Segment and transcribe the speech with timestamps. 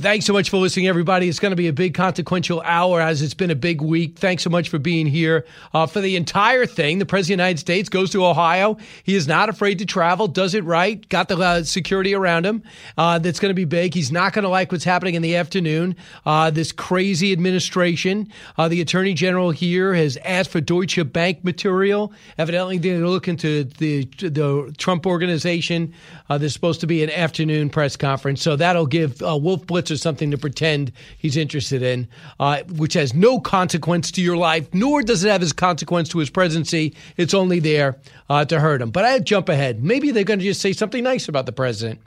[0.00, 1.28] Thanks so much for listening, everybody.
[1.28, 4.16] It's going to be a big consequential hour as it's been a big week.
[4.16, 7.00] Thanks so much for being here uh, for the entire thing.
[7.00, 8.76] The President of the United States goes to Ohio.
[9.02, 12.62] He is not afraid to travel, does it right, got the uh, security around him.
[12.96, 13.92] Uh, that's going to be big.
[13.92, 15.96] He's not going to like what's happening in the afternoon.
[16.24, 18.28] Uh, this crazy administration.
[18.56, 22.12] Uh, the Attorney General here has asked for Deutsche Bank material.
[22.38, 25.92] Evidently, they're looking to the, the Trump organization.
[26.30, 28.40] Uh, there's supposed to be an afternoon press conference.
[28.40, 32.08] So that'll give Wolf Blitz or something to pretend he's interested in,
[32.40, 36.18] uh, which has no consequence to your life, nor does it have his consequence to
[36.18, 36.94] his presidency.
[37.16, 37.98] It's only there
[38.28, 38.90] uh, to hurt him.
[38.90, 39.82] But I jump ahead.
[39.82, 42.00] Maybe they're going to just say something nice about the president.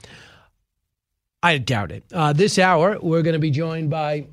[1.42, 2.04] I doubt it.
[2.12, 4.26] Uh, this hour, we're going to be joined by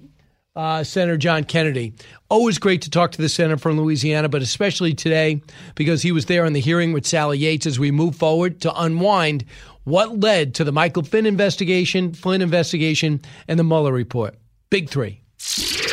[0.55, 1.93] uh, Senator John Kennedy.
[2.27, 5.41] Always great to talk to the senator from Louisiana, but especially today
[5.75, 8.73] because he was there in the hearing with Sally Yates as we move forward to
[8.73, 9.45] unwind
[9.83, 14.36] what led to the Michael Flynn investigation, Flynn investigation, and the Mueller report.
[14.69, 15.21] Big three.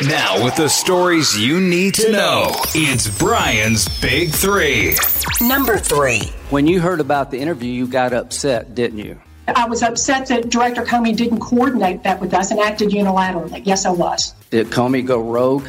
[0.03, 4.95] Now, with the stories you need to know, it's Brian's Big Three.
[5.41, 6.21] Number three.
[6.49, 9.19] When you heard about the interview, you got upset, didn't you?
[9.47, 13.61] I was upset that Director Comey didn't coordinate that with us and acted unilaterally.
[13.65, 14.33] Yes, I was.
[14.49, 15.65] Did Comey go rogue?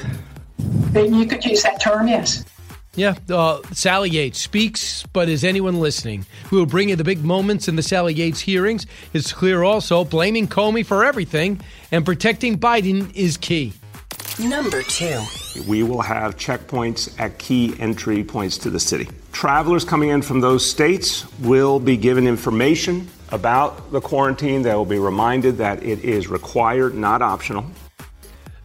[0.95, 2.45] You could use that term, yes.
[2.99, 6.27] Yeah, uh, Sally Yates speaks, but is anyone listening?
[6.51, 8.87] We will bring you the big moments in the Sally Yates hearings.
[9.13, 11.61] It's clear also blaming Comey for everything
[11.93, 13.73] and protecting Biden is key.
[14.41, 15.21] Number two.
[15.69, 19.09] We will have checkpoints at key entry points to the city.
[19.31, 24.63] Travelers coming in from those states will be given information about the quarantine.
[24.63, 27.65] They will be reminded that it is required, not optional.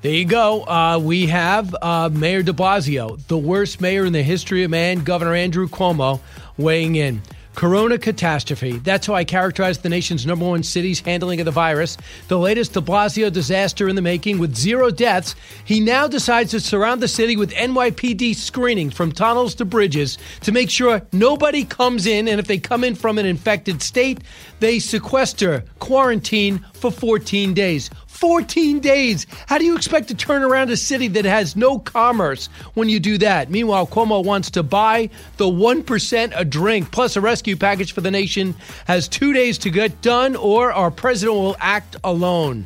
[0.03, 0.63] There you go.
[0.65, 5.05] Uh, we have uh, Mayor de Blasio, the worst mayor in the history of man,
[5.05, 6.19] Governor Andrew Cuomo,
[6.57, 7.21] weighing in.
[7.55, 8.79] Corona catastrophe.
[8.79, 11.97] That's how I characterize the nation's number one city's handling of the virus.
[12.27, 15.35] The latest de Blasio disaster in the making with zero deaths.
[15.63, 20.51] He now decides to surround the city with NYPD screening from tunnels to bridges to
[20.51, 22.27] make sure nobody comes in.
[22.27, 24.21] And if they come in from an infected state,
[24.59, 27.89] they sequester, quarantine for 14 days.
[28.23, 29.27] 14 days.
[29.47, 32.97] How do you expect to turn around a city that has no commerce when you
[32.97, 33.51] do that?
[33.51, 38.09] Meanwhile, Cuomo wants to buy the 1% a drink plus a rescue package for the
[38.09, 38.55] nation,
[38.87, 42.65] has two days to get done, or our president will act alone.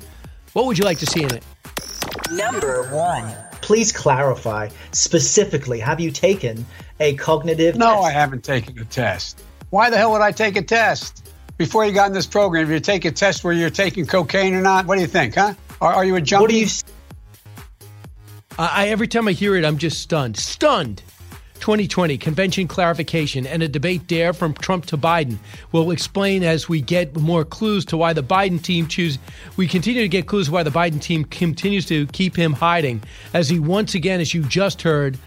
[0.54, 1.44] What would you like to see in it?
[2.32, 3.34] Number one.
[3.62, 6.68] Please clarify specifically have you taken
[7.00, 8.06] a cognitive No, test?
[8.06, 9.42] I haven't taken a test.
[9.72, 11.27] Why the hell would I take a test?
[11.58, 14.54] Before you got in this program, if you take a test where you're taking cocaine
[14.54, 15.54] or not, what do you think, huh?
[15.82, 16.42] Are, are you a junkie?
[16.42, 16.68] What do you
[18.60, 20.38] I, every time I hear it, I'm just stunned.
[20.38, 21.04] Stunned.
[21.60, 25.38] 2020 convention clarification and a debate dare from Trump to Biden.
[25.72, 29.18] We'll explain as we get more clues to why the Biden team choose.
[29.58, 33.04] We continue to get clues why the Biden team continues to keep him hiding
[33.34, 35.18] as he once again, as you just heard,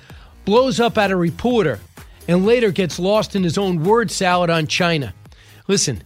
[0.44, 1.80] blows up at a reporter
[2.28, 5.12] and later gets lost in his own word salad on China.
[5.68, 6.02] Listen,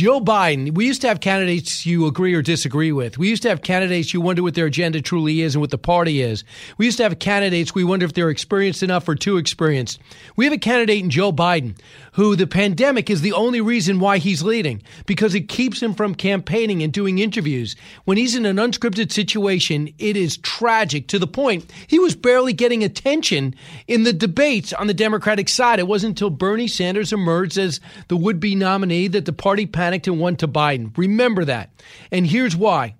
[0.00, 3.18] Joe Biden, we used to have candidates you agree or disagree with.
[3.18, 5.76] We used to have candidates you wonder what their agenda truly is and what the
[5.76, 6.42] party is.
[6.78, 10.00] We used to have candidates we wonder if they're experienced enough or too experienced.
[10.36, 11.74] We have a candidate in Joe Biden
[12.12, 16.14] who the pandemic is the only reason why he's leading because it keeps him from
[16.14, 17.76] campaigning and doing interviews.
[18.04, 22.52] When he's in an unscripted situation, it is tragic to the point he was barely
[22.52, 23.54] getting attention
[23.86, 25.78] in the debates on the Democratic side.
[25.78, 30.20] It wasn't until Bernie Sanders emerged as the would be nominee that the party and
[30.20, 30.96] went to Biden.
[30.96, 31.70] Remember that.
[32.10, 32.94] And here's why.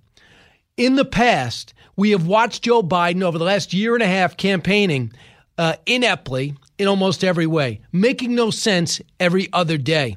[0.77, 4.37] In the past, we have watched Joe Biden over the last year and a half
[4.37, 5.13] campaigning
[5.59, 10.17] uh, ineptly in almost every way, making no sense every other day.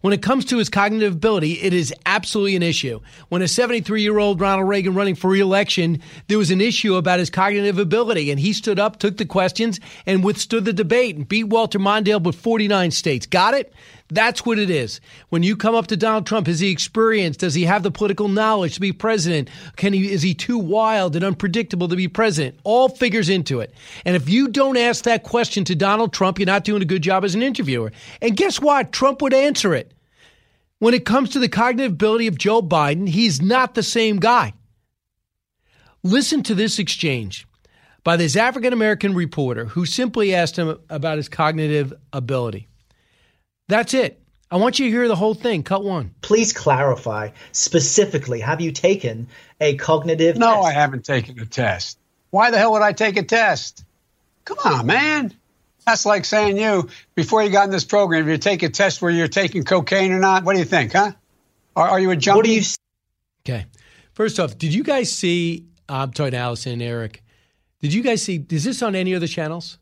[0.00, 3.00] When it comes to his cognitive ability, it is absolutely an issue.
[3.28, 7.18] When a 73 year old Ronald Reagan running for reelection, there was an issue about
[7.18, 11.28] his cognitive ability, and he stood up, took the questions, and withstood the debate and
[11.28, 13.26] beat Walter Mondale with 49 states.
[13.26, 13.72] Got it?
[14.10, 15.00] That's what it is.
[15.28, 17.40] When you come up to Donald Trump, is he experienced?
[17.40, 19.50] Does he have the political knowledge to be president?
[19.76, 22.58] Can he is he too wild and unpredictable to be president?
[22.64, 23.74] All figures into it.
[24.06, 27.02] And if you don't ask that question to Donald Trump, you're not doing a good
[27.02, 27.92] job as an interviewer.
[28.22, 28.92] And guess what?
[28.92, 29.92] Trump would answer it.
[30.78, 34.54] When it comes to the cognitive ability of Joe Biden, he's not the same guy.
[36.02, 37.46] Listen to this exchange
[38.04, 42.68] by this African American reporter who simply asked him about his cognitive ability.
[43.68, 44.20] That's it.
[44.50, 45.62] I want you to hear the whole thing.
[45.62, 46.14] Cut one.
[46.22, 49.28] Please clarify specifically have you taken
[49.60, 50.66] a cognitive No, test?
[50.66, 51.98] I haven't taken a test.
[52.30, 53.84] Why the hell would I take a test?
[54.46, 55.34] Come on, man.
[55.86, 59.00] That's like saying you, before you got in this program, if you take a test
[59.00, 61.12] where you're taking cocaine or not, what do you think, huh?
[61.76, 62.36] Are, are you a junkie?
[62.36, 62.62] What do you
[63.46, 63.66] Okay.
[64.12, 65.66] First off, did you guys see?
[65.88, 67.22] I'm talking to Allison and Eric.
[67.80, 68.44] Did you guys see?
[68.50, 69.78] Is this on any other channels?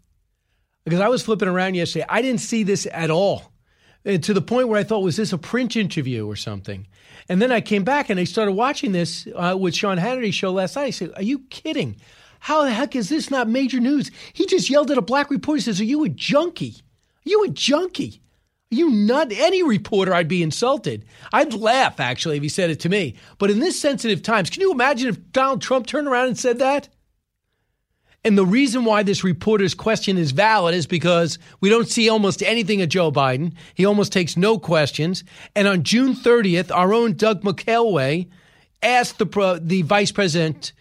[0.84, 2.04] Because I was flipping around yesterday.
[2.08, 3.50] I didn't see this at all.
[4.06, 6.86] To the point where I thought, was this a print interview or something?
[7.28, 10.52] And then I came back and I started watching this uh, with Sean Hannity's show
[10.52, 10.84] last night.
[10.86, 11.96] I said, Are you kidding?
[12.38, 14.12] How the heck is this not major news?
[14.32, 15.56] He just yelled at a black reporter.
[15.56, 16.76] He says, Are you a junkie?
[17.26, 18.22] Are you a junkie?
[18.72, 20.14] Are you not any reporter?
[20.14, 21.04] I'd be insulted.
[21.32, 23.16] I'd laugh, actually, if he said it to me.
[23.38, 26.58] But in this sensitive times, can you imagine if Donald Trump turned around and said
[26.60, 26.88] that?
[28.26, 32.42] And the reason why this reporter's question is valid is because we don't see almost
[32.42, 33.52] anything of Joe Biden.
[33.72, 35.22] He almost takes no questions.
[35.54, 38.26] And on June 30th, our own Doug McKelway
[38.82, 40.72] asked the, the vice president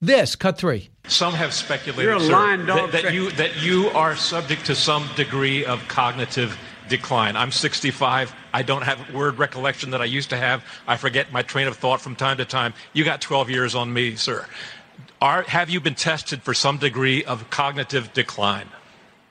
[0.00, 0.90] this cut three.
[1.08, 5.64] Some have speculated, sir, lying that, that you that you are subject to some degree
[5.64, 6.56] of cognitive
[6.88, 7.36] decline.
[7.36, 8.32] I'm 65.
[8.52, 10.62] I don't have word recollection that I used to have.
[10.86, 12.74] I forget my train of thought from time to time.
[12.92, 14.46] You got 12 years on me, sir.
[15.22, 18.66] Are, have you been tested for some degree of cognitive decline?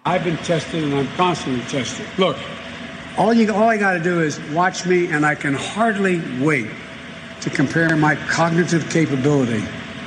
[0.05, 2.07] I've been tested and I'm constantly tested.
[2.17, 2.37] Look,
[3.17, 6.67] all you all I got to do is watch me, and I can hardly wait
[7.41, 9.65] to compare my cognitive capability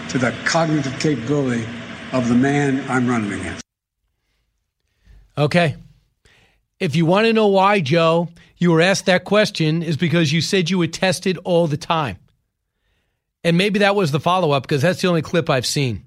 [0.08, 1.66] to the cognitive capability
[2.12, 3.62] of the man I'm running against.
[5.36, 5.76] Okay.
[6.80, 10.40] If you want to know why, Joe, you were asked that question is because you
[10.40, 12.16] said you were tested all the time.
[13.44, 16.06] And maybe that was the follow up because that's the only clip I've seen.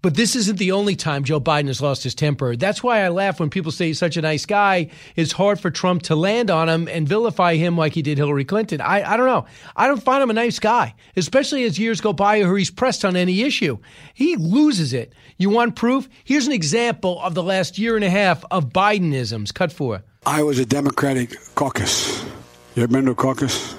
[0.00, 2.54] But this isn't the only time Joe Biden has lost his temper.
[2.54, 4.90] That's why I laugh when people say he's such a nice guy.
[5.16, 8.44] It's hard for Trump to land on him and vilify him like he did Hillary
[8.44, 8.80] Clinton.
[8.80, 9.46] I, I don't know.
[9.74, 13.04] I don't find him a nice guy, especially as years go by or he's pressed
[13.04, 13.78] on any issue.
[14.14, 15.14] He loses it.
[15.36, 16.08] You want proof?
[16.22, 19.52] Here's an example of the last year and a half of Bidenisms.
[19.52, 20.04] Cut four.
[20.24, 22.22] I was a Democratic caucus.
[22.76, 23.74] You ever been to a caucus?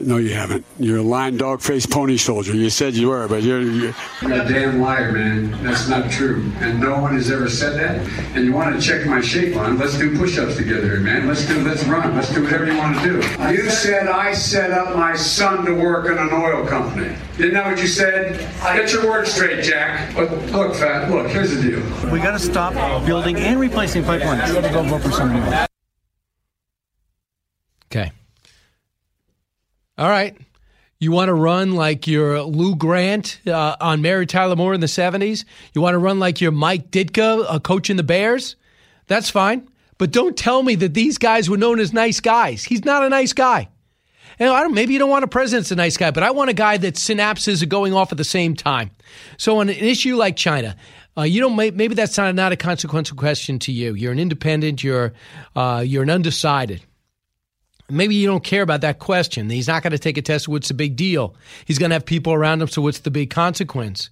[0.00, 0.64] No, you haven't.
[0.78, 2.54] You're a lying dog faced pony soldier.
[2.54, 3.60] You said you were, but you're.
[3.60, 5.50] you're You're a damn liar, man.
[5.62, 6.50] That's not true.
[6.60, 8.08] And no one has ever said that.
[8.34, 9.78] And you want to check my shape on?
[9.78, 11.28] Let's do push-ups together, man.
[11.28, 11.62] Let's do.
[11.62, 12.16] Let's run.
[12.16, 13.52] Let's do whatever you want to do.
[13.52, 17.14] You said I set up my son to work in an oil company.
[17.38, 18.38] Isn't that what you said?
[18.62, 20.16] Get your words straight, Jack.
[20.16, 21.10] Look, look, fat.
[21.10, 22.10] Look, here's the deal.
[22.10, 22.72] We got to stop
[23.04, 24.48] building and replacing pipelines.
[24.48, 25.68] We got to go vote for somebody else.
[27.86, 28.12] Okay.
[30.00, 30.34] All right.
[30.98, 34.86] You want to run like you're Lou Grant uh, on Mary Tyler Moore in the
[34.86, 35.44] 70s?
[35.74, 38.56] You want to run like you're Mike Ditka uh, coaching the Bears?
[39.08, 39.68] That's fine.
[39.98, 42.64] But don't tell me that these guys were known as nice guys.
[42.64, 43.68] He's not a nice guy.
[44.38, 46.54] And maybe you don't want a president that's a nice guy, but I want a
[46.54, 48.90] guy that synapses are going off at the same time.
[49.36, 50.76] So on an issue like China,
[51.14, 51.56] uh, you don't.
[51.56, 53.92] Maybe that's not, not a consequential question to you.
[53.92, 54.82] You're an independent.
[54.82, 55.12] You're
[55.54, 56.86] uh, you're an undecided.
[57.90, 59.50] Maybe you don't care about that question.
[59.50, 60.48] He's not going to take a test.
[60.48, 61.34] What's the big deal?
[61.64, 62.68] He's going to have people around him.
[62.68, 64.10] So what's the big consequence?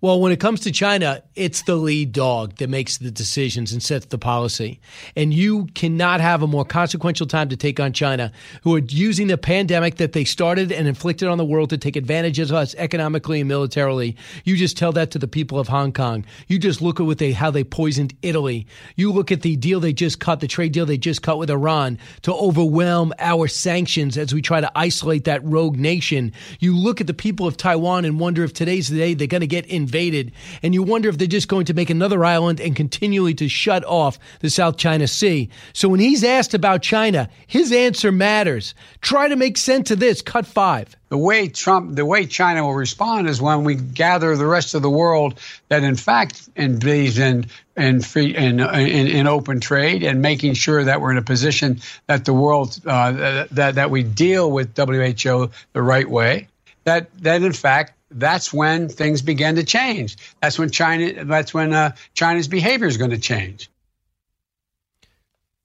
[0.00, 3.82] Well, when it comes to China, it's the lead dog that makes the decisions and
[3.82, 4.80] sets the policy.
[5.16, 8.30] And you cannot have a more consequential time to take on China,
[8.64, 11.96] who are using the pandemic that they started and inflicted on the world to take
[11.96, 14.14] advantage of us economically and militarily.
[14.44, 16.26] You just tell that to the people of Hong Kong.
[16.48, 18.66] You just look at what they how they poisoned Italy.
[18.96, 21.50] You look at the deal they just cut, the trade deal they just cut with
[21.50, 26.32] Iran to overwhelm our sanctions as we try to isolate that rogue nation.
[26.60, 29.40] You look at the people of Taiwan and wonder if today's the day they're going
[29.40, 30.32] to get invaded invaded,
[30.62, 33.84] and you wonder if they're just going to make another island and continually to shut
[33.84, 35.48] off the South China Sea.
[35.72, 38.74] So when he's asked about China, his answer matters.
[39.00, 40.20] Try to make sense of this.
[40.20, 40.96] Cut five.
[41.10, 44.82] The way Trump, the way China will respond is when we gather the rest of
[44.82, 47.46] the world that, in fact, believes in
[47.76, 51.80] in free in, in, in open trade and making sure that we're in a position
[52.08, 56.48] that the world uh, that that we deal with WHO the right way.
[56.82, 60.16] That that in fact that's when things began to change.
[60.40, 61.24] That's when China.
[61.24, 63.70] That's when uh, China's behavior is going to change.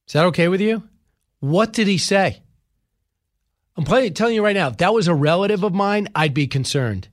[0.08, 0.84] Is that okay with you?
[1.40, 2.42] What did he say?
[3.78, 6.48] I'm play, telling you right now, if that was a relative of mine, I'd be
[6.48, 7.08] concerned.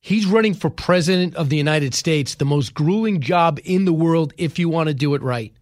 [0.00, 4.32] He's running for president of the United States, the most grueling job in the world
[4.38, 5.52] if you want to do it right.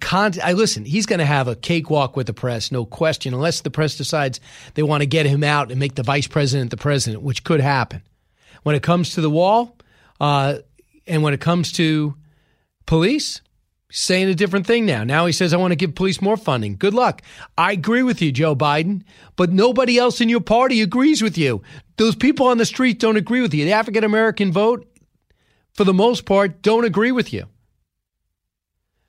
[0.00, 0.84] Con- I listen.
[0.84, 4.40] He's going to have a cakewalk with the press, no question, unless the press decides
[4.74, 7.60] they want to get him out and make the vice president the president, which could
[7.60, 8.02] happen.
[8.62, 9.76] When it comes to the wall,
[10.20, 10.58] uh,
[11.06, 12.14] and when it comes to
[12.86, 13.40] police,
[13.90, 15.02] saying a different thing now.
[15.04, 16.76] Now he says, I want to give police more funding.
[16.76, 17.22] Good luck.
[17.56, 19.02] I agree with you, Joe Biden,
[19.36, 21.62] but nobody else in your party agrees with you.
[21.96, 23.64] Those people on the street don't agree with you.
[23.64, 24.86] The African American vote,
[25.72, 27.46] for the most part, don't agree with you.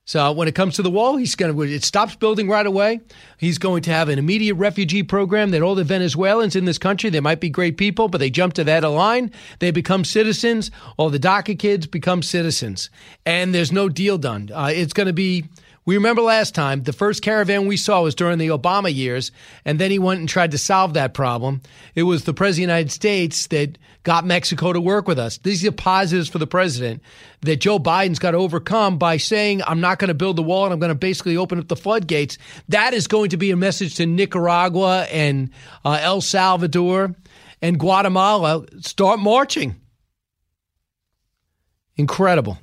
[0.10, 3.02] So when it comes to the wall, he's going to it stops building right away.
[3.38, 7.12] He's going to have an immediate refugee program that all the Venezuelans in this country,
[7.12, 10.72] they might be great people, but they jump to that line, they become citizens.
[10.98, 12.90] All the DACA kids become citizens,
[13.24, 14.50] and there's no deal done.
[14.52, 15.46] Uh, it's going to be
[15.90, 19.32] we remember last time the first caravan we saw was during the Obama years,
[19.66, 21.64] and then he went and tried to solve that problem.
[21.96, 25.40] It was the president of the United States that got Mexico to work with us.
[25.40, 27.02] These are positives for the president
[27.42, 30.66] that Joe Biden's got to overcome by saying, I'm not going to build the wall
[30.66, 32.38] and I'm going to basically open up the floodgates.
[32.68, 35.50] That is going to be a message to Nicaragua and
[35.84, 37.16] uh, El Salvador
[37.64, 38.64] and Guatemala.
[38.82, 39.76] Start marching.
[41.96, 42.60] Incredible.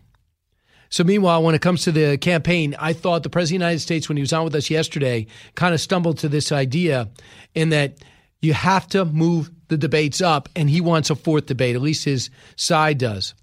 [0.91, 3.81] So, meanwhile, when it comes to the campaign, I thought the President of the United
[3.81, 7.09] States, when he was on with us yesterday, kind of stumbled to this idea
[7.55, 7.99] in that
[8.41, 11.75] you have to move the debates up, and he wants a fourth debate.
[11.75, 13.35] At least his side does.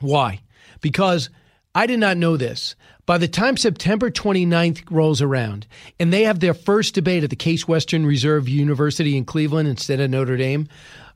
[0.00, 0.40] Why?
[0.80, 1.30] Because
[1.74, 2.76] I did not know this.
[3.06, 5.66] By the time September 29th rolls around
[6.00, 10.00] and they have their first debate at the Case Western Reserve University in Cleveland instead
[10.00, 10.68] of Notre Dame,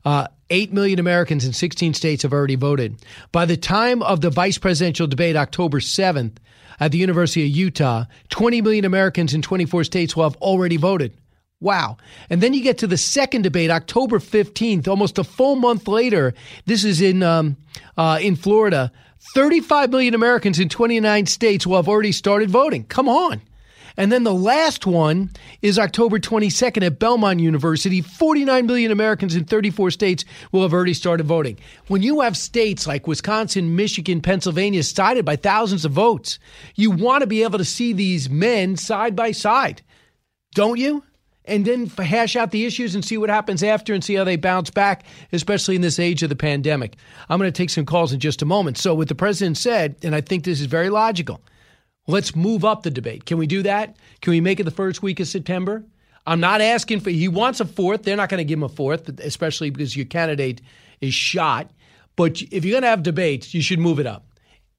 [0.05, 3.03] uh, 8 million Americans in 16 states have already voted.
[3.31, 6.37] By the time of the vice presidential debate, October 7th,
[6.79, 11.13] at the University of Utah, 20 million Americans in 24 states will have already voted.
[11.61, 11.97] Wow.
[12.29, 16.33] And then you get to the second debate, October 15th, almost a full month later.
[16.65, 17.57] This is in, um,
[17.97, 18.91] uh, in Florida.
[19.33, 22.85] 35 million Americans in 29 states will have already started voting.
[22.85, 23.41] Come on.
[23.99, 25.29] And then the last one
[25.61, 28.01] is October 22nd at Belmont University.
[28.01, 31.59] 49 million Americans in 34 states will have already started voting.
[31.89, 36.39] When you have states like Wisconsin, Michigan, Pennsylvania cited by thousands of votes,
[36.75, 39.81] you want to be able to see these men side by side,
[40.55, 41.03] don't you?
[41.45, 44.35] and then hash out the issues and see what happens after and see how they
[44.35, 46.95] bounce back, especially in this age of the pandemic.
[47.27, 48.77] I'm going to take some calls in just a moment.
[48.77, 51.41] So, what the president said, and I think this is very logical,
[52.09, 53.25] Let's move up the debate.
[53.25, 53.95] Can we do that?
[54.21, 55.83] Can we make it the first week of September?
[56.25, 58.01] I'm not asking for, he wants a fourth.
[58.01, 60.59] They're not going to give him a fourth, especially because your candidate
[61.01, 61.69] is shot.
[62.15, 64.25] But if you're going to have debates, you should move it up.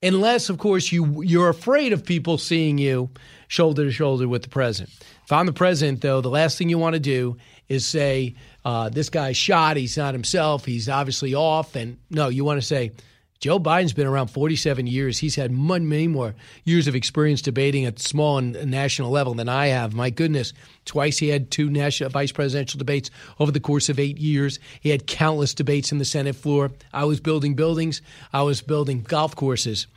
[0.03, 3.09] Unless, of course, you, you're afraid of people seeing you
[3.47, 4.93] shoulder to shoulder with the president.
[5.23, 7.37] If I'm the president, though, the last thing you want to do
[7.69, 8.35] is say,
[8.65, 11.77] uh, this guy's shot, he's not himself, he's obviously off.
[11.77, 12.91] And no, you want to say,
[13.41, 15.17] Joe Biden's been around 47 years.
[15.17, 19.67] He's had many more years of experience debating at small and national level than I
[19.67, 19.95] have.
[19.95, 20.53] My goodness,
[20.85, 24.59] twice he had two national vice presidential debates over the course of eight years.
[24.79, 26.71] He had countless debates in the Senate floor.
[26.93, 28.03] I was building buildings.
[28.31, 29.87] I was building golf courses.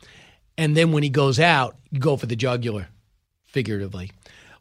[0.57, 2.87] And then when he goes out, you go for the jugular,
[3.45, 4.11] figuratively.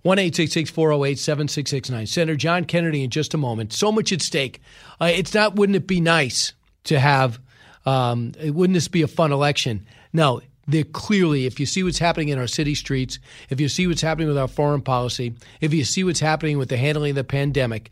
[0.02, 2.06] 1 408 7669.
[2.06, 3.72] Senator John Kennedy in just a moment.
[3.72, 4.60] So much at stake.
[5.00, 6.52] Uh, it's not, wouldn't it be nice
[6.84, 7.40] to have
[7.86, 9.86] um, wouldn't this be a fun election?
[10.12, 13.18] No, they're clearly, if you see what's happening in our city streets,
[13.50, 16.68] if you see what's happening with our foreign policy, if you see what's happening with
[16.68, 17.90] the handling of the pandemic,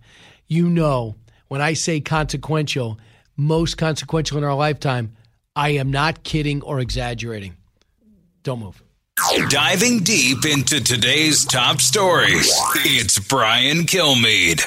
[0.48, 1.16] you know
[1.48, 2.98] when I say consequential,
[3.36, 5.12] most consequential in our lifetime,
[5.54, 7.56] I am not kidding or exaggerating.
[8.42, 8.82] Don't move.
[9.50, 14.66] Diving deep into today's top stories, it's Brian Kilmeade.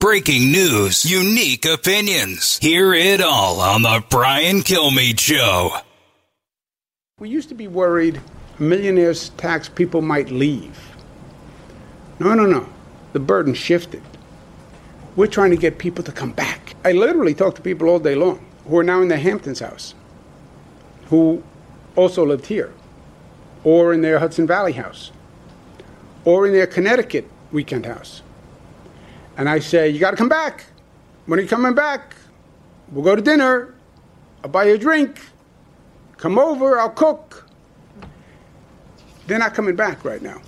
[0.00, 2.56] Breaking news, unique opinions.
[2.56, 5.76] Hear it all on The Brian Kilmeade Show.
[7.18, 8.18] We used to be worried
[8.58, 10.96] millionaires tax people might leave.
[12.18, 12.66] No, no, no.
[13.12, 14.00] The burden shifted.
[15.16, 16.74] We're trying to get people to come back.
[16.82, 19.94] I literally talk to people all day long who are now in their Hamptons house,
[21.08, 21.42] who
[21.94, 22.72] also lived here,
[23.64, 25.12] or in their Hudson Valley house,
[26.24, 28.22] or in their Connecticut weekend house.
[29.40, 30.66] And I say, You got to come back.
[31.24, 32.14] When are you coming back?
[32.92, 33.74] We'll go to dinner.
[34.44, 35.18] I'll buy you a drink.
[36.18, 37.48] Come over, I'll cook.
[39.26, 40.42] They're not coming back right now.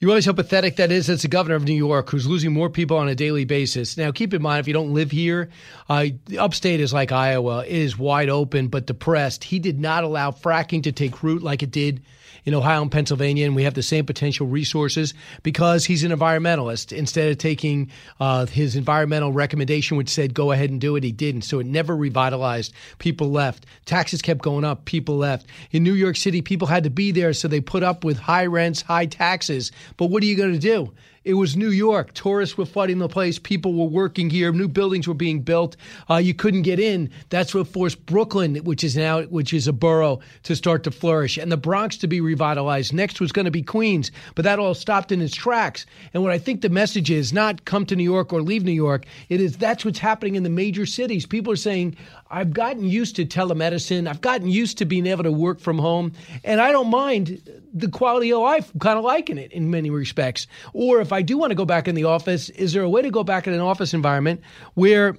[0.00, 1.06] You realize how pathetic that is?
[1.06, 3.96] That's the governor of New York who's losing more people on a daily basis.
[3.96, 5.50] Now, keep in mind, if you don't live here,
[5.88, 6.06] uh,
[6.36, 9.44] upstate is like Iowa, it is wide open but depressed.
[9.44, 12.02] He did not allow fracking to take root like it did
[12.48, 15.12] in Ohio and Pennsylvania, and we have the same potential resources
[15.42, 16.96] because he's an environmentalist.
[16.96, 17.90] Instead of taking
[18.20, 21.42] uh, his environmental recommendation, which said go ahead and do it, he didn't.
[21.42, 22.72] So it never revitalized.
[22.98, 23.66] People left.
[23.84, 24.86] Taxes kept going up.
[24.86, 25.46] People left.
[25.72, 28.46] In New York City, people had to be there, so they put up with high
[28.46, 29.70] rents, high taxes.
[29.98, 30.94] But what are you going to do?
[31.24, 32.14] It was New York.
[32.14, 33.38] Tourists were flooding the place.
[33.38, 34.52] People were working here.
[34.52, 35.76] New buildings were being built.
[36.08, 37.10] Uh, you couldn't get in.
[37.28, 41.36] That's what forced Brooklyn, which is now which is a borough, to start to flourish,
[41.36, 42.92] and the Bronx to be revitalized.
[42.92, 45.86] Next was going to be Queens, but that all stopped in its tracks.
[46.14, 48.72] And what I think the message is not come to New York or leave New
[48.72, 49.04] York.
[49.28, 51.26] It is that's what's happening in the major cities.
[51.26, 51.96] People are saying,
[52.30, 54.08] I've gotten used to telemedicine.
[54.08, 56.12] I've gotten used to being able to work from home,
[56.44, 57.42] and I don't mind
[57.74, 58.70] the quality of life.
[58.72, 60.46] I'm kind of liking it in many respects.
[60.72, 63.02] Or if I do want to go back in the office, is there a way
[63.02, 64.40] to go back in an office environment
[64.74, 65.16] where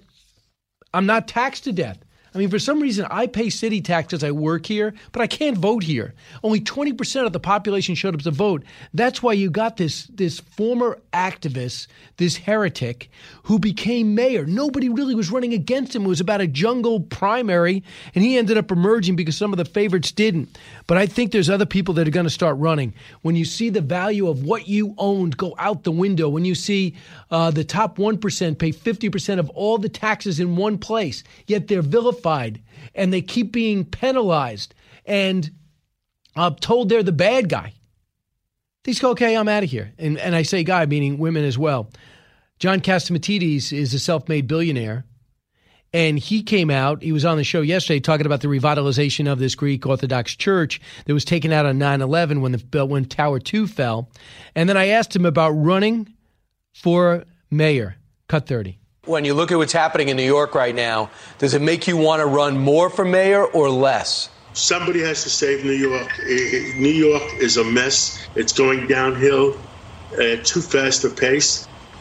[0.93, 1.99] I'm not taxed to death?
[2.33, 4.23] I mean, for some reason, I pay city taxes.
[4.23, 6.13] I work here, but I can't vote here.
[6.43, 8.63] Only 20% of the population showed up to vote.
[8.93, 13.09] That's why you got this, this former activist, this heretic,
[13.49, 14.45] who became mayor.
[14.45, 16.05] Nobody really was running against him.
[16.05, 17.83] It was about a jungle primary,
[18.13, 20.55] and he ended up emerging because some of the favorites didn't.
[20.85, 22.93] But I think there's other people that are going to start running.
[23.23, 26.53] When you see the value of what you owned go out the window, when you
[26.53, 26.95] see
[27.31, 31.81] uh, the top 1% pay 50% of all the taxes in one place, yet they're
[31.81, 32.61] vilified
[32.93, 34.75] and they keep being penalized
[35.07, 35.49] and
[36.35, 37.73] uh, told they're the bad guy.
[38.83, 39.91] These go, okay, I'm out of here.
[39.97, 41.89] And, and I say guy, meaning women as well.
[42.59, 45.05] John Catsimatidis is a self made billionaire
[45.91, 49.39] and he came out, he was on the show yesterday talking about the revitalization of
[49.39, 53.39] this Greek Orthodox church that was taken out on 9 11 when, the, when Tower
[53.39, 54.09] 2 fell.
[54.55, 56.13] And then I asked him about running
[56.73, 57.95] for mayor.
[58.27, 58.77] Cut 30.
[59.05, 61.97] When you look at what's happening in New York right now, does it make you
[61.97, 64.29] want to run more for mayor or less?
[64.53, 66.11] Somebody has to save New York.
[66.27, 68.23] New York is a mess.
[68.35, 69.57] It's going downhill
[70.19, 71.67] at too fast a pace.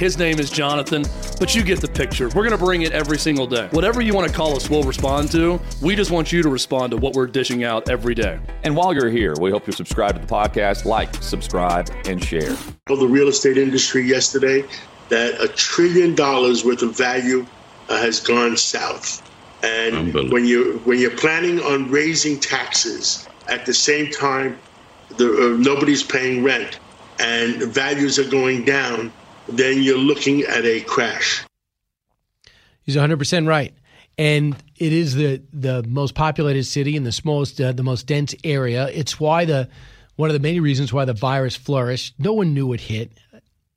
[0.00, 1.04] His name is Jonathan,
[1.38, 2.28] but you get the picture.
[2.28, 3.68] We're going to bring it every single day.
[3.72, 5.60] Whatever you want to call us, we'll respond to.
[5.82, 8.40] We just want you to respond to what we're dishing out every day.
[8.62, 12.52] And while you're here, we hope you subscribe to the podcast, like, subscribe, and share.
[12.86, 14.64] Of The real estate industry yesterday
[15.10, 17.44] that a trillion dollars worth of value
[17.90, 19.20] uh, has gone south.
[19.62, 24.58] And when you when you're planning on raising taxes at the same time,
[25.18, 26.80] the, uh, nobody's paying rent
[27.18, 29.12] and values are going down
[29.52, 31.44] then you're looking at a crash.
[32.82, 33.74] He's 100% right.
[34.18, 38.34] And it is the, the most populated city in the smallest, uh, the most dense
[38.44, 38.88] area.
[38.88, 39.68] It's why the
[40.16, 42.14] one of the many reasons why the virus flourished.
[42.18, 43.10] No one knew it hit.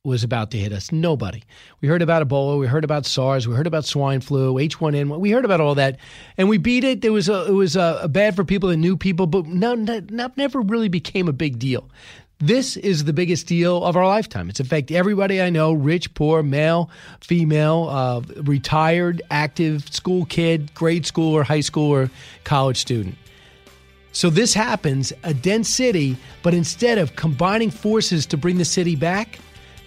[0.04, 0.92] was about to hit us.
[0.92, 1.42] Nobody.
[1.80, 2.60] We heard about Ebola.
[2.60, 3.48] We heard about SARS.
[3.48, 5.18] We heard about swine flu, H1N1.
[5.18, 5.96] We heard about all that,
[6.36, 7.02] and we beat it.
[7.02, 10.36] It was a, it was a, bad for people that knew people, but no, not,
[10.36, 11.88] never really became a big deal.
[12.40, 14.50] This is the biggest deal of our lifetime.
[14.50, 21.06] It's affected everybody I know rich, poor, male, female, uh, retired, active, school kid, grade
[21.06, 22.10] school or high school or
[22.42, 23.16] college student.
[24.10, 28.96] So this happens, a dense city, but instead of combining forces to bring the city
[28.96, 29.38] back,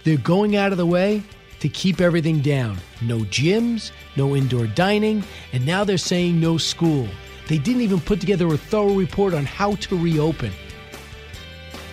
[0.04, 1.24] they're going out of the way
[1.60, 2.78] to keep everything down.
[3.02, 7.08] No gyms, no indoor dining, and now they're saying no school.
[7.48, 10.52] They didn't even put together a thorough report on how to reopen.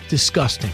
[0.09, 0.71] Disgusting.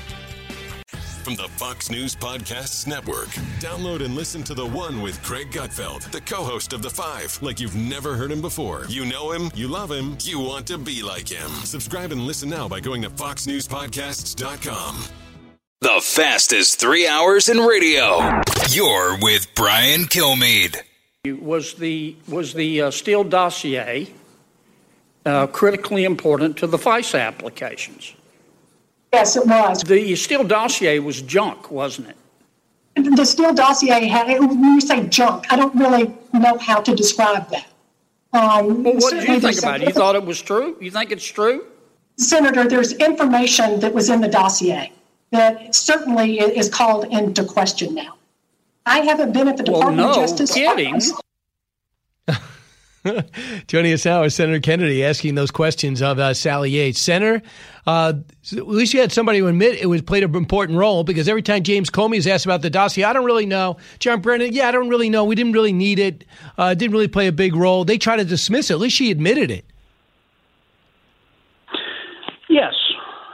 [1.24, 3.30] From the Fox News Podcasts Network.
[3.60, 7.38] Download and listen to the one with Greg Gutfeld, the co host of The Five,
[7.42, 8.86] like you've never heard him before.
[8.90, 11.50] You know him, you love him, you want to be like him.
[11.64, 15.04] Subscribe and listen now by going to FoxNewsPodcasts.com.
[15.82, 18.42] The fastest three hours in radio.
[18.70, 20.78] You're with Brian Kilmeade.
[21.40, 24.08] Was the was the uh, Steele dossier
[25.26, 28.16] uh, critically important to the FISA applications?
[29.14, 29.82] Yes, it was.
[29.84, 33.16] The Steele dossier was junk, wasn't it?
[33.16, 34.28] The Steele dossier had.
[34.40, 37.68] When you say junk, I don't really know how to describe that.
[38.34, 39.88] Um, well, what did you think about it?
[39.88, 40.78] You thought it was true?
[40.80, 41.66] You think it's true?
[42.18, 44.92] Senator, there's information that was in the dossier
[45.32, 48.18] that certainly is called into question now.
[48.86, 50.54] I haven't been at the Department well, no of Justice.
[50.54, 51.02] Kidding.
[53.68, 57.00] Joining us now is Senator Kennedy asking those questions of uh, Sally Yates.
[57.00, 57.42] Senator,
[57.88, 58.14] uh,
[58.52, 61.42] at least you had somebody who admit it was played an important role because every
[61.42, 63.78] time James Comey is asked about the dossier, I don't really know.
[63.98, 65.26] John Brennan, yeah, I don't really know.
[65.26, 66.26] We didn't really need it.
[66.60, 67.86] Uh, didn't really play a big role.
[67.86, 68.76] They try to dismiss it.
[68.76, 69.66] At least she admitted it.
[72.50, 72.76] Yes,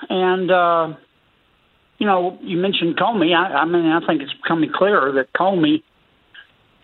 [0.09, 0.93] and uh,
[1.97, 3.35] you know, you mentioned Comey.
[3.35, 5.83] I, I mean, I think it's becoming clearer that Comey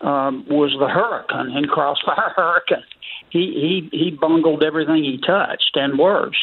[0.04, 2.84] um, was the hurricane and Crossfire Hurricane.
[3.30, 6.36] He he he bungled everything he touched and worse.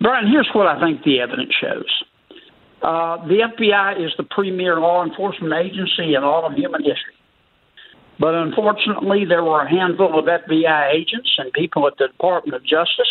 [0.00, 2.02] Brian, here's what I think the evidence shows.
[2.80, 7.14] Uh, the FBI is the premier law enforcement agency in all of human history.
[8.18, 12.62] But unfortunately, there were a handful of FBI agents and people at the Department of
[12.62, 13.10] Justice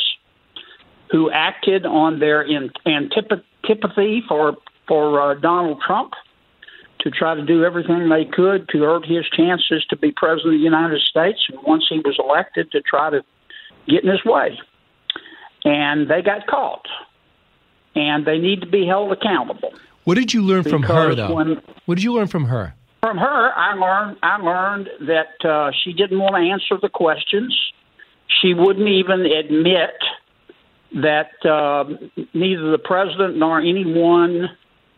[1.12, 2.46] who acted on their
[2.86, 4.56] antipathy for
[4.88, 6.14] for uh, Donald Trump
[7.04, 10.60] to try to do everything they could to hurt his chances to be president of
[10.60, 13.24] the United States, and once he was elected, to try to
[13.88, 14.58] get in his way.
[15.66, 16.86] And they got caught,
[17.96, 19.74] and they need to be held accountable.
[20.06, 21.34] What did you learn from her, though?
[21.34, 22.74] When, what did you learn from her?
[23.02, 27.54] From her, I learned I learned that uh, she didn't want to answer the questions.
[28.42, 29.92] She wouldn't even admit
[31.02, 31.84] that uh,
[32.34, 34.50] neither the president nor anyone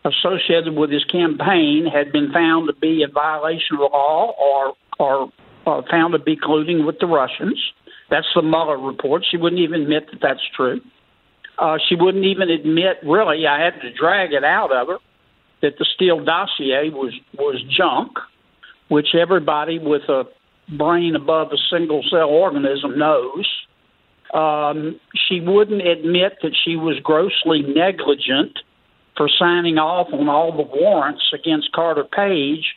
[0.06, 5.32] associated with his campaign had been found to be in violation of law or or
[5.66, 7.60] uh, found to be colluding with the Russians.
[8.08, 9.24] That's the Mueller report.
[9.28, 10.80] She wouldn't even admit that that's true.
[11.58, 14.98] Uh, she wouldn't even admit, really, I had to drag it out of her,
[15.62, 18.12] that the Steele dossier was was junk,
[18.88, 20.24] which everybody with a
[20.76, 23.46] brain above a single cell organism knows.
[24.34, 28.58] Um, she wouldn't admit that she was grossly negligent
[29.16, 32.74] for signing off on all the warrants against Carter Page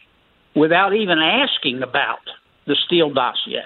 [0.56, 2.19] without even asking about
[2.65, 3.65] the Steele dossier.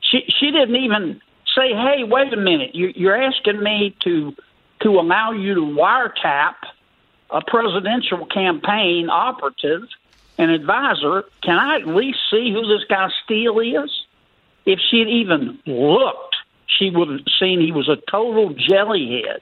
[0.00, 1.20] She she didn't even
[1.54, 2.74] say, "Hey, wait a minute!
[2.74, 4.34] You, you're asking me to
[4.82, 6.54] to allow you to wiretap
[7.30, 9.82] a presidential campaign operative
[10.38, 11.24] and advisor.
[11.42, 13.90] Can I at least see who this guy Steele is?"
[14.66, 16.30] If she'd even looked
[16.80, 19.40] she would have seen he was a total jellyhead.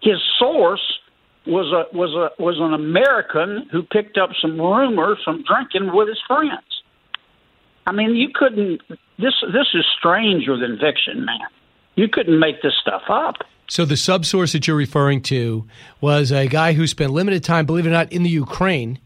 [0.00, 0.98] His source
[1.46, 6.08] was a was a was an American who picked up some rumors from drinking with
[6.08, 6.64] his friends.
[7.86, 8.82] I mean, you couldn't.
[9.18, 11.38] This this is stranger than fiction, man.
[11.94, 13.36] You couldn't make this stuff up.
[13.68, 15.66] So the subsource that you're referring to
[16.00, 19.00] was a guy who spent limited time, believe it or not, in the Ukraine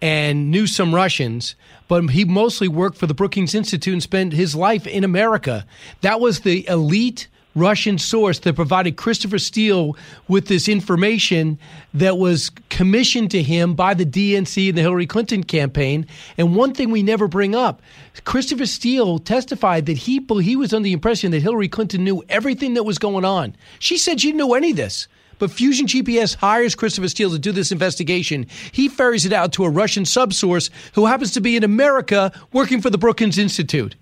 [0.00, 1.56] and knew some Russians,
[1.88, 5.66] but he mostly worked for the Brookings Institute and spent his life in America.
[6.02, 9.96] That was the elite Russian source that provided Christopher Steele
[10.28, 11.58] with this information
[11.94, 16.06] that was commissioned to him by the DNC and the Hillary Clinton campaign.
[16.36, 17.82] And one thing we never bring up
[18.24, 22.74] Christopher Steele testified that he, he was under the impression that Hillary Clinton knew everything
[22.74, 23.56] that was going on.
[23.78, 25.08] She said she didn't know any of this.
[25.38, 28.46] But Fusion GPS hires Christopher Steele to do this investigation.
[28.72, 32.80] He ferries it out to a Russian subsource who happens to be in America working
[32.80, 33.96] for the Brookings Institute.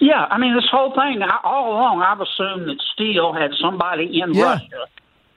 [0.00, 4.20] Yeah, I mean, this whole thing, I, all along, I've assumed that Steele had somebody
[4.20, 4.44] in yeah.
[4.44, 4.86] Russia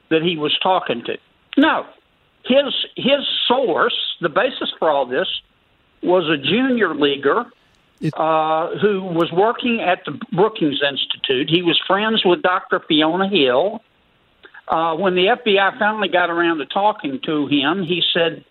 [0.10, 1.18] that he was talking to.
[1.58, 1.86] No,
[2.46, 5.28] his his source, the basis for all this,
[6.02, 7.46] was a junior leaguer
[8.14, 11.50] uh, who was working at the Brookings Institute.
[11.50, 12.80] He was friends with Dr.
[12.88, 13.82] Fiona Hill.
[14.68, 18.46] Uh, when the FBI finally got around to talking to him, he said,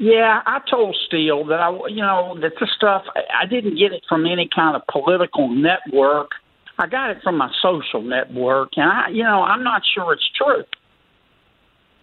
[0.00, 4.04] "Yeah, I told Steele that I, you know, that this stuff I didn't get it
[4.08, 6.30] from any kind of political network.
[6.78, 10.28] I got it from my social network, and I, you know, I'm not sure it's
[10.36, 10.64] true."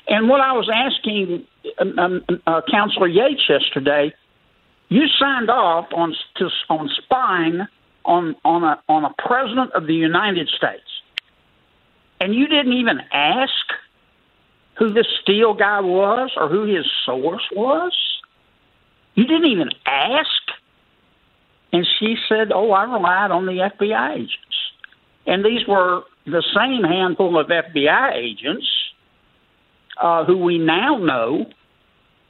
[0.07, 1.47] And what I was asking
[1.79, 4.13] um, um, uh, Counselor Yates yesterday,
[4.89, 7.65] you signed off on to, on spying
[8.05, 10.83] on on a on a president of the United States,
[12.19, 13.51] and you didn't even ask
[14.77, 17.93] who this Steele guy was or who his source was.
[19.15, 20.29] You didn't even ask.
[21.71, 24.55] And she said, "Oh, I relied on the FBI agents."
[25.25, 28.67] And these were the same handful of FBI agents
[29.97, 31.45] uh, who we now know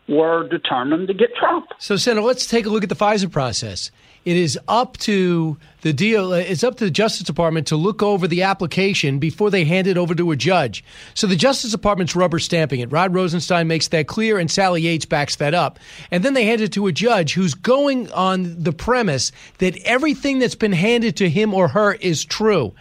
[0.07, 1.67] were determined to get Trump.
[1.79, 3.91] So, Senator, let's take a look at the FISA process.
[4.25, 6.33] It is up to the deal.
[6.33, 9.97] It's up to the Justice Department to look over the application before they hand it
[9.97, 10.83] over to a judge.
[11.13, 12.91] So the Justice Department's rubber stamping it.
[12.91, 15.77] Rod Rosenstein makes that clear, and Sally Yates backs that up.
[16.09, 20.39] And then they hand it to a judge who's going on the premise that everything
[20.39, 22.73] that's been handed to him or her is true.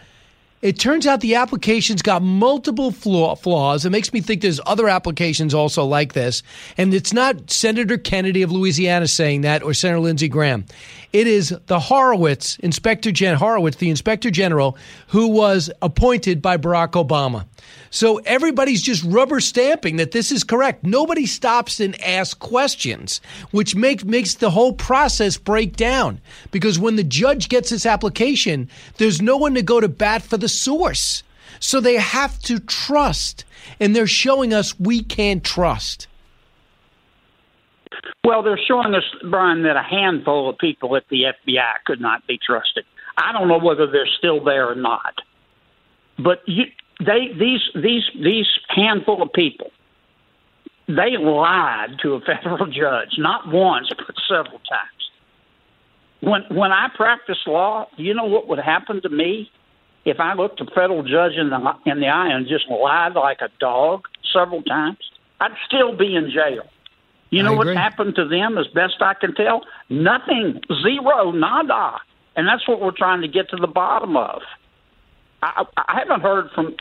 [0.65, 3.85] It turns out the application's got multiple flaw- flaws.
[3.85, 6.41] It makes me think there's other applications also like this.
[6.75, 10.65] And it's not Senator Kennedy of Louisiana saying that or Senator Lindsey Graham.
[11.15, 16.91] It is the Horowitz, Inspector Gen Horowitz, the Inspector General, who was appointed by Barack
[17.01, 17.45] Obama.
[17.89, 20.83] So everybody's just rubber stamping that this is correct.
[20.83, 26.19] Nobody stops and asks questions, which make, makes the whole process break down.
[26.51, 30.35] Because when the judge gets this application, there's no one to go to bat for
[30.35, 31.23] the source.
[31.61, 33.45] So they have to trust.
[33.79, 36.07] And they're showing us we can't trust.
[38.23, 42.25] Well, they're showing us, Brian, that a handful of people at the FBI could not
[42.27, 42.85] be trusted.
[43.17, 45.13] I don't know whether they're still there or not.
[46.17, 46.65] But you,
[46.99, 49.71] they these these these handful of people
[50.87, 55.11] they lied to a federal judge not once but several times
[56.21, 59.49] when when i practiced law you know what would happen to me
[60.05, 63.39] if i looked a federal judge in the in the eye and just lied like
[63.41, 64.97] a dog several times
[65.41, 66.63] i'd still be in jail
[67.35, 71.99] you know what happened to them as best i can tell nothing zero nada
[72.35, 74.41] and that's what we're trying to get to the bottom of
[75.45, 76.75] I, I haven't heard from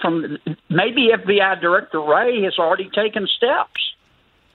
[0.00, 0.38] from
[0.70, 3.80] maybe FBI Director Wray has already taken steps,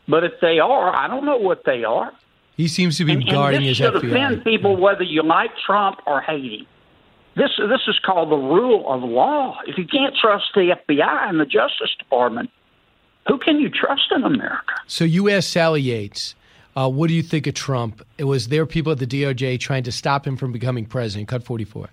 [0.08, 2.12] but if they are, I don't know what they are.
[2.56, 4.10] He seems to be and, guarding and this his should FBI.
[4.10, 6.68] offend people whether you like Trump or hate him.
[7.36, 9.60] This this is called the rule of law.
[9.66, 12.52] If you can't trust the FBI and the Justice Department,
[13.28, 14.74] who can you trust in America?
[14.88, 16.36] So you asked Sally Yates,
[16.76, 18.06] uh, what do you think of Trump?
[18.18, 21.28] It was there people at the DOJ trying to stop him from becoming president.
[21.30, 21.88] Cut 44.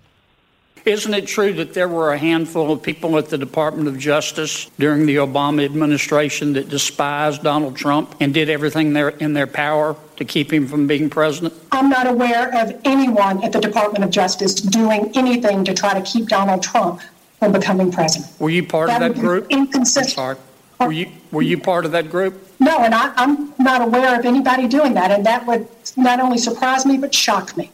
[0.83, 4.65] Isn't it true that there were a handful of people at the Department of Justice
[4.79, 10.25] during the Obama administration that despised Donald Trump and did everything in their power to
[10.25, 11.53] keep him from being president?
[11.71, 16.01] I'm not aware of anyone at the Department of Justice doing anything to try to
[16.01, 17.01] keep Donald Trump
[17.37, 18.31] from becoming president.
[18.39, 19.45] Were you part That of that group?
[19.51, 20.39] inconsistent.
[20.81, 20.87] I'm sorry.
[20.87, 22.47] Were you were you part of that group?
[22.59, 26.37] No, and I, I'm not aware of anybody doing that, and that would not only
[26.37, 27.71] surprise me but shock me.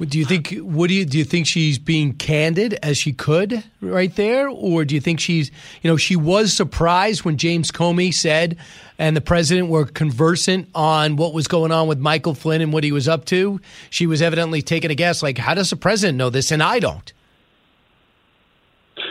[0.00, 0.56] Do you think?
[0.60, 1.18] What do you do?
[1.18, 5.50] You think she's being candid as she could right there, or do you think she's,
[5.82, 8.56] you know, she was surprised when James Comey said,
[8.98, 12.82] and the president were conversant on what was going on with Michael Flynn and what
[12.82, 13.60] he was up to?
[13.90, 16.78] She was evidently taking a guess, like, how does the president know this and I
[16.78, 17.12] don't?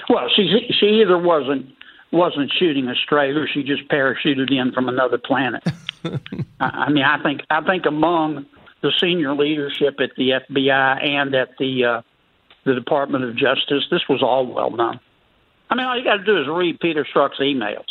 [0.09, 0.47] Well, she
[0.79, 1.67] she either wasn't
[2.11, 5.63] wasn't shooting a straight or she just parachuted in from another planet.
[6.59, 8.45] I, I mean, I think I think among
[8.81, 12.01] the senior leadership at the FBI and at the uh,
[12.65, 14.99] the Department of Justice, this was all well known.
[15.69, 17.85] I mean, all you got to do is read Peter Strzok's emails,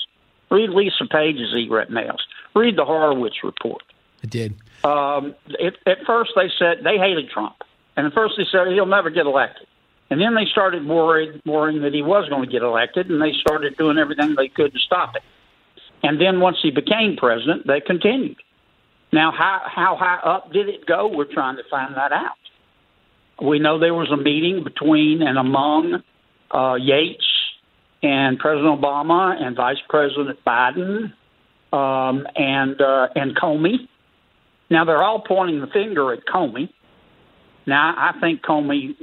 [0.50, 2.18] read Lisa Page's emails,
[2.54, 3.82] read the Horowitz report.
[4.22, 4.56] I did.
[4.82, 7.54] Um, it, at first, they said they hated Trump,
[7.96, 9.67] and at first they said he'll never get elected.
[10.10, 13.32] And then they started worried, worrying that he was going to get elected, and they
[13.40, 15.22] started doing everything they could to stop it.
[16.02, 18.36] And then once he became president, they continued.
[19.12, 21.08] Now, how how high up did it go?
[21.08, 22.36] We're trying to find that out.
[23.42, 26.02] We know there was a meeting between and among
[26.50, 27.26] uh, Yates
[28.02, 31.12] and President Obama and Vice President Biden
[31.72, 33.88] um, and uh, and Comey.
[34.70, 36.68] Now they're all pointing the finger at Comey.
[37.66, 38.94] Now I think Comey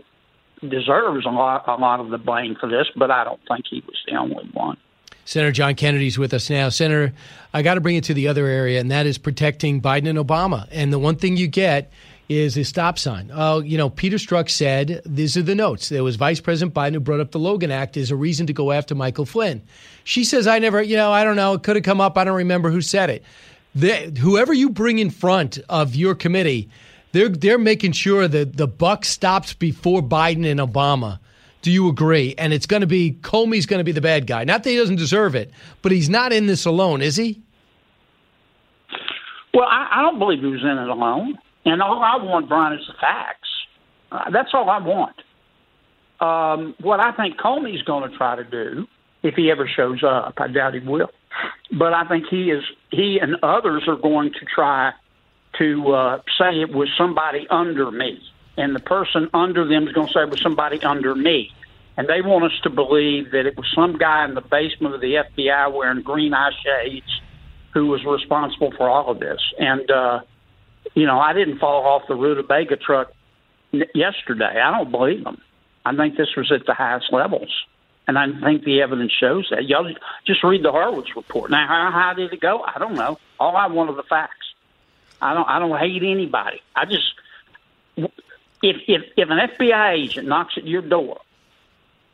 [0.70, 3.84] deserves a lot a lot of the blame for this, but I don't think he
[3.86, 4.78] was the only one.
[5.26, 6.70] Senator John Kennedy's with us now.
[6.70, 7.12] Senator,
[7.52, 10.20] I got to bring it to the other area, and that is protecting Biden and
[10.20, 10.68] Obama.
[10.72, 11.92] And the one thing you get
[12.30, 13.32] is a stop sign.
[13.34, 15.90] Oh, you know, Peter Strzok said these are the notes.
[15.90, 18.54] There was Vice President Biden who brought up the Logan Act as a reason to
[18.54, 19.62] go after Michael Flynn.
[20.04, 21.54] She says, I never, you know, I don't know.
[21.54, 22.18] It could have come up.
[22.18, 23.24] I don't remember who said it.
[23.74, 26.70] The, whoever you bring in front of your committee,
[27.16, 31.20] they're they're making sure that the buck stops before Biden and Obama.
[31.62, 32.36] Do you agree?
[32.38, 34.44] And it's going to be Comey's going to be the bad guy.
[34.44, 35.52] Not that he doesn't deserve it,
[35.82, 37.42] but he's not in this alone, is he?
[39.54, 41.40] Well, I, I don't believe he was in it alone.
[41.66, 43.50] And all I want, Brian, is the facts.
[44.12, 45.16] Uh, that's all I want.
[46.20, 48.86] Um, what I think Comey's going to try to do,
[49.24, 51.10] if he ever shows up, I doubt he will.
[51.72, 52.64] But I think he is.
[52.92, 54.92] He and others are going to try
[55.60, 58.22] to uh, say it was somebody under me,
[58.58, 61.52] and the person under them is going to say it was somebody under me,
[61.98, 65.02] and they want us to believe that it was some guy in the basement of
[65.02, 67.22] the FBI wearing green eye shades
[67.74, 69.40] who was responsible for all of this.
[69.60, 70.22] And uh,
[70.94, 73.12] you know, I didn't fall off the rutabaga truck
[73.94, 74.62] yesterday.
[74.62, 75.42] I don't believe them.
[75.86, 77.52] I think this was at the highest levels.
[78.08, 79.66] And I think the evidence shows that.
[79.66, 79.92] Y'all
[80.28, 81.50] just read the Horowitz report.
[81.50, 82.62] Now, how high did it go?
[82.62, 83.18] I don't know.
[83.40, 84.45] All I want are the facts.
[85.22, 85.48] I don't.
[85.48, 86.62] I don't hate anybody.
[86.76, 87.14] I just
[87.98, 88.12] if
[88.88, 91.20] if if an FBI agent knocks at your door,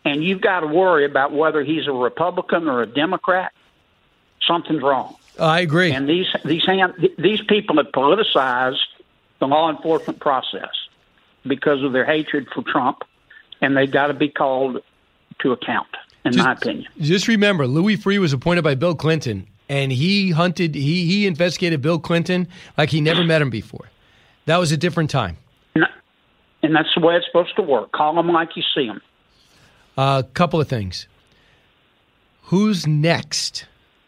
[0.06, 3.52] and you've got to worry about whether he's a Republican or a Democrat,
[4.46, 5.16] something's wrong.
[5.40, 5.92] I agree.
[5.92, 8.80] And these these hand, these people have politicized
[9.40, 10.70] the law enforcement process
[11.46, 13.04] because of their hatred for Trump,
[13.62, 14.84] and they've got to be called
[15.40, 15.88] to account,
[16.26, 16.88] in just, my opinion.
[17.00, 21.82] Just remember, Louis Freeh was appointed by Bill Clinton, and he hunted, he he investigated
[21.82, 23.90] Bill Clinton like he never met him before.
[24.46, 25.38] That was a different time.
[26.64, 27.92] And that's the way it's supposed to work.
[27.92, 29.02] Call them like you see them.
[29.98, 31.08] A uh, couple of things.
[32.44, 33.66] Who's next?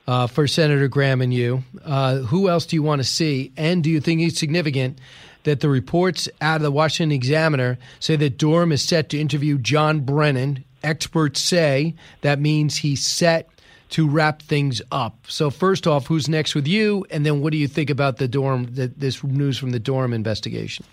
[0.07, 1.63] uh, for Senator Graham and you.
[1.83, 3.51] Uh, who else do you want to see?
[3.57, 4.99] And do you think it's significant
[5.43, 9.57] that the reports out of the Washington Examiner say that Durham is set to interview
[9.57, 10.63] John Brennan?
[10.83, 13.49] Experts say that means he's set
[13.93, 15.25] to wrap things up.
[15.27, 17.05] So first off, who's next with you?
[17.11, 18.65] And then what do you think about the Durham?
[18.73, 20.83] the, this news from the Durham investigation?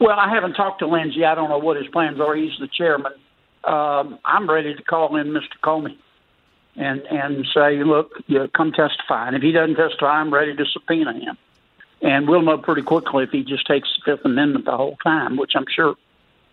[0.00, 1.24] Well, I haven't talked to Lindsey.
[1.24, 2.34] I don't know what his plans are.
[2.34, 3.12] He's the chairman.
[3.62, 5.54] Um, I'm ready to call in Mr.
[5.62, 5.96] Comey
[6.76, 9.28] and and say, look, you come testify.
[9.28, 11.38] And if he doesn't testify, I'm ready to subpoena him.
[12.02, 15.36] And we'll know pretty quickly if he just takes the Fifth Amendment the whole time,
[15.36, 15.94] which I'm sure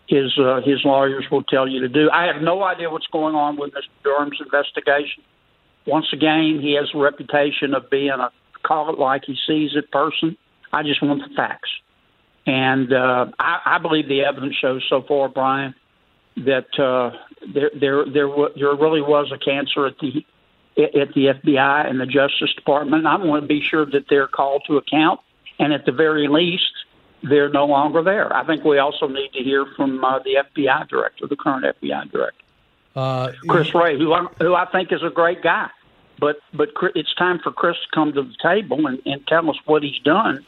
[0.07, 2.09] his uh, his lawyers will tell you to do.
[2.11, 4.03] I have no idea what's going on with Mr.
[4.03, 5.23] Durham's investigation.
[5.85, 8.29] Once again, he has a reputation of being a
[8.63, 10.37] call it like he sees it person.
[10.73, 11.69] I just want the facts,
[12.45, 15.75] and uh, I, I believe the evidence shows so far, Brian,
[16.37, 17.11] that uh,
[17.53, 20.25] there there there there really was a cancer at the
[20.77, 23.05] at the FBI and the Justice Department.
[23.05, 25.19] I want to be sure that they're called to account,
[25.59, 26.71] and at the very least,
[27.23, 28.36] they're no longer there.
[28.36, 32.12] I think we also need to hear from uh, the FBI director, the current FBI
[32.12, 32.43] director,
[32.95, 35.69] uh, Chris Wray, who I, who I think is a great guy.
[36.19, 39.57] But but it's time for Chris to come to the table and, and tell us
[39.65, 40.45] what he's done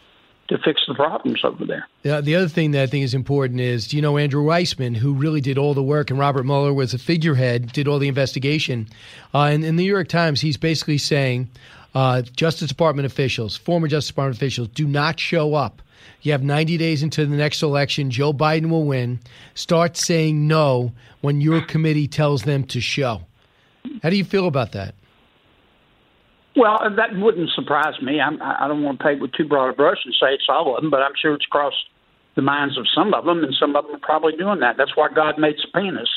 [0.49, 1.87] to fix the problems over there.
[2.03, 4.95] Yeah, the other thing that I think is important is, do you know, Andrew Weissmann,
[4.95, 8.09] who really did all the work, and Robert Mueller was a figurehead, did all the
[8.09, 8.87] investigation.
[9.33, 11.49] Uh, and in the New York Times, he's basically saying
[11.95, 15.81] uh, Justice Department officials, former Justice Department officials, do not show up.
[16.21, 18.11] You have 90 days into the next election.
[18.11, 19.19] Joe Biden will win.
[19.53, 23.21] Start saying no when your committee tells them to show.
[24.01, 24.95] How do you feel about that?
[26.55, 28.21] Well, that wouldn't surprise me.
[28.21, 30.75] I'm, I don't want to paint with too broad a brush and say it's all
[30.75, 31.89] of them, but I'm sure it's crossed
[32.35, 34.77] the minds of some of them, and some of them are probably doing that.
[34.77, 36.09] That's why God made subpoenas,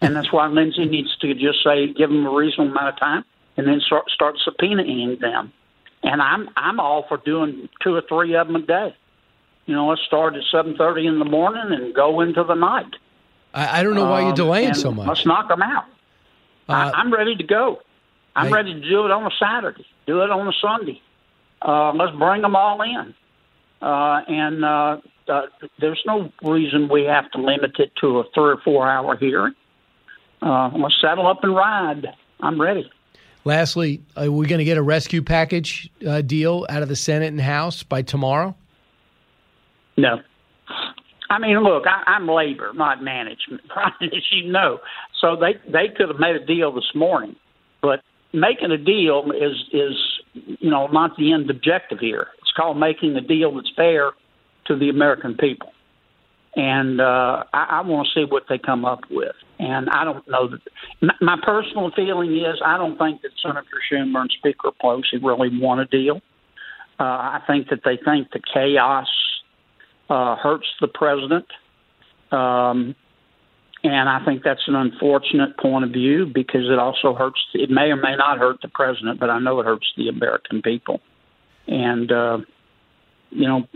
[0.00, 3.24] and that's why Lindsey needs to just say, give them a reasonable amount of time,
[3.56, 5.52] and then start start subpoenaing them.
[6.02, 8.96] And I'm I'm all for doing two or three of them a day.
[9.66, 12.94] You know, let's start at seven thirty in the morning and go into the night.
[13.52, 15.08] I, I don't know why you're delaying um, so much.
[15.08, 15.84] Let's knock them out.
[16.68, 17.80] Uh, I, I'm ready to go.
[18.34, 21.02] I'm I- ready to do it on a Saturday, do it on a Sunday.
[21.62, 23.14] Uh, let's bring them all in.
[23.82, 24.98] Uh, and uh,
[25.28, 25.42] uh,
[25.80, 29.54] there's no reason we have to limit it to a three or four hour hearing.
[30.42, 32.06] Uh, let's saddle up and ride.
[32.40, 32.90] I'm ready.
[33.44, 37.28] Lastly, are we going to get a rescue package uh, deal out of the Senate
[37.28, 38.54] and House by tomorrow?
[39.96, 40.20] No.
[41.28, 43.62] I mean, look, I, I'm labor, not management,
[44.02, 44.78] as you know.
[45.20, 47.36] So they they could have made a deal this morning,
[47.82, 48.00] but
[48.32, 49.96] making a deal is is
[50.34, 52.28] you know not the end objective here.
[52.40, 54.12] It's called making a deal that's fair
[54.66, 55.72] to the American people,
[56.54, 59.34] and uh, I, I want to see what they come up with.
[59.58, 61.14] And I don't know that.
[61.20, 65.80] My personal feeling is I don't think that Senator Schumer and Speaker Pelosi really want
[65.80, 66.20] a deal.
[67.00, 69.06] Uh, I think that they think the chaos
[70.08, 71.46] uh, hurts the president.
[72.30, 72.94] Um,
[73.82, 77.40] and I think that's an unfortunate point of view because it also hurts.
[77.54, 80.62] It may or may not hurt the president, but I know it hurts the American
[80.62, 81.00] people.
[81.68, 82.38] And uh,
[83.30, 83.66] you know,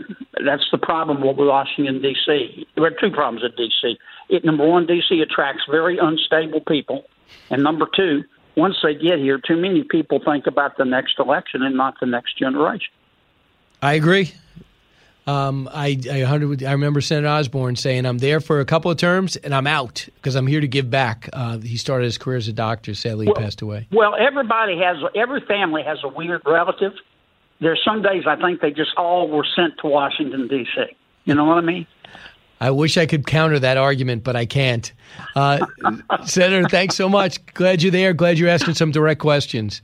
[0.45, 2.67] that's the problem with Washington D.C.
[2.75, 3.97] There are two problems at D.C.
[4.29, 5.21] It number one, D.C.
[5.21, 7.05] attracts very unstable people,
[7.49, 8.23] and number two,
[8.55, 12.05] once they get here, too many people think about the next election and not the
[12.05, 12.93] next generation.
[13.81, 14.33] I agree.
[15.27, 19.35] Um, I I, I remember Senator Osborne saying, "I'm there for a couple of terms
[19.35, 22.47] and I'm out because I'm here to give back." Uh, he started his career as
[22.47, 22.95] a doctor.
[22.95, 23.87] Sadly, well, he passed away.
[23.91, 26.93] Well, everybody has every family has a weird relative.
[27.59, 30.95] There's some days I think they just all were sent to Washington D.C.
[31.25, 31.85] You know what I mean?
[32.59, 34.91] I wish I could counter that argument, but I can't.
[35.35, 35.65] Uh,
[36.25, 37.43] Senator, thanks so much.
[37.53, 38.13] Glad you're there.
[38.13, 39.81] Glad you're asking some direct questions.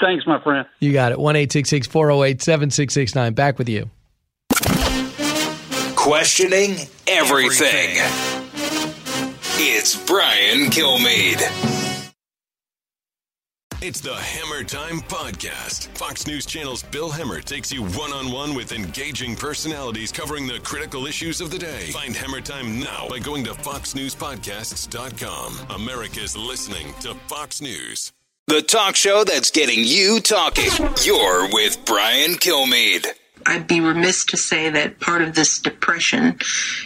[0.00, 0.66] Thanks, my friend.
[0.80, 1.18] You got it.
[1.18, 3.34] 1 408 7669.
[3.34, 3.90] Back with you.
[6.10, 6.74] Questioning
[7.06, 7.94] everything.
[9.60, 11.40] It's Brian Kilmeade.
[13.80, 15.86] It's the Hemmer Time Podcast.
[15.96, 20.58] Fox News Channel's Bill Hemmer takes you one on one with engaging personalities covering the
[20.64, 21.92] critical issues of the day.
[21.92, 25.80] Find Hemmer Time now by going to FoxNewsPodcasts.com.
[25.80, 28.12] America's listening to Fox News.
[28.48, 30.70] The talk show that's getting you talking.
[31.04, 33.06] You're with Brian Kilmeade.
[33.46, 36.38] I'd be remiss to say that part of this depression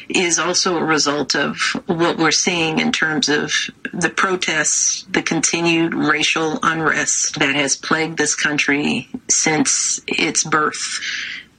[0.09, 3.53] is also a result of what we're seeing in terms of
[3.93, 11.01] the protests, the continued racial unrest that has plagued this country since its birth.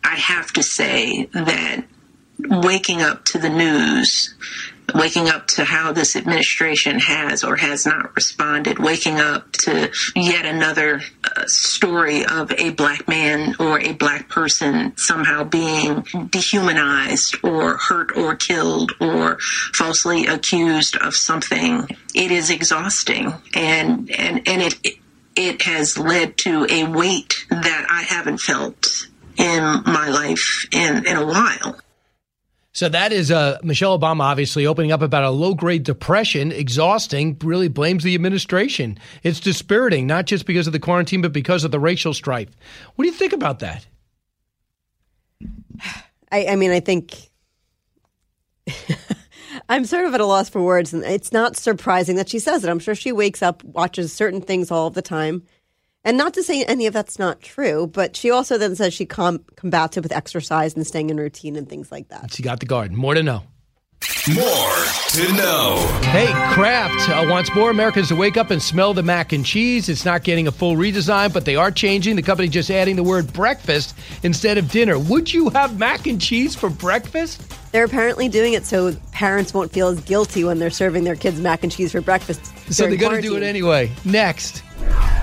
[0.03, 1.83] I have to say that
[2.39, 4.35] waking up to the news
[4.93, 10.45] waking up to how this administration has or has not responded, waking up to yet
[10.45, 17.77] another uh, story of a black man or a black person somehow being dehumanized or
[17.77, 19.37] hurt or killed or
[19.73, 21.87] falsely accused of something.
[22.13, 24.99] It is exhausting and and and it
[25.35, 29.07] it has led to a weight that I haven't felt
[29.37, 31.79] in my life in in a while.
[32.75, 37.37] So that is uh, Michelle Obama obviously opening up about a low grade depression, exhausting,
[37.41, 38.99] really blames the administration.
[39.23, 42.49] It's dispiriting, not just because of the quarantine, but because of the racial strife.
[42.95, 43.87] What do you think about that?
[46.29, 47.15] I, I mean, I think
[49.69, 52.65] I'm sort of at a loss for words, and it's not surprising that she says
[52.65, 52.69] it.
[52.69, 55.43] I'm sure she wakes up, watches certain things all the time,
[56.05, 59.05] and not to say any of that's not true, but she also then says she
[59.05, 62.33] com- combats it with exercise and staying in routine and things like that.
[62.33, 62.95] She got the garden.
[62.95, 63.43] More to know.
[64.33, 64.75] More
[65.09, 65.99] to know.
[66.03, 69.87] Hey, Kraft uh, wants more Americans to wake up and smell the mac and cheese.
[69.87, 72.15] It's not getting a full redesign, but they are changing.
[72.15, 74.97] The company just adding the word breakfast instead of dinner.
[74.97, 77.53] Would you have mac and cheese for breakfast?
[77.71, 81.39] They're apparently doing it so parents won't feel as guilty when they're serving their kids
[81.39, 82.45] mac and cheese for breakfast.
[82.73, 83.91] So they're going to do it anyway.
[84.05, 84.63] Next.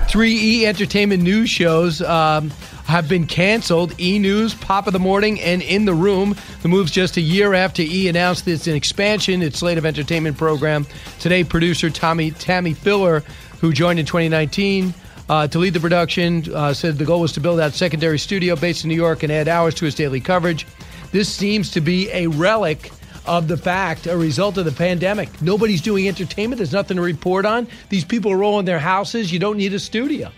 [0.07, 2.51] Three E entertainment news shows um,
[2.85, 6.35] have been canceled E News, Pop of the Morning, and In the Room.
[6.61, 10.37] The move's just a year after E announced it's an expansion, its slate of entertainment
[10.37, 10.85] program.
[11.19, 13.21] Today, producer Tommy Tammy Filler,
[13.59, 14.93] who joined in 2019,
[15.29, 18.55] uh, to lead the production, uh, said the goal was to build out secondary studio
[18.55, 20.67] based in New York and add hours to his daily coverage.
[21.11, 22.91] This seems to be a relic
[23.25, 25.41] of the fact, a result of the pandemic.
[25.41, 26.57] Nobody's doing entertainment.
[26.57, 27.67] There's nothing to report on.
[27.89, 29.31] These people are all in their houses.
[29.31, 30.31] You don't need a studio.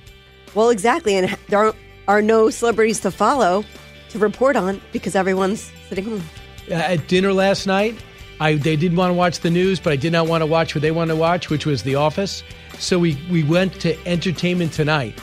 [0.53, 1.15] Well, exactly.
[1.15, 1.73] And there
[2.07, 3.63] are no celebrities to follow
[4.09, 6.23] to report on because everyone's sitting home.
[6.69, 7.95] Uh, at dinner last night,
[8.39, 10.75] I they didn't want to watch the news, but I did not want to watch
[10.75, 12.43] what they wanted to watch, which was The Office.
[12.79, 15.19] So we, we went to Entertainment Tonight.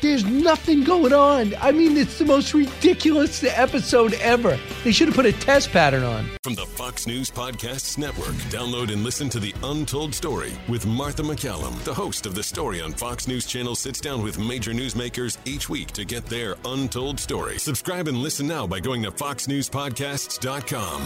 [0.00, 1.54] There's nothing going on.
[1.60, 4.58] I mean, it's the most ridiculous episode ever.
[4.82, 6.30] They should have put a test pattern on.
[6.42, 11.22] From the Fox News Podcasts Network, download and listen to The Untold Story with Martha
[11.22, 11.78] MacCallum.
[11.84, 15.68] The host of The Story on Fox News Channel sits down with major newsmakers each
[15.68, 17.58] week to get their untold story.
[17.58, 21.02] Subscribe and listen now by going to foxnewspodcasts.com.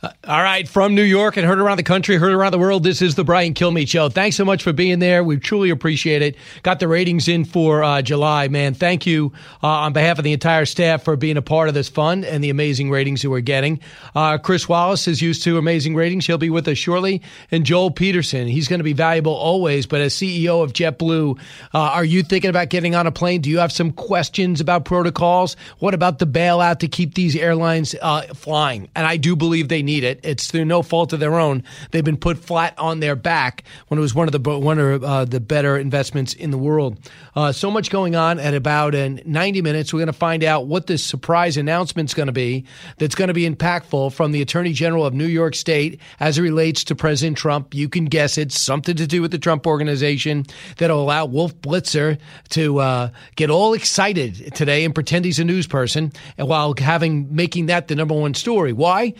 [0.00, 2.84] Uh, all right, from New York and heard around the country, heard around the world.
[2.84, 4.08] This is the Brian Kilmeade Show.
[4.08, 5.24] Thanks so much for being there.
[5.24, 6.36] We truly appreciate it.
[6.62, 8.74] Got the ratings in for uh, July, man.
[8.74, 11.88] Thank you uh, on behalf of the entire staff for being a part of this
[11.88, 13.80] fun and the amazing ratings that we're getting.
[14.14, 16.28] Uh, Chris Wallace is used to amazing ratings.
[16.28, 17.20] He'll be with us shortly.
[17.50, 19.84] And Joel Peterson, he's going to be valuable always.
[19.88, 21.40] But as CEO of JetBlue,
[21.74, 23.40] uh, are you thinking about getting on a plane?
[23.40, 25.56] Do you have some questions about protocols?
[25.80, 27.96] What about the bailout to keep these airlines
[28.36, 28.88] flying?
[28.94, 30.20] And I do believe they need it.
[30.22, 31.64] It's through no fault of their own.
[31.90, 35.02] They've been put flat on their back when it was one of the one of
[35.02, 36.98] uh, the better investments in the world.
[37.34, 39.92] Uh, so much going on at about in 90 minutes.
[39.92, 42.66] We're going to find out what this surprise announcement is going to be.
[42.98, 46.42] That's going to be impactful from the Attorney General of New York State as it
[46.42, 47.74] relates to President Trump.
[47.74, 50.44] You can guess it's something to do with the Trump organization
[50.76, 52.18] that'll allow Wolf Blitzer
[52.50, 57.66] to uh, get all excited today and pretend he's a news person, while having making
[57.66, 58.72] that the number one story.
[58.74, 59.14] Why?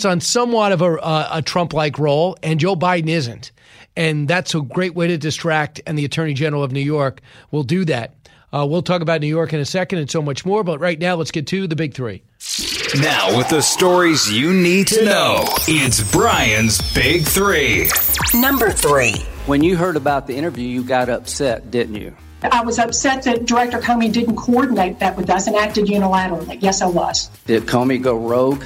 [0.00, 3.52] President's on somewhat of a, uh, a Trump-like role, and Joe Biden isn't,
[3.96, 5.80] and that's a great way to distract.
[5.86, 7.20] And the Attorney General of New York
[7.50, 8.14] will do that.
[8.52, 10.64] Uh, we'll talk about New York in a second and so much more.
[10.64, 12.22] But right now, let's get to the big three.
[13.00, 17.88] Now, with the stories you need to know, it's Brian's Big Three.
[18.34, 19.14] Number three.
[19.46, 22.16] When you heard about the interview, you got upset, didn't you?
[22.42, 26.56] I was upset that Director Comey didn't coordinate that with us and acted unilaterally.
[26.60, 27.28] Yes, I was.
[27.46, 28.64] Did Comey go rogue?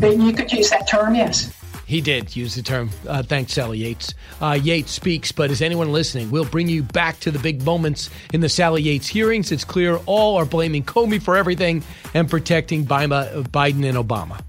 [0.00, 1.52] But you could use that term, yes.
[1.86, 2.90] He did use the term.
[3.06, 4.14] Uh, thanks, Sally Yates.
[4.40, 6.30] Uh, Yates speaks, but is anyone listening?
[6.30, 9.52] We'll bring you back to the big moments in the Sally Yates hearings.
[9.52, 11.82] It's clear all are blaming Comey for everything
[12.14, 14.40] and protecting Biden and Obama.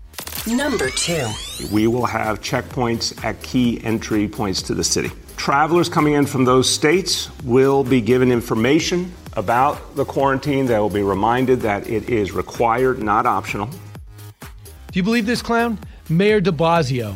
[0.48, 1.28] Number two.
[1.72, 5.12] We will have checkpoints at key entry points to the city.
[5.36, 10.66] Travelers coming in from those states will be given information about the quarantine.
[10.66, 13.70] They will be reminded that it is required, not optional.
[14.94, 15.80] Do you believe this clown?
[16.08, 17.16] Mayor de Blasio.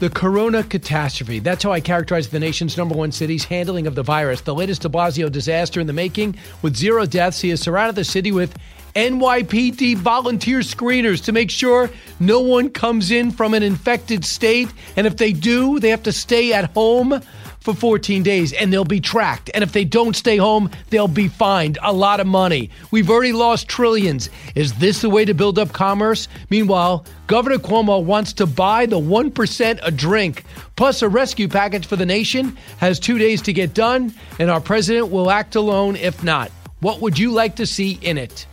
[0.00, 1.38] The corona catastrophe.
[1.38, 4.40] That's how I characterize the nation's number one city's handling of the virus.
[4.40, 6.34] The latest de Blasio disaster in the making.
[6.60, 8.58] With zero deaths, he has surrounded the city with
[8.96, 11.88] NYPD volunteer screeners to make sure
[12.18, 14.68] no one comes in from an infected state.
[14.96, 17.22] And if they do, they have to stay at home
[17.62, 19.50] for 14 days and they'll be tracked.
[19.54, 22.70] And if they don't stay home, they'll be fined a lot of money.
[22.90, 24.28] We've already lost trillions.
[24.54, 26.28] Is this the way to build up commerce?
[26.50, 30.44] Meanwhile, Governor Cuomo wants to buy the 1% a drink,
[30.76, 34.60] plus a rescue package for the nation, has two days to get done, and our
[34.60, 36.50] president will act alone if not.
[36.80, 38.46] What would you like to see in it?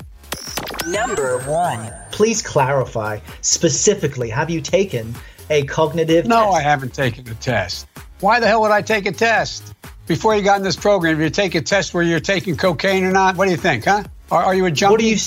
[0.87, 1.91] Number one.
[2.11, 5.15] Please clarify specifically have you taken
[5.49, 6.55] a cognitive No, test?
[6.55, 7.87] I haven't taken the test.
[8.19, 9.73] Why the hell would I take a test?
[10.05, 13.11] Before you got in this program, you take a test where you're taking cocaine or
[13.11, 13.37] not?
[13.37, 14.03] What do you think, huh?
[14.31, 14.91] Are, are you a junkie?
[14.91, 15.17] What do you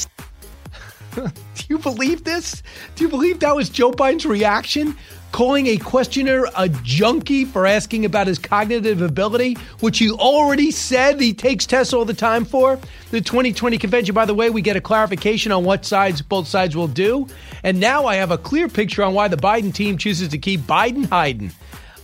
[1.14, 2.62] Do you believe this?
[2.97, 4.97] Do you believe that was Joe Biden's reaction?
[5.30, 11.18] Calling a questioner a junkie for asking about his cognitive ability, which he already said
[11.18, 12.78] he takes tests all the time for.
[13.11, 16.76] The 2020 convention, by the way, we get a clarification on what sides both sides
[16.76, 17.26] will do.
[17.62, 20.61] And now I have a clear picture on why the Biden team chooses to keep
[20.62, 21.53] Biden hiding.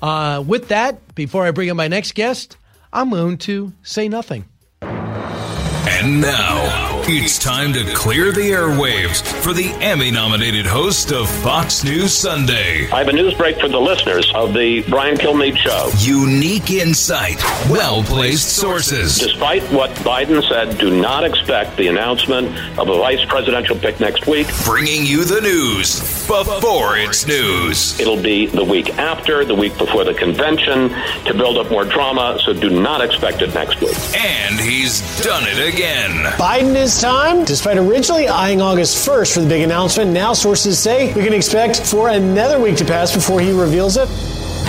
[0.00, 2.56] Uh, with that, before I bring in my next guest,
[2.92, 4.44] I'm going to say nothing.
[4.82, 11.82] And now, it's time to clear the airwaves for the Emmy nominated host of Fox
[11.82, 12.86] News Sunday.
[12.90, 15.90] I have a news break for the listeners of the Brian Kilmeade Show.
[15.98, 19.18] Unique insight, well placed sources.
[19.18, 22.48] Despite what Biden said, do not expect the announcement
[22.78, 24.46] of a vice presidential pick next week.
[24.64, 27.98] Bringing you the news before it's news.
[27.98, 30.90] It'll be the week after, the week before the convention
[31.24, 33.96] to build up more drama, so do not expect it next week.
[34.14, 36.10] And he's done it again.
[36.32, 37.44] Biden is time.
[37.44, 41.80] Despite originally eyeing August 1st for the big announcement, now sources say we can expect
[41.80, 44.08] for another week to pass before he reveals it.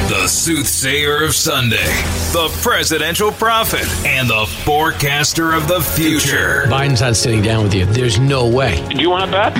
[0.10, 1.86] The soothsayer of Sunday,
[2.32, 6.64] the presidential prophet, and the forecaster of the future.
[6.68, 7.86] Biden's not sitting down with you.
[7.86, 8.86] There's no way.
[8.90, 9.56] Do you want to bet?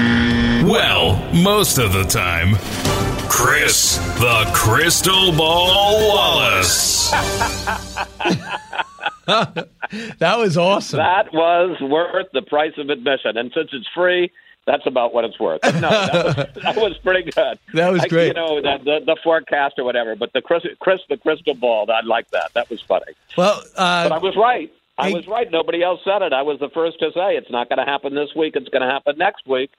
[0.66, 2.56] Well, most of the time.
[3.30, 7.12] Chris, the Crystal Ball Wallace.
[10.20, 10.98] that was awesome.
[10.98, 13.38] That was worth the price of admission.
[13.38, 14.32] And since it's free,
[14.66, 15.64] that's about what it's worth.
[15.64, 17.58] No, that was, that was pretty good.
[17.74, 18.28] That was I- great.
[18.28, 21.90] You know, the, the, the forecast or whatever, but the Chris, Chris the crystal ball,
[21.90, 22.52] I like that.
[22.54, 23.14] That was funny.
[23.38, 24.72] Well, uh, but I was right.
[25.00, 25.50] I was right.
[25.50, 26.34] Nobody else said it.
[26.34, 28.56] I was the first to say it's not going to happen this week.
[28.58, 29.72] It's going to happen next week.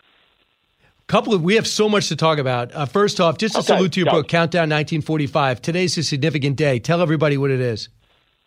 [1.08, 2.72] couple of we have so much to talk about.
[2.74, 5.60] Uh, first off, just a Okay, salute to your book, Countdown 1945.
[5.60, 6.78] Today's a significant day.
[6.78, 7.90] Tell everybody what it is.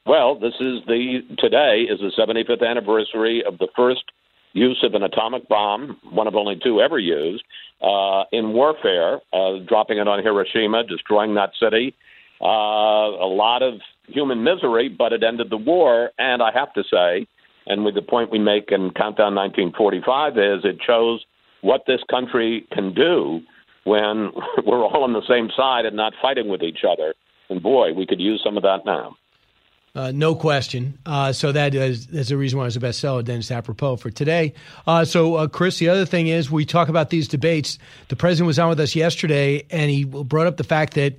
[0.06, 4.04] Well, this is the today is the 75th anniversary of the first
[4.52, 7.44] use of an atomic bomb, one of only two ever used
[7.82, 11.96] uh, in warfare, uh, dropping it on Hiroshima, destroying that city.
[12.42, 13.76] Uh, a lot of
[14.08, 16.12] human misery, but it ended the war.
[16.18, 17.26] And I have to say,
[17.66, 21.24] and with the point we make in Countdown 1945 is it shows
[21.62, 23.40] what this country can do
[23.86, 24.32] when
[24.66, 27.14] we're all on the same side and not fighting with each other.
[27.50, 29.16] And boy, we could use some of that now.
[29.96, 30.98] Uh, no question.
[31.06, 33.24] Uh, so that is the reason why it's a bestseller.
[33.24, 34.54] Then it's apropos for today.
[34.88, 37.78] Uh, so, uh, Chris, the other thing is we talk about these debates.
[38.08, 41.14] The president was on with us yesterday, and he brought up the fact that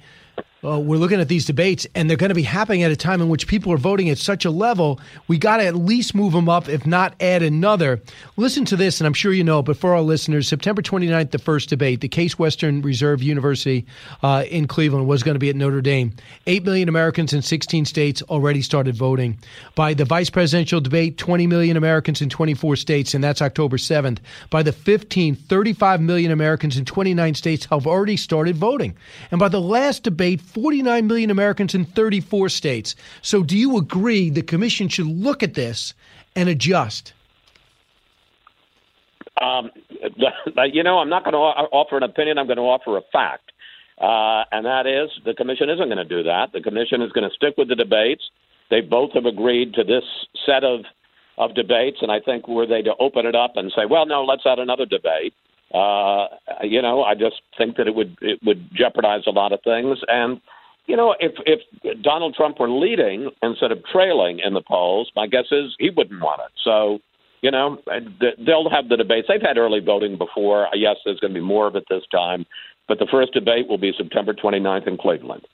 [0.64, 3.20] uh, we're looking at these debates, and they're going to be happening at a time
[3.20, 4.98] in which people are voting at such a level.
[5.28, 8.00] We got to at least move them up, if not add another.
[8.36, 11.38] Listen to this, and I'm sure you know, but for our listeners, September 29th, the
[11.38, 13.84] first debate, the Case Western Reserve University
[14.22, 16.14] uh, in Cleveland was going to be at Notre Dame.
[16.46, 19.38] Eight million Americans in 16 states already started voting.
[19.74, 24.18] By the vice presidential debate, 20 million Americans in 24 states, and that's October 7th.
[24.50, 28.96] By the 15th, 35 million Americans in 29 states have already started voting.
[29.30, 32.94] And by the last debate, 49 million Americans in 34 states.
[33.22, 35.92] So, do you agree the commission should look at this
[36.36, 37.12] and adjust?
[39.42, 39.70] Um,
[40.72, 42.38] you know, I'm not going to offer an opinion.
[42.38, 43.52] I'm going to offer a fact,
[44.00, 46.52] uh, and that is the commission isn't going to do that.
[46.52, 48.22] The commission is going to stick with the debates.
[48.70, 50.04] They both have agreed to this
[50.46, 50.84] set of
[51.36, 54.22] of debates, and I think were they to open it up and say, well, no,
[54.24, 55.34] let's add another debate.
[55.72, 56.26] Uh,
[56.62, 59.98] you know, I just think that it would it would jeopardize a lot of things.
[60.08, 60.40] And
[60.86, 65.26] you know, if if Donald Trump were leading instead of trailing in the polls, my
[65.26, 66.52] guess is he wouldn't want it.
[66.62, 66.98] So,
[67.40, 67.78] you know,
[68.44, 69.28] they'll have the debates.
[69.28, 70.68] They've had early voting before.
[70.74, 72.44] Yes, there's going to be more of it this time,
[72.86, 75.46] but the first debate will be September 29th in Cleveland.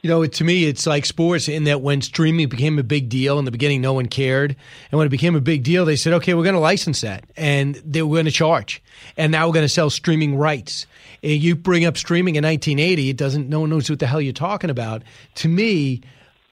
[0.00, 3.40] You know, to me, it's like sports in that when streaming became a big deal
[3.40, 4.54] in the beginning, no one cared.
[4.92, 7.24] And when it became a big deal, they said, okay, we're going to license that
[7.36, 8.80] and they were going to charge.
[9.16, 10.86] And now we're going to sell streaming rights.
[11.20, 14.32] You bring up streaming in 1980, it doesn't, no one knows what the hell you're
[14.32, 15.02] talking about.
[15.36, 16.02] To me,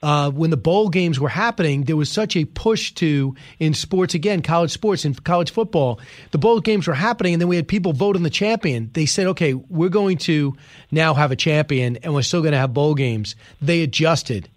[0.03, 4.15] uh, when the bowl games were happening, there was such a push to in sports
[4.15, 5.99] again, college sports and college football.
[6.33, 8.91] The bowl games were happening, and then we had people vote on the champion.
[8.93, 10.55] They said, "Okay, we're going to
[10.91, 14.49] now have a champion, and we're still going to have bowl games." They adjusted.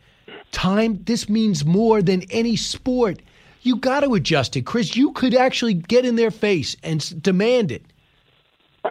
[0.51, 1.01] Time.
[1.03, 3.21] This means more than any sport.
[3.61, 4.95] You got to adjust it, Chris.
[4.95, 7.83] You could actually get in their face and demand it.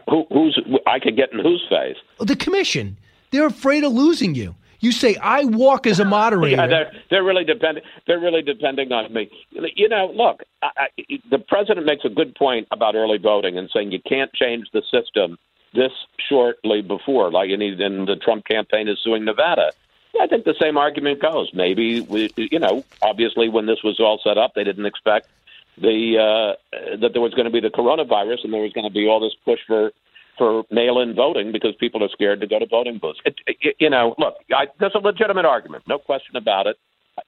[0.08, 1.96] Who, who's I could get in whose face?
[2.20, 2.96] The commission.
[3.30, 4.54] They're afraid of losing you.
[4.80, 6.56] You say I walk as a moderator.
[6.62, 7.82] yeah, they're they're really depending.
[8.06, 9.30] They're really depending on me.
[9.50, 13.68] You know, look, I, I, the president makes a good point about early voting and
[13.72, 15.38] saying you can't change the system
[15.74, 15.92] this
[16.28, 19.72] shortly before, like in the Trump campaign is suing Nevada.
[20.20, 21.50] I think the same argument goes.
[21.52, 25.28] Maybe we, you know, obviously when this was all set up, they didn't expect
[25.76, 28.92] the uh, that there was going to be the coronavirus and there was going to
[28.92, 29.92] be all this push for
[30.38, 33.18] for mail-in voting because people are scared to go to voting booths.
[33.24, 36.76] It, it, you know, look, I, that's a legitimate argument, no question about it.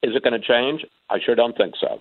[0.03, 0.87] Is it going to change?
[1.11, 2.01] I sure don't think so.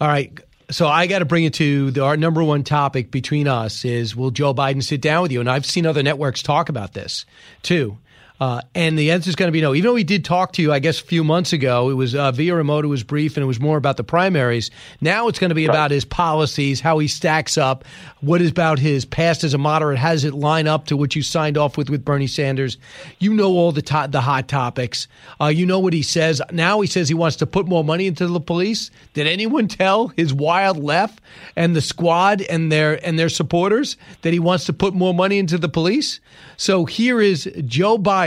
[0.00, 0.32] All right.
[0.70, 4.16] So I got to bring it to the, our number one topic between us is
[4.16, 5.40] will Joe Biden sit down with you?
[5.40, 7.26] And I've seen other networks talk about this
[7.62, 7.98] too.
[8.40, 9.74] Uh, and the answer is going to be no.
[9.74, 12.16] Even though we did talk to you, I guess, a few months ago, it was
[12.16, 14.72] uh, via remote, it was brief, and it was more about the primaries.
[15.00, 15.72] Now it's going to be right.
[15.72, 17.84] about his policies, how he stacks up,
[18.22, 21.14] what is about his past as a moderate, how does it line up to what
[21.14, 22.76] you signed off with with Bernie Sanders.
[23.20, 25.06] You know all the to- the hot topics.
[25.40, 26.42] Uh, you know what he says.
[26.50, 28.90] Now he says he wants to put more money into the police.
[29.12, 31.20] Did anyone tell his wild left
[31.54, 35.38] and the squad and their and their supporters that he wants to put more money
[35.38, 36.18] into the police?
[36.56, 38.23] So here is Joe Biden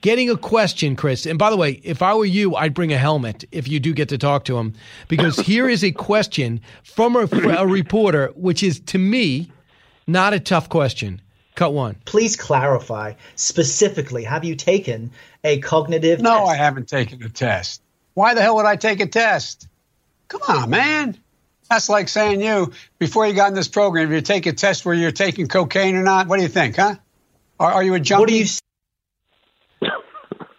[0.00, 1.26] getting a question, Chris.
[1.26, 3.92] And by the way, if I were you, I'd bring a helmet if you do
[3.92, 4.74] get to talk to him,
[5.08, 9.50] because here is a question from a, a reporter, which is to me
[10.06, 11.20] not a tough question.
[11.54, 11.96] Cut one.
[12.04, 15.12] Please clarify specifically have you taken
[15.44, 16.50] a cognitive no, test?
[16.50, 17.80] I haven't taken a test.
[18.14, 19.68] Why the hell would I take a test?
[20.28, 21.18] Come on, man.
[21.70, 24.84] That's like saying you, before you got in this program, if you take a test
[24.84, 26.96] where you're taking cocaine or not, what do you think, huh?
[27.58, 28.20] Are, are you a junkie?
[28.20, 28.46] What do you?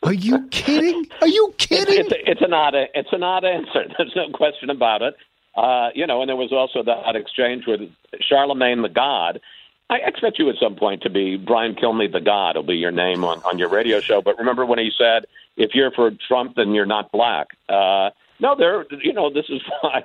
[0.06, 1.08] Are you kidding?
[1.22, 2.06] Are you kidding?
[2.06, 3.86] It's, it's, it's an odd it's an odd answer.
[3.98, 5.16] There's no question about it.
[5.56, 7.82] Uh, you know, and there was also that exchange with
[8.22, 9.40] Charlemagne the God.
[9.90, 12.56] I expect you at some point to be Brian Kilmeade the God.
[12.56, 14.22] will be your name on, on your radio show.
[14.22, 15.26] But remember when he said,
[15.58, 18.86] "If you're for Trump, then you're not black." Uh, no, there.
[19.02, 20.04] You know, this is why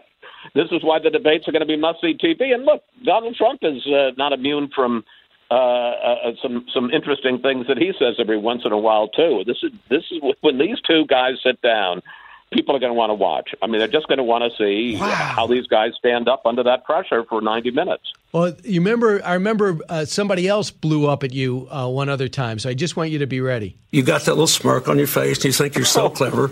[0.55, 2.55] this is why the debates are going to be must see TV.
[2.55, 5.05] And look, Donald Trump is uh, not immune from
[5.51, 9.43] uh, uh, some some interesting things that he says every once in a while too.
[9.47, 12.03] This is this is when these two guys sit down.
[12.53, 13.51] People are going to want to watch.
[13.63, 15.09] I mean, they're just going to want to see wow.
[15.09, 18.13] how these guys stand up under that pressure for 90 minutes.
[18.33, 22.27] Well, you remember, I remember uh, somebody else blew up at you uh, one other
[22.27, 23.77] time, so I just want you to be ready.
[23.93, 26.51] You got that little smirk on your face, and you think you're so clever.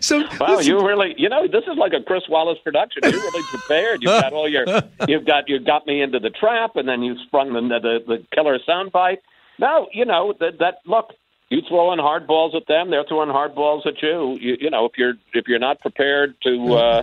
[0.00, 3.02] So wow, you really, you know, this is like a Chris Wallace production.
[3.04, 4.02] You're really prepared.
[4.02, 4.64] You've got all your,
[5.08, 8.26] you've got, you got me into the trap, and then you sprung the the, the
[8.34, 9.18] killer soundbite.
[9.58, 11.12] No, you know that that look.
[11.48, 14.36] you throwing hard balls at them, they're throwing hard balls at you.
[14.40, 17.02] You, you know, if you're if you're not prepared to uh,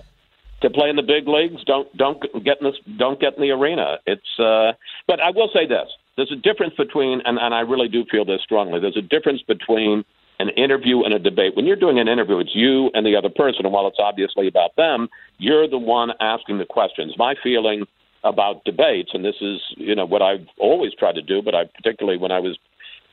[0.62, 3.52] to play in the big leagues, don't don't get in this don't get in the
[3.52, 4.00] arena.
[4.06, 4.74] It's uh,
[5.08, 8.26] but I will say this: there's a difference between, and, and I really do feel
[8.26, 8.80] this strongly.
[8.80, 10.06] There's a difference between
[10.44, 11.56] an interview and a debate.
[11.56, 14.48] When you're doing an interview, it's you and the other person, and while it's obviously
[14.48, 17.16] about them, you're the one asking the questions.
[17.18, 17.86] My feeling
[18.26, 21.64] about debates, and this is you know what I've always tried to do, but I
[21.76, 22.58] particularly when I was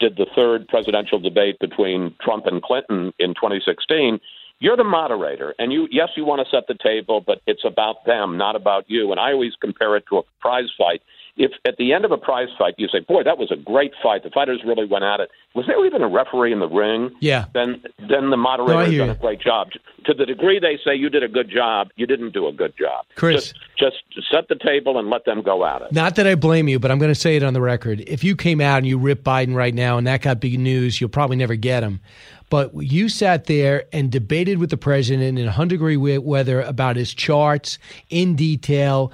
[0.01, 4.19] did the third presidential debate between Trump and Clinton in 2016.
[4.59, 8.05] You're the moderator, and you yes, you want to set the table, but it's about
[8.07, 9.11] them, not about you.
[9.13, 11.01] And I always compare it to a prize fight
[11.37, 13.93] if at the end of a prize fight you say, "Boy, that was a great
[14.03, 14.23] fight.
[14.23, 17.11] The fighters really went at it." Was there even a referee in the ring?
[17.21, 17.47] Yeah.
[17.55, 19.71] Then, then the moderator No, I has hear done a great job.
[20.05, 22.73] To the degree they say you did a good job, you didn't do a good
[22.79, 23.05] job.
[23.17, 23.53] Chris.
[23.77, 25.93] just, just set the table and let them go at it.
[25.93, 28.05] Not that I blame you, but I'm going to say it on the record.
[28.07, 31.01] If you came out and you ripped Biden right now and that got big news,
[31.01, 32.01] you'll probably never get him.
[32.49, 37.13] But you sat there and debated with the president in 100 degree weather about his
[37.13, 37.79] charts
[38.09, 39.13] in detail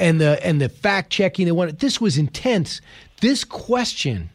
[0.00, 1.78] and the and the fact checking they wanted.
[1.78, 2.80] This was intense.
[3.20, 4.30] This question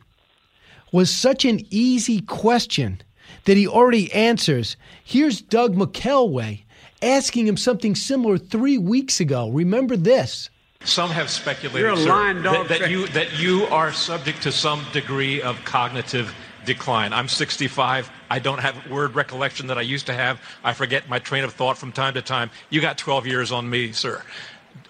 [0.92, 3.02] was such an easy question
[3.46, 4.78] that he already answers.
[5.04, 6.62] Here's Doug McKelway
[7.02, 9.50] asking him something similar three weeks ago.
[9.50, 10.50] Remember this.
[10.84, 15.42] Some have speculated, sir, lying that, that you that you are subject to some degree
[15.42, 16.34] of cognitive
[16.66, 17.14] decline.
[17.14, 18.12] I'm 65.
[18.30, 20.42] I don't have word recollection that I used to have.
[20.64, 22.50] I forget my train of thought from time to time.
[22.70, 24.22] You got 12 years on me, sir.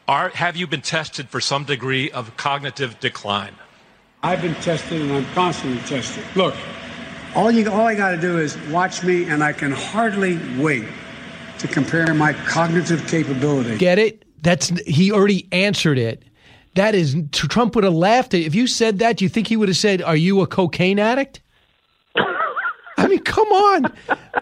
[0.07, 3.53] Are, have you been tested for some degree of cognitive decline?
[4.23, 6.23] I've been tested and I'm constantly tested.
[6.35, 6.55] Look,
[7.35, 10.85] all you all I got to do is watch me, and I can hardly wait
[11.59, 13.77] to compare my cognitive capability.
[13.77, 14.23] Get it?
[14.41, 16.23] That's he already answered it.
[16.75, 19.17] That is Trump would have laughed at if you said that.
[19.17, 21.41] Do you think he would have said, "Are you a cocaine addict?"
[22.97, 23.93] I mean, come on.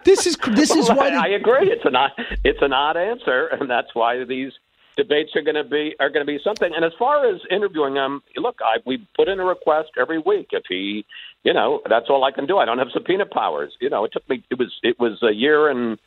[0.05, 1.71] This is this is Well, why I the- agree.
[1.71, 2.11] It's an odd,
[2.43, 4.51] it's an odd answer, and that's why these
[4.97, 6.69] debates are going to be are going to be something.
[6.75, 10.49] And as far as interviewing him, look, I, we put in a request every week.
[10.51, 11.05] If he,
[11.43, 12.57] you know, that's all I can do.
[12.57, 13.73] I don't have subpoena powers.
[13.79, 14.43] You know, it took me.
[14.49, 15.97] It was it was a year and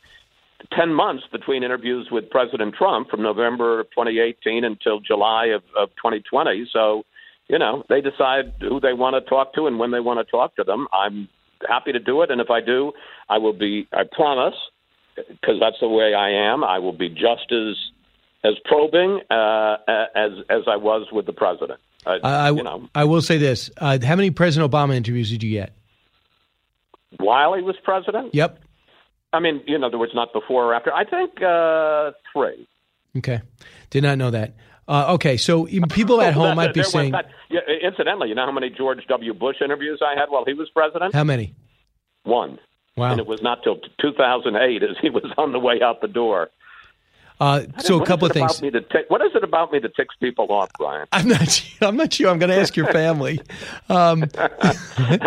[0.77, 5.89] ten months between interviews with President Trump from November of 2018 until July of, of
[5.97, 6.67] 2020.
[6.71, 7.03] So,
[7.47, 10.29] you know, they decide who they want to talk to and when they want to
[10.29, 10.87] talk to them.
[10.91, 11.27] I'm
[11.67, 12.91] happy to do it, and if I do,
[13.29, 13.87] I will be.
[13.93, 14.55] I promise,
[15.15, 16.63] because that's the way I am.
[16.63, 17.75] I will be just as
[18.47, 19.77] as probing uh,
[20.15, 21.79] as as I was with the president.
[22.05, 25.43] I, I- you know, I will say this: uh, How many President Obama interviews did
[25.43, 25.73] you get?
[27.17, 28.33] while he was president.
[28.35, 28.59] Yep.
[29.33, 30.93] I mean, in other words, not before or after.
[30.93, 32.67] I think uh, three.
[33.17, 33.41] Okay,
[33.89, 34.55] did not know that.
[34.87, 38.51] Uh, okay, so people at home might be saying, that- yeah, incidentally, you know how
[38.51, 39.33] many George W.
[39.33, 41.13] Bush interviews I had while he was president?
[41.13, 41.55] "How many?"
[42.23, 42.59] One.
[42.95, 43.11] Wow.
[43.11, 46.49] And it was not till 2008 as he was on the way out the door.
[47.39, 48.61] Uh, so a couple of things.
[48.61, 51.07] me that tick- what is it about me that ticks people off, Brian?
[51.11, 51.63] I'm not.
[51.81, 52.29] I'm not sure.
[52.29, 53.39] I'm going to ask your family.
[53.89, 54.25] Um,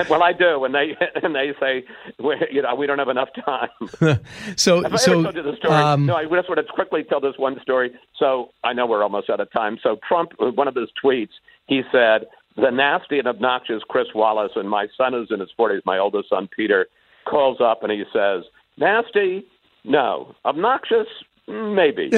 [0.09, 1.85] well, I do, and they and they say,
[2.19, 3.69] we, you know, we don't have enough time.
[4.57, 5.75] so Have I so ever told you the story?
[5.75, 7.93] um, no, I just want to quickly tell this one story.
[8.19, 9.79] So I know we're almost out of time.
[9.83, 11.31] So Trump, one of his tweets,
[11.67, 15.83] he said, "The nasty and obnoxious Chris Wallace and my son is in his forties.
[15.85, 16.87] My oldest son Peter
[17.25, 18.45] calls up and he says,
[18.77, 19.45] nasty,
[19.85, 21.07] no, obnoxious,
[21.51, 22.12] maybe."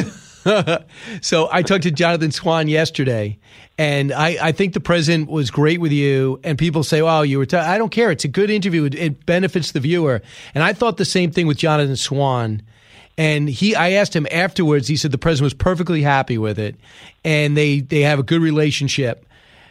[1.20, 3.38] so I talked to Jonathan Swan yesterday,
[3.78, 6.40] and I, I think the president was great with you.
[6.42, 7.56] And people say, "Oh, you were." T-.
[7.56, 8.10] I don't care.
[8.10, 8.84] It's a good interview.
[8.84, 10.22] It, it benefits the viewer.
[10.54, 12.62] And I thought the same thing with Jonathan Swan.
[13.18, 14.88] And he, I asked him afterwards.
[14.88, 16.76] He said the president was perfectly happy with it,
[17.24, 19.26] and they they have a good relationship.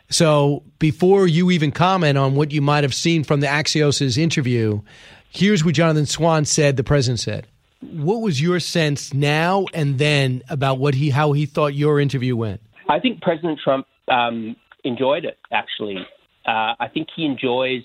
[0.10, 4.82] So before you even comment on what you might have seen from the Axios' interview,
[5.30, 6.78] here's what Jonathan Swan said.
[6.78, 7.48] The president said.
[7.82, 12.36] What was your sense now and then about what he how he thought your interview
[12.36, 12.62] went?
[12.90, 15.98] I think President Trump um, enjoyed it, actually.
[16.46, 17.84] Uh, I think he enjoys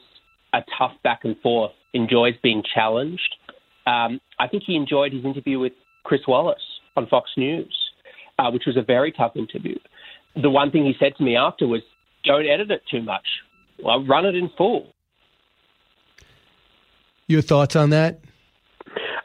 [0.53, 3.37] a tough back and forth, enjoys being challenged.
[3.87, 5.73] Um, I think he enjoyed his interview with
[6.05, 6.63] Chris Wallace
[6.97, 7.75] on Fox News,
[8.39, 9.77] uh, which was a very tough interview.
[10.35, 11.83] The one thing he said to me after was,
[12.25, 13.27] don't edit it too much.
[13.83, 14.93] Well, run it in full.
[17.29, 18.21] Your thoughts on that?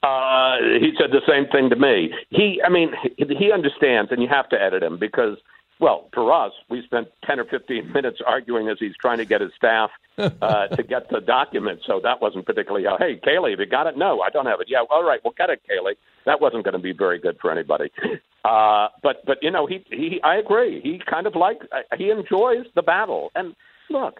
[0.03, 2.11] Uh, he said the same thing to me.
[2.29, 5.37] He, I mean, he, he understands, and you have to edit him because,
[5.79, 9.41] well, for us, we spent ten or fifteen minutes arguing as he's trying to get
[9.41, 11.81] his staff uh, to get the document.
[11.85, 13.95] So that wasn't particularly, uh, hey, Kayleigh, have you got it?
[13.95, 14.67] No, I don't have it.
[14.69, 15.95] Yeah, all right, we'll get it, Kayleigh.
[16.25, 17.91] That wasn't going to be very good for anybody.
[18.43, 20.81] Uh, but, but you know, he, he, I agree.
[20.81, 21.59] He kind of like
[21.95, 23.31] he enjoys the battle.
[23.35, 23.55] And
[23.89, 24.19] look,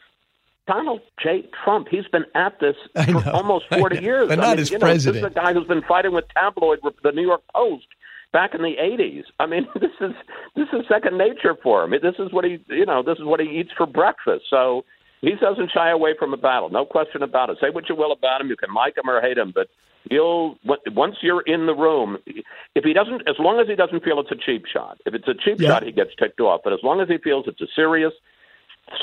[0.68, 1.50] Donald J.
[1.64, 4.28] Trump, he's been at this for almost 40 years.
[4.30, 5.24] But I not mean, as you know, president.
[5.24, 7.86] This is a guy who's been fighting with tabloid, the New York Post,
[8.32, 9.24] back in the 80s.
[9.40, 10.12] I mean, this is
[10.56, 11.92] this is second nature for him.
[11.92, 14.46] This is what he, you know, this is what he eats for breakfast.
[14.50, 14.86] So
[15.22, 17.58] he doesn't shy away from a battle, no question about it.
[17.62, 19.68] Say what you will about him, you can like him or hate him, but
[20.10, 20.56] he'll
[20.94, 22.18] once you're in the room,
[22.76, 24.98] if he doesn't, as long as he doesn't feel it's a cheap shot.
[25.06, 25.70] If it's a cheap Yeah.
[25.70, 26.62] shot, he gets ticked off.
[26.64, 28.14] But as long as he feels it's a serious,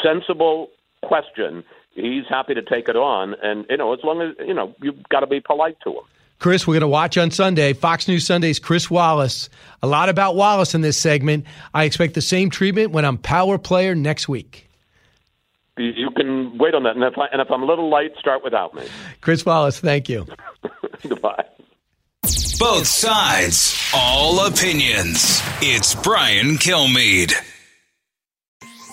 [0.02, 0.68] sensible
[1.04, 3.34] question, he's happy to take it on.
[3.42, 6.02] And you know, as long as you know, you've got to be polite to him.
[6.38, 7.72] Chris, we're going to watch on Sunday.
[7.72, 9.48] Fox News Sundays, Chris Wallace.
[9.82, 11.44] A lot about Wallace in this segment.
[11.74, 14.68] I expect the same treatment when I'm Power Player next week.
[15.76, 16.94] You- You can wait on that.
[16.94, 18.84] And if, I, and if I'm a little late, start without me.
[19.20, 20.26] Chris Wallace, thank you.
[21.08, 21.44] Goodbye.
[22.58, 25.40] Both sides, all opinions.
[25.60, 27.32] It's Brian Kilmeade.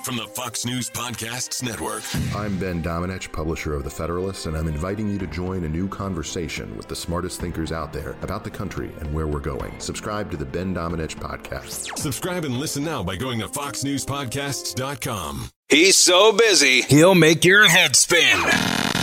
[0.06, 2.03] From the Fox News Podcasts Network.
[2.36, 5.88] I'm Ben Domenech, publisher of The Federalist, and I'm inviting you to join a new
[5.88, 9.74] conversation with the smartest thinkers out there about the country and where we're going.
[9.80, 11.97] Subscribe to the Ben Domenech podcast.
[11.97, 15.49] Subscribe and listen now by going to foxnewspodcasts.com.
[15.70, 18.38] He's so busy, he'll make your head spin.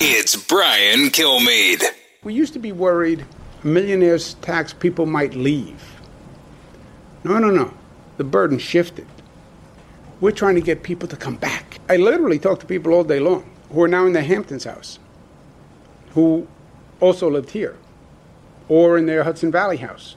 [0.00, 1.82] It's Brian Kilmeade.
[2.22, 3.26] We used to be worried
[3.64, 5.82] millionaires tax people might leave.
[7.24, 7.74] No, no, no.
[8.18, 9.09] The burden shifted.
[10.22, 11.80] We're trying to get people to come back.
[11.88, 15.00] I literally talk to people all day long who are now in the Hamptons house,
[16.10, 16.46] who
[17.00, 17.76] also lived here,
[18.68, 20.14] or in their Hudson Valley house,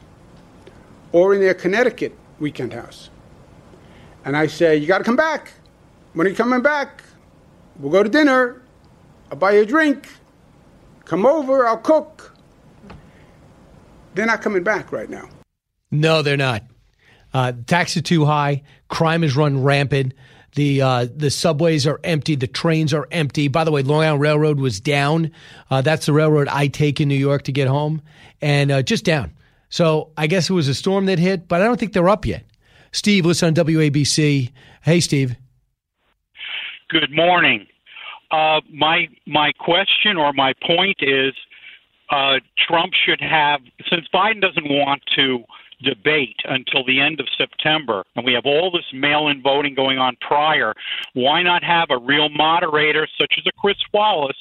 [1.12, 3.10] or in their Connecticut weekend house.
[4.24, 5.54] And I say, You got to come back.
[6.14, 7.02] When are you coming back?
[7.80, 8.62] We'll go to dinner.
[9.32, 10.08] I'll buy you a drink.
[11.06, 12.32] Come over, I'll cook.
[14.14, 15.30] They're not coming back right now.
[15.90, 16.62] No, they're not.
[17.34, 18.64] Uh, taxes too high.
[18.96, 20.14] Crime is run rampant.
[20.54, 22.36] The uh, the subways are empty.
[22.36, 23.50] The trains are empty.
[23.50, 25.32] By the way, Long Island Railroad was down.
[25.70, 28.02] Uh, that's the railroad I take in New York to get home,
[28.42, 29.34] and uh, just down.
[29.68, 32.26] So I guess it was a storm that hit, but I don't think they're up
[32.26, 32.46] yet.
[32.94, 34.54] Steve, listen on WABC.
[34.82, 35.36] Hey, Steve.
[36.88, 37.68] Good morning.
[38.32, 41.34] Uh, my my question or my point is,
[42.12, 42.36] uh,
[42.66, 45.44] Trump should have since Biden doesn't want to
[45.82, 50.16] debate until the end of September, and we have all this mail-in voting going on
[50.22, 50.74] prior.
[51.14, 54.38] Why not have a real moderator such as a Chris Wallace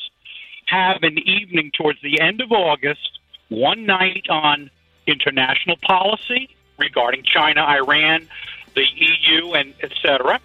[0.67, 3.19] have an evening towards the end of August,
[3.49, 4.71] one night on
[5.07, 8.27] international policy regarding China, Iran,
[8.75, 10.41] the EU, and et cetera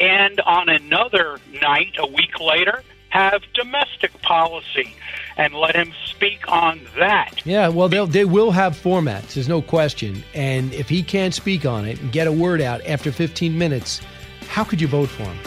[0.00, 4.94] and on another night a week later have domestic policy
[5.36, 7.42] and let him speak on that.
[7.44, 9.34] Yeah, well, they'll, they will have formats.
[9.34, 10.24] There's no question.
[10.34, 14.00] And if he can't speak on it and get a word out after 15 minutes,
[14.48, 15.38] how could you vote for him?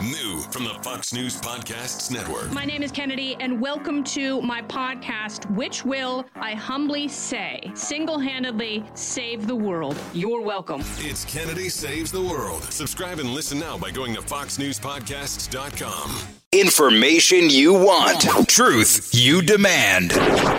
[0.00, 2.52] New from the Fox News Podcasts Network.
[2.52, 8.16] My name is Kennedy, and welcome to my podcast, which will, I humbly say, single
[8.20, 9.96] handedly save the world.
[10.12, 10.84] You're welcome.
[10.98, 12.62] It's Kennedy Saves the World.
[12.64, 16.16] Subscribe and listen now by going to foxnewspodcasts.com.
[16.52, 20.12] Information you want, truth you demand.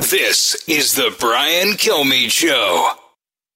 [0.04, 2.92] This is the Brian Kilmeade Show.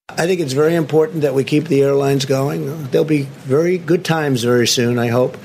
[0.09, 2.87] I think it's very important that we keep the airlines going.
[2.87, 5.37] There'll be very good times very soon, I hope,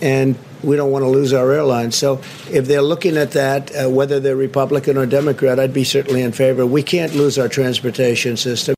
[0.00, 1.96] and we don't want to lose our airlines.
[1.96, 2.20] So
[2.50, 6.32] if they're looking at that, uh, whether they're Republican or Democrat, I'd be certainly in
[6.32, 6.66] favor.
[6.66, 8.74] We can't lose our transportation system.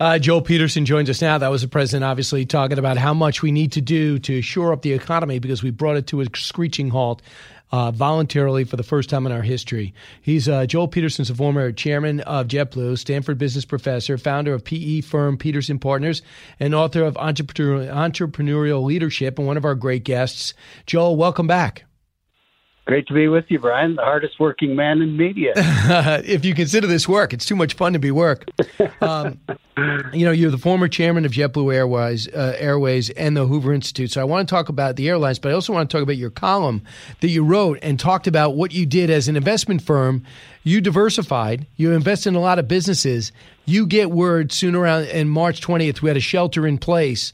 [0.00, 1.38] Uh, Joel Peterson joins us now.
[1.38, 4.72] That was the president, obviously, talking about how much we need to do to shore
[4.72, 7.22] up the economy because we brought it to a screeching halt
[7.74, 9.92] uh, voluntarily for the first time in our history.
[10.22, 15.00] He's uh, Joel Peterson's a former chairman of JetBlue, Stanford business professor, founder of PE
[15.00, 16.22] firm Peterson Partners,
[16.60, 20.54] and author of Entrepreneur, Entrepreneurial Leadership, and one of our great guests.
[20.86, 21.84] Joel, welcome back.
[22.86, 25.52] Great to be with you, Brian, the hardest working man in media.
[25.56, 28.44] if you consider this work, it's too much fun to be work.
[29.00, 29.40] Um,
[30.12, 34.10] you know, you're the former chairman of JetBlue Airways, uh, Airways and the Hoover Institute.
[34.10, 36.18] So I want to talk about the airlines, but I also want to talk about
[36.18, 36.82] your column
[37.20, 40.22] that you wrote and talked about what you did as an investment firm.
[40.62, 41.66] You diversified.
[41.76, 43.32] You invest in a lot of businesses.
[43.64, 46.02] You get word soon around in March 20th.
[46.02, 47.32] We had a shelter in place.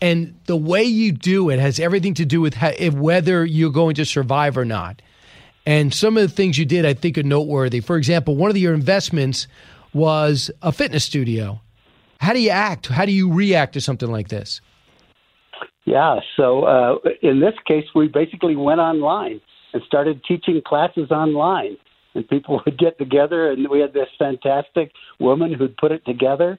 [0.00, 3.72] And the way you do it has everything to do with how, if whether you're
[3.72, 5.02] going to survive or not.
[5.66, 7.80] And some of the things you did, I think, are noteworthy.
[7.80, 9.46] For example, one of your investments
[9.92, 11.60] was a fitness studio.
[12.20, 12.86] How do you act?
[12.86, 14.60] How do you react to something like this?
[15.84, 19.40] Yeah, so uh, in this case, we basically went online
[19.72, 21.76] and started teaching classes online.
[22.14, 26.58] And people would get together, and we had this fantastic woman who'd put it together.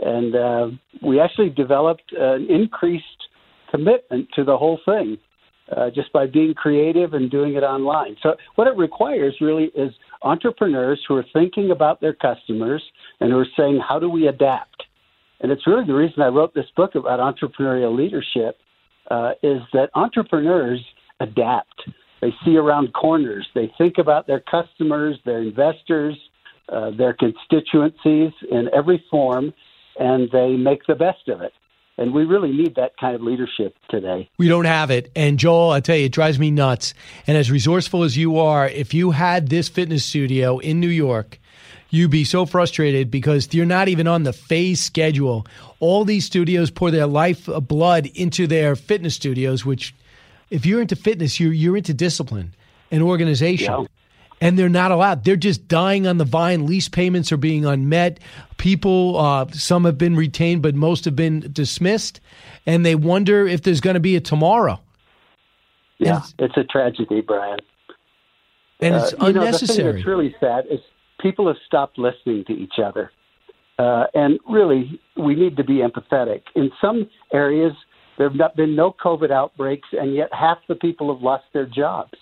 [0.00, 0.68] And uh,
[1.02, 3.04] we actually developed an increased
[3.70, 5.18] commitment to the whole thing.
[5.76, 8.16] uh, just by being creative and doing it online.
[8.22, 9.92] So, what it requires really is
[10.22, 12.82] entrepreneurs who are thinking about their customers
[13.20, 14.84] and who are saying, how do we adapt?
[15.40, 18.58] And it's really the reason I wrote this book about entrepreneurial leadership
[19.10, 20.84] uh, is that entrepreneurs
[21.20, 21.88] adapt.
[22.20, 23.48] They see around corners.
[23.54, 26.16] They think about their customers, their investors,
[26.68, 29.54] uh, their constituencies in every form,
[30.00, 31.52] and they make the best of it.
[31.98, 34.30] And we really need that kind of leadership today.
[34.38, 35.12] We don't have it.
[35.14, 36.94] And Joel, I tell you, it drives me nuts.
[37.26, 41.38] And as resourceful as you are, if you had this fitness studio in New York,
[41.90, 45.46] you'd be so frustrated because you're not even on the phase schedule.
[45.78, 49.94] All these studios pour their life uh, blood into their fitness studios, which,
[50.48, 52.54] if you're into fitness, you're, you're into discipline
[52.90, 53.74] and organization.
[53.74, 53.86] Yeah
[54.40, 55.24] and they're not allowed.
[55.24, 56.66] They're just dying on the vine.
[56.66, 58.18] Lease payments are being unmet.
[58.56, 62.20] People, uh, some have been retained, but most have been dismissed,
[62.66, 64.80] and they wonder if there's going to be a tomorrow.
[65.98, 67.58] Yeah, and, it's a tragedy, Brian.
[68.80, 69.84] And it's uh, unnecessary.
[69.84, 70.80] Know, the thing that's really sad is
[71.20, 73.10] people have stopped listening to each other.
[73.78, 76.42] Uh, and really, we need to be empathetic.
[76.54, 77.72] In some areas,
[78.18, 81.64] there have not been no COVID outbreaks, and yet half the people have lost their
[81.66, 82.12] jobs.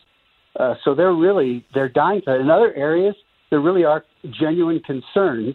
[0.56, 2.22] Uh, so they're really they're dying.
[2.26, 3.14] In other areas,
[3.50, 5.54] there really are genuine concerns,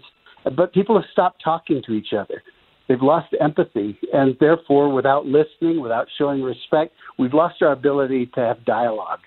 [0.56, 2.42] but people have stopped talking to each other.
[2.88, 8.42] They've lost empathy, and therefore, without listening, without showing respect, we've lost our ability to
[8.42, 9.20] have dialogue.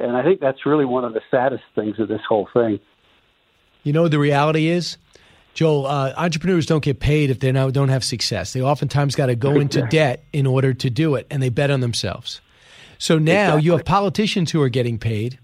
[0.00, 2.78] And I think that's really one of the saddest things of this whole thing.
[3.82, 4.96] You know, the reality is,
[5.54, 8.52] Joel, uh, entrepreneurs don't get paid if they now don't have success.
[8.52, 11.70] They oftentimes got to go into debt in order to do it, and they bet
[11.70, 12.40] on themselves.
[12.98, 13.62] So now exactly.
[13.62, 15.38] you have politicians who are getting paid.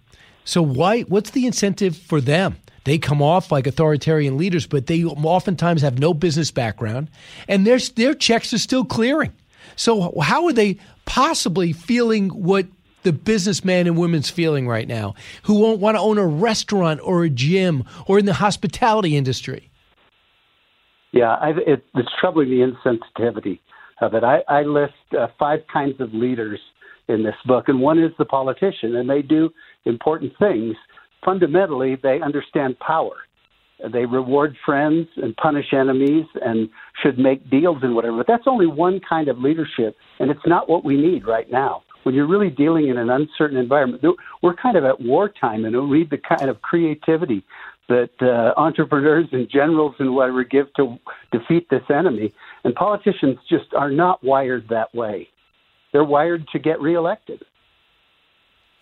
[0.45, 1.03] So why?
[1.03, 2.57] What's the incentive for them?
[2.85, 7.11] They come off like authoritarian leaders, but they oftentimes have no business background,
[7.47, 9.33] and their their checks are still clearing.
[9.77, 12.67] So how are they possibly feeling what
[13.03, 17.25] the businessman and women's feeling right now, who won't want to own a restaurant or
[17.25, 19.71] a gym or in the hospitality industry?
[21.13, 23.59] Yeah, I, it, it's troubling the insensitivity
[24.01, 24.23] of it.
[24.23, 26.61] I, I list uh, five kinds of leaders
[27.11, 29.51] in this book, and one is the politician, and they do
[29.85, 30.77] important things.
[31.25, 33.17] Fundamentally, they understand power.
[33.93, 36.69] They reward friends and punish enemies and
[37.03, 38.19] should make deals and whatever.
[38.19, 41.83] But that's only one kind of leadership, and it's not what we need right now.
[42.03, 44.03] When you're really dealing in an uncertain environment,
[44.43, 47.45] we're kind of at wartime, and we need the kind of creativity
[47.89, 50.99] that uh, entrepreneurs and generals and whatever give to
[51.33, 52.33] defeat this enemy.
[52.65, 55.29] And politicians just are not wired that way
[55.93, 57.43] they're wired to get reelected.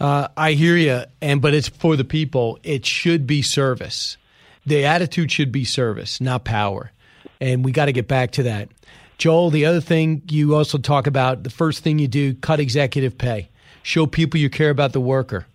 [0.01, 2.59] Uh, I hear you, and but it's for the people.
[2.63, 4.17] It should be service.
[4.65, 6.93] The attitude should be service, not power,
[7.41, 8.69] and we got to get back to that.
[9.17, 13.19] Joel, the other thing you also talk about, the first thing you do, cut executive
[13.19, 13.51] pay.
[13.83, 15.47] Show people you care about the worker.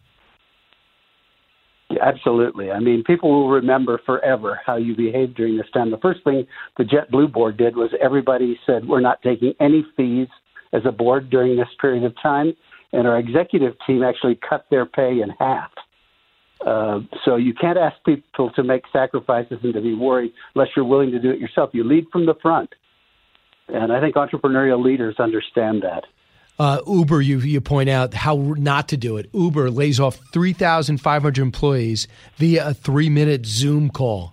[1.90, 2.72] Yeah, absolutely.
[2.72, 5.92] I mean, people will remember forever how you behaved during this time.
[5.92, 6.48] The first thing
[6.78, 10.28] the JetBlue board did was everybody said, we're not taking any fees
[10.74, 12.54] as a board during this period of time,
[12.92, 15.72] and our executive team actually cut their pay in half.
[16.66, 20.86] Uh, so you can't ask people to make sacrifices and to be worried unless you're
[20.86, 21.70] willing to do it yourself.
[21.74, 22.74] You lead from the front,
[23.68, 26.06] and I think entrepreneurial leaders understand that.
[26.60, 29.28] Uh, Uber, you you point out how not to do it.
[29.34, 32.08] Uber lays off three thousand five hundred employees
[32.38, 34.33] via a three minute Zoom call.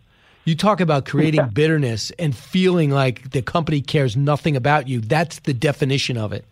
[0.51, 4.99] You talk about creating bitterness and feeling like the company cares nothing about you.
[4.99, 6.45] That's the definition of it.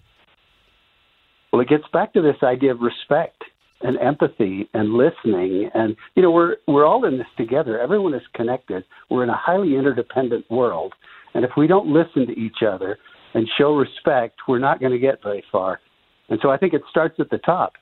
[1.53, 3.43] Well, it gets back to this idea of respect
[3.81, 5.69] and empathy and listening.
[5.75, 7.81] And you know we're we're all in this together.
[7.81, 8.85] Everyone is connected.
[9.11, 10.95] We're in a highly interdependent world.
[11.35, 12.99] And if we don't listen to each other
[13.35, 15.81] and show respect we're not going to get very far.
[16.29, 17.73] And so i think it starts at the top.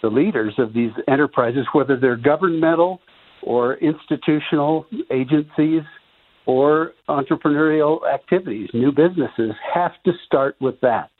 [0.00, 3.02] The leaders of these enterprises whether they're governmental
[3.42, 5.82] or institutional agencies
[6.46, 11.10] or entrepreneurial activities, new businesses have to start with that.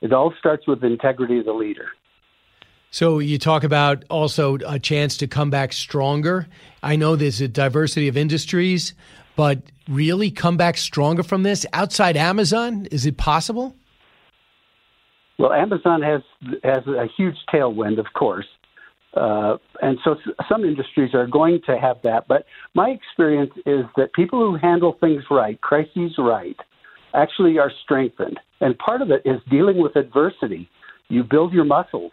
[0.00, 1.88] It all starts with integrity of the leader.
[2.90, 6.48] So you talk about also a chance to come back stronger.
[6.82, 8.94] I know there's a diversity of industries,
[9.36, 12.86] but really come back stronger from this outside Amazon?
[12.90, 13.76] Is it possible?
[15.38, 16.20] Well, Amazon has
[16.62, 18.46] has a huge tailwind, of course,
[19.14, 20.16] uh, and so
[20.48, 22.28] some industries are going to have that.
[22.28, 22.44] But
[22.74, 26.56] my experience is that people who handle things right, crises right,
[27.14, 28.38] actually are strengthened.
[28.60, 30.68] And part of it is dealing with adversity.
[31.08, 32.12] You build your muscles.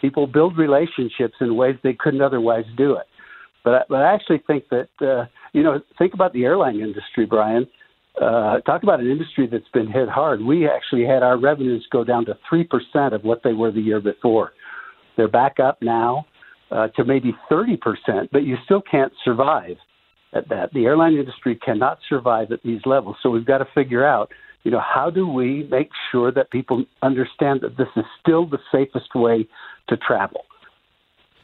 [0.00, 3.06] People build relationships in ways they couldn't otherwise do it.
[3.64, 7.68] But, but I actually think that, uh, you know, think about the airline industry, Brian.
[8.20, 10.42] Uh, talk about an industry that's been hit hard.
[10.42, 14.00] We actually had our revenues go down to 3% of what they were the year
[14.00, 14.52] before
[15.16, 16.26] They're back up now
[16.72, 17.78] uh, to maybe 30%,
[18.32, 19.76] but you still can't survive
[20.32, 20.72] at that.
[20.72, 23.16] The airline industry cannot survive at these levels.
[23.22, 24.30] So we've got to figure out,
[24.64, 28.58] you know, how do we make sure that people understand that this is still the
[28.72, 29.46] safest way
[29.88, 30.44] to travel?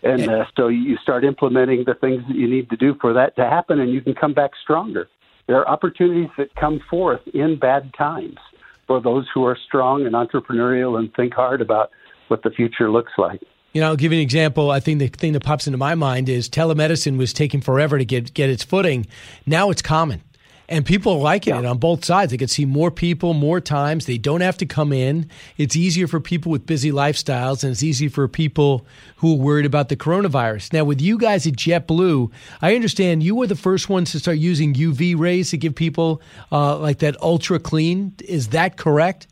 [0.03, 3.35] And uh, so you start implementing the things that you need to do for that
[3.37, 5.09] to happen, and you can come back stronger.
[5.49, 8.39] There are opportunities that come forth in bad times
[8.87, 11.91] for those who are strong and entrepreneurial and think hard about
[12.29, 13.43] what the future looks like.
[13.79, 14.73] You know, I'll give you an example.
[14.73, 18.05] I think the thing that pops into my mind is telemedicine was taking forever to
[18.05, 19.07] get get its footing.
[19.47, 20.21] Now it's common
[20.69, 21.61] and people are liking yeah.
[21.61, 22.33] it on both sides.
[22.33, 24.07] They can see more people more times.
[24.07, 25.31] They don't have to come in.
[25.59, 28.85] It's easier for people with busy lifestyles, and it's easy for people
[29.19, 30.73] who are worried about the coronavirus.
[30.73, 34.39] Now, with you guys at JetBlue, I understand you were the first ones to start
[34.39, 36.21] using UV rays to give people
[36.51, 38.15] uh, like that ultra clean.
[38.25, 39.29] Is that correct?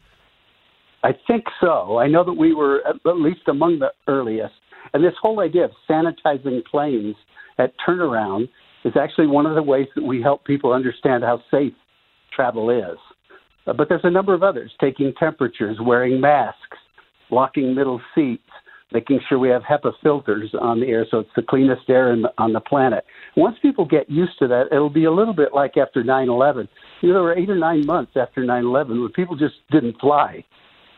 [1.03, 1.99] I think so.
[1.99, 4.55] I know that we were at least among the earliest.
[4.93, 7.17] And this whole idea of sanitizing planes
[7.59, 8.49] at turnaround
[8.85, 11.73] is actually one of the ways that we help people understand how safe
[12.33, 12.99] travel is.
[13.67, 16.79] Uh, but there's a number of others taking temperatures, wearing masks,
[17.31, 18.43] blocking middle seats,
[18.93, 22.25] making sure we have HEPA filters on the air so it's the cleanest air in,
[22.39, 23.05] on the planet.
[23.37, 26.69] Once people get used to that, it'll be a little bit like after 9 11.
[27.01, 29.99] You know, there were eight or nine months after 9 11 when people just didn't
[30.01, 30.45] fly.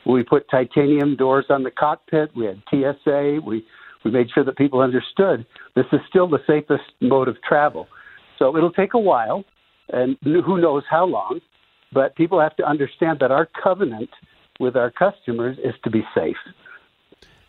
[0.09, 3.65] We put titanium doors on the cockpit, we had TSA, we
[4.05, 5.45] we made sure that people understood
[5.75, 7.89] this is still the safest mode of travel.
[8.39, 9.45] So it'll take a while,
[9.91, 11.41] and who knows how long,
[11.93, 14.11] but people have to understand that our covenant
[14.61, 16.37] with our customers is to be safe.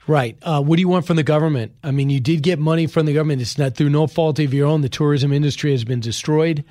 [0.08, 0.38] Right.
[0.42, 1.74] Uh, what do you want from the government?
[1.84, 3.42] I mean, you did get money from the government.
[3.42, 4.82] It's not through no fault of your own.
[4.82, 6.64] The tourism industry has been destroyed.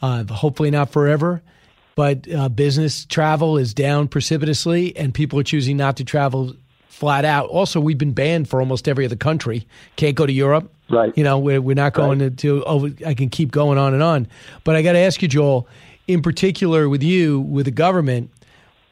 [0.00, 1.42] Uh, hopefully, not forever.
[1.96, 6.54] But uh, business travel is down precipitously, and people are choosing not to travel
[6.88, 7.48] flat out.
[7.48, 9.66] Also, we've been banned for almost every other country.
[9.96, 10.72] Can't go to Europe.
[10.88, 11.12] Right.
[11.16, 12.36] You know, we're, we're not going right.
[12.38, 14.28] to, to oh, I can keep going on and on.
[14.64, 15.68] But I got to ask you, Joel,
[16.06, 18.30] in particular with you, with the government,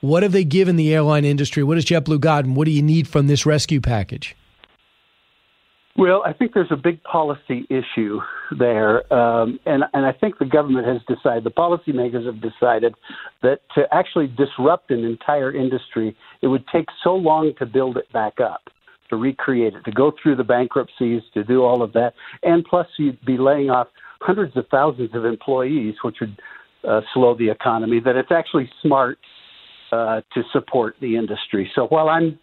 [0.01, 1.63] what have they given the airline industry?
[1.63, 2.55] What has JetBlue gotten?
[2.55, 4.35] What do you need from this rescue package?
[5.95, 8.18] Well, I think there's a big policy issue
[8.59, 12.95] there, um, and and I think the government has decided, the policymakers have decided
[13.43, 18.11] that to actually disrupt an entire industry, it would take so long to build it
[18.11, 18.62] back up,
[19.11, 22.86] to recreate it, to go through the bankruptcies, to do all of that, and plus
[22.99, 23.88] you'd be laying off
[24.22, 26.40] hundreds of thousands of employees, which would
[26.88, 28.01] uh, slow the economy.
[28.01, 29.18] That it's actually smart
[29.93, 31.70] uh, to support the industry.
[31.74, 32.38] So while I'm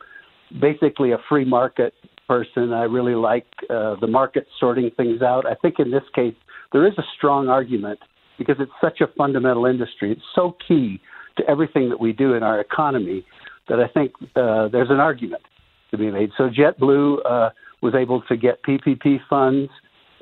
[0.62, 1.94] basically a free market
[2.30, 2.74] person.
[2.74, 5.48] I really like uh, the market sorting things out.
[5.48, 6.36] I think in this case,
[6.72, 8.00] there is a strong argument
[8.38, 10.12] because it's such a fundamental industry.
[10.12, 11.02] It's so key
[11.38, 13.26] to everything that we do in our economy
[13.68, 15.42] that I think uh, there's an argument
[15.90, 16.30] to be made.
[16.38, 17.50] So JetBlue uh,
[17.82, 19.72] was able to get PPP funds,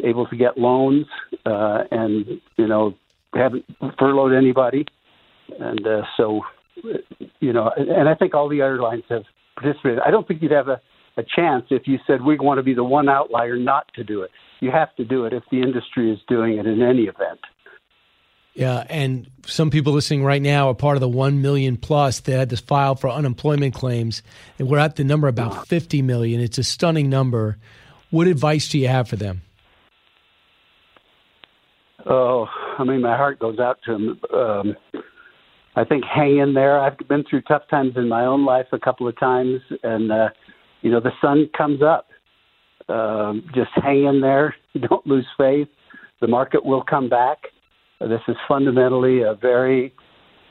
[0.02, 1.08] able to get loans,
[1.46, 2.96] uh, and you know
[3.34, 3.66] haven't
[4.00, 4.86] furloughed anybody,
[5.60, 6.42] and uh, so
[7.42, 9.24] you know, and I think all the airlines have
[9.56, 10.00] participated.
[10.06, 10.80] I don't think you'd have a
[11.18, 14.22] a chance if you said we want to be the one outlier not to do
[14.22, 14.32] it.
[14.60, 17.40] You have to do it if the industry is doing it in any event.
[18.54, 22.32] Yeah, and some people listening right now are part of the 1 million plus that
[22.32, 24.24] had to file for unemployment claims.
[24.58, 26.42] And we're at the number about 50 million.
[26.42, 27.58] It's a stunning number.
[28.10, 29.44] What advice do you have for them?
[32.08, 32.48] Oh,
[32.80, 34.20] I mean, my heart goes out to them.
[34.34, 34.76] Um,
[35.76, 36.80] I think hang in there.
[36.80, 40.30] I've been through tough times in my own life a couple of times, and uh,
[40.82, 42.08] you know, the sun comes up.
[42.90, 44.56] Um, just hang in there.
[44.90, 45.68] Don't lose faith.
[46.22, 47.40] The market will come back.
[48.00, 49.94] This is fundamentally a very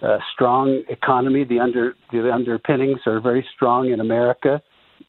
[0.02, 1.44] uh, strong economy.
[1.44, 4.60] The under the underpinnings are very strong in America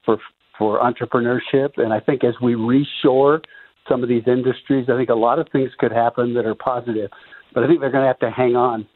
[0.05, 0.17] for
[0.57, 3.41] for entrepreneurship, and I think as we reshore
[3.87, 7.09] some of these industries, I think a lot of things could happen that are positive.
[7.53, 8.87] But I think they're going to have to hang on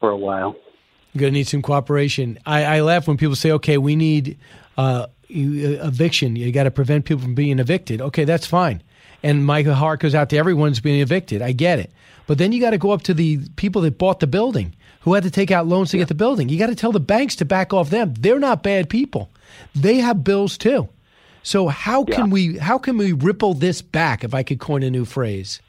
[0.00, 0.56] for a while.
[1.12, 2.38] You're going to need some cooperation.
[2.44, 4.38] I, I laugh when people say, "Okay, we need
[4.76, 6.36] uh, you, uh, eviction.
[6.36, 8.00] You got to prevent people from being evicted.
[8.00, 8.82] Okay, that's fine.
[9.22, 11.42] And my heart goes out to everyone's being evicted.
[11.42, 11.90] I get it.
[12.26, 15.14] But then you got to go up to the people that bought the building, who
[15.14, 16.48] had to take out loans to get the building.
[16.48, 18.14] You got to tell the banks to back off them.
[18.14, 19.30] They're not bad people.
[19.74, 20.88] They have bills too.
[21.42, 22.16] So how yeah.
[22.16, 24.24] can we how can we ripple this back?
[24.24, 25.60] If I could coin a new phrase.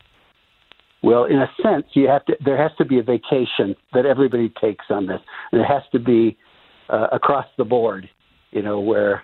[1.04, 2.36] Well, in a sense, you have to.
[2.44, 5.22] There has to be a vacation that everybody takes on this,
[5.52, 6.36] and it has to be
[6.90, 8.10] uh, across the board.
[8.52, 9.24] You know, where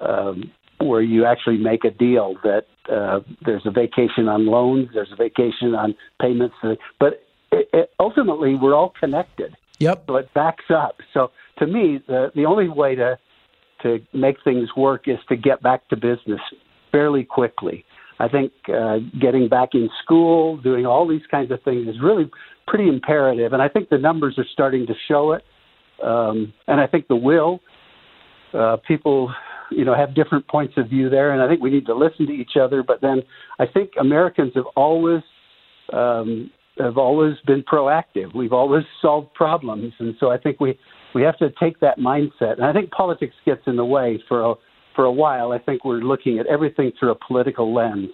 [0.00, 5.12] um, where you actually make a deal that uh, there's a vacation on loans, there's
[5.12, 6.54] a vacation on payments,
[6.98, 7.22] but
[7.52, 9.56] it, it, ultimately we're all connected.
[9.78, 10.04] Yep.
[10.06, 10.96] So it backs up.
[11.14, 13.18] So to me, the the only way to
[13.82, 16.40] to make things work is to get back to business
[16.92, 17.84] fairly quickly.
[18.18, 22.30] I think uh, getting back in school, doing all these kinds of things is really
[22.66, 25.42] pretty imperative, and I think the numbers are starting to show it.
[26.04, 27.60] Um, and I think the will,
[28.54, 29.32] uh, people,
[29.70, 32.26] you know, have different points of view there, and I think we need to listen
[32.26, 32.82] to each other.
[32.82, 33.22] But then
[33.58, 35.22] I think Americans have always
[35.92, 38.34] um, have always been proactive.
[38.34, 40.78] We've always solved problems, and so I think we
[41.14, 42.54] we have to take that mindset.
[42.54, 44.54] And I think politics gets in the way for a
[44.94, 45.52] for a while.
[45.52, 48.10] I think we're looking at everything through a political lens,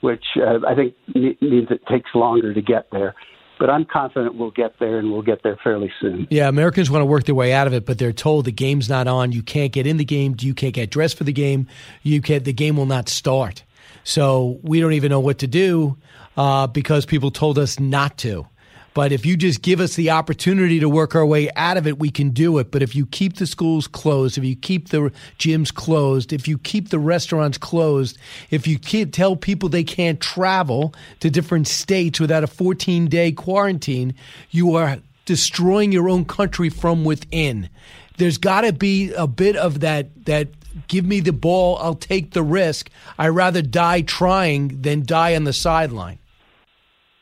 [0.00, 3.14] which uh, I think means it takes longer to get there.
[3.62, 6.26] But I'm confident we'll get there, and we'll get there fairly soon.
[6.30, 8.88] Yeah, Americans want to work their way out of it, but they're told the game's
[8.88, 9.30] not on.
[9.30, 10.34] You can't get in the game.
[10.40, 11.68] You can't get dressed for the game.
[12.02, 12.44] You can't.
[12.44, 13.62] The game will not start.
[14.02, 15.96] So we don't even know what to do
[16.36, 18.48] uh, because people told us not to.
[18.94, 21.98] But if you just give us the opportunity to work our way out of it,
[21.98, 22.70] we can do it.
[22.70, 26.58] But if you keep the schools closed, if you keep the gyms closed, if you
[26.58, 28.18] keep the restaurants closed,
[28.50, 34.14] if you tell people they can't travel to different states without a 14 day quarantine,
[34.50, 37.70] you are destroying your own country from within.
[38.18, 40.48] There's got to be a bit of that that
[40.88, 42.90] give me the ball, I'll take the risk.
[43.18, 46.18] I rather die trying than die on the sideline.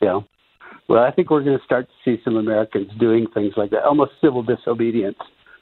[0.01, 0.20] Yeah.
[0.90, 3.84] Well, I think we're going to start to see some Americans doing things like that,
[3.84, 5.18] almost civil disobedience.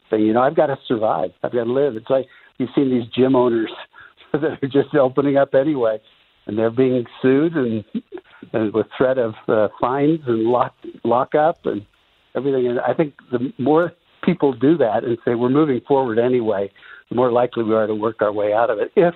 [0.08, 1.32] Saying, you know, I've got to survive.
[1.42, 1.96] I've got to live.
[1.96, 2.24] It's like
[2.56, 3.70] you've seen these gym owners
[4.32, 6.00] that are just opening up anyway,
[6.46, 7.84] and they're being sued and,
[8.54, 10.72] and with threat of uh, fines and lock
[11.04, 11.84] lock up and
[12.34, 12.66] everything.
[12.66, 13.92] And I think the more
[14.24, 16.72] people do that and say we're moving forward anyway,
[17.10, 18.92] the more likely we are to work our way out of it.
[18.96, 19.14] If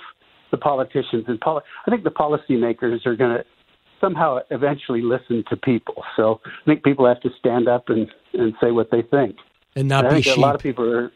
[0.50, 3.44] the politicians and poli- I think the policymakers are going to
[4.02, 6.04] somehow eventually listen to people.
[6.16, 9.36] So I think people have to stand up and, and say what they think.
[9.76, 10.36] And not and I be sheep.
[10.36, 11.12] a lot of people are,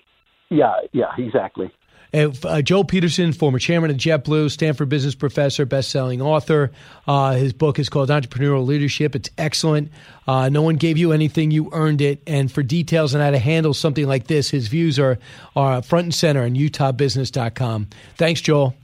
[0.48, 1.70] yeah, yeah, exactly.
[2.14, 6.70] Uh, Joel Peterson, former chairman of JetBlue, Stanford business professor, best-selling author.
[7.06, 9.14] Uh, his book is called Entrepreneurial Leadership.
[9.14, 9.90] It's excellent.
[10.26, 12.22] Uh, no one gave you anything; you earned it.
[12.26, 15.18] And for details on how to handle something like this, his views are
[15.56, 17.88] are front and center on UtahBusiness.com.
[18.16, 18.74] Thanks, Joel.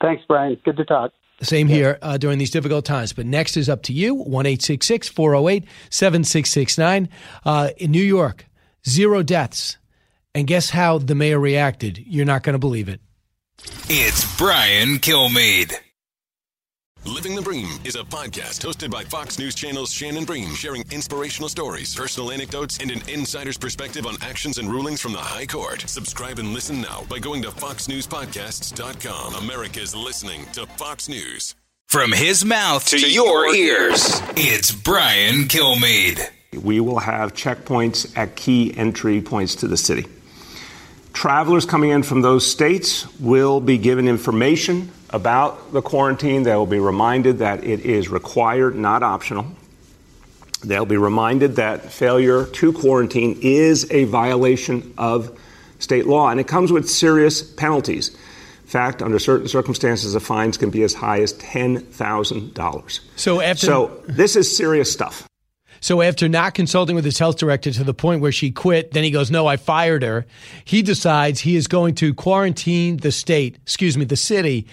[0.00, 0.56] Thanks, Brian.
[0.64, 1.12] Good to talk.
[1.42, 3.12] Same here uh, during these difficult times.
[3.12, 7.08] But next is up to you 1 408 7669.
[7.44, 8.46] Uh, in New York,
[8.88, 9.78] zero deaths.
[10.34, 11.98] And guess how the mayor reacted?
[11.98, 13.00] You're not going to believe it.
[13.88, 15.74] It's Brian Kilmeade.
[17.06, 21.50] Living the Bream is a podcast hosted by Fox News Channel's Shannon Bream, sharing inspirational
[21.50, 25.82] stories, personal anecdotes, and an insider's perspective on actions and rulings from the High Court.
[25.82, 29.34] Subscribe and listen now by going to foxnewspodcasts.com.
[29.34, 31.54] America's listening to Fox News.
[31.88, 36.26] From his mouth to, your ears, it's Brian Kilmeade.
[36.54, 40.06] We will have checkpoints at key entry points to the city.
[41.12, 46.42] Travelers coming in from those states will be given information about the quarantine.
[46.42, 49.46] They will be reminded that it is required, not optional.
[50.64, 55.38] They'll be reminded that failure to quarantine is a violation of
[55.78, 58.08] state law, and it comes with serious penalties.
[58.08, 63.00] In fact, under certain circumstances, the fines can be as high as $10,000.
[63.14, 65.28] So after So this is serious stuff.
[65.80, 69.04] So after not consulting with his health director to the point where she quit, then
[69.04, 70.24] he goes, "No, I fired her."
[70.64, 74.66] He decides he is going to quarantine the state, excuse me, the city.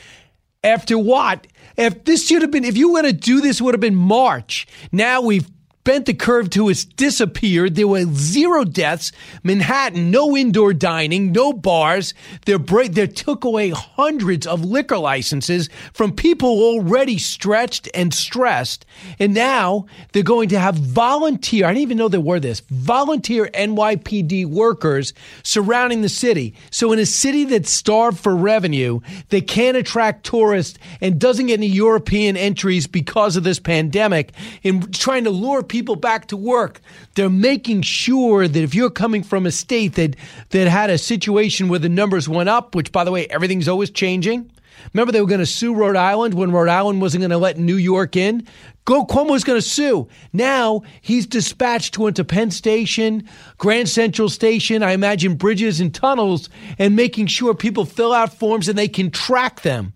[0.63, 1.47] After what?
[1.77, 4.67] If this should have been, if you were to do this, would have been March.
[4.91, 5.49] Now we've
[5.83, 7.75] bent the curve to it's disappeared.
[7.75, 9.11] There were zero deaths.
[9.43, 12.13] Manhattan, no indoor dining, no bars.
[12.45, 18.85] They're they took away hundreds of liquor licenses from people already stretched and stressed.
[19.19, 23.49] And now they're going to have volunteer, I didn't even know there were this, volunteer
[23.53, 25.13] NYPD workers
[25.43, 26.53] surrounding the city.
[26.69, 31.59] So in a city that's starved for revenue, they can't attract tourists and doesn't get
[31.59, 34.31] any European entries because of this pandemic
[34.63, 36.81] in trying to lure people back to work.
[37.15, 40.17] They're making sure that if you're coming from a state that
[40.49, 43.89] that had a situation where the numbers went up, which by the way, everything's always
[43.89, 44.51] changing.
[44.93, 47.57] Remember they were going to sue Rhode Island when Rhode Island wasn't going to let
[47.57, 48.45] New York in?
[48.83, 50.09] Go Cuomo's going to sue.
[50.33, 56.49] Now he's dispatched to into Penn Station, Grand Central Station, I imagine bridges and tunnels,
[56.77, 59.93] and making sure people fill out forms and they can track them.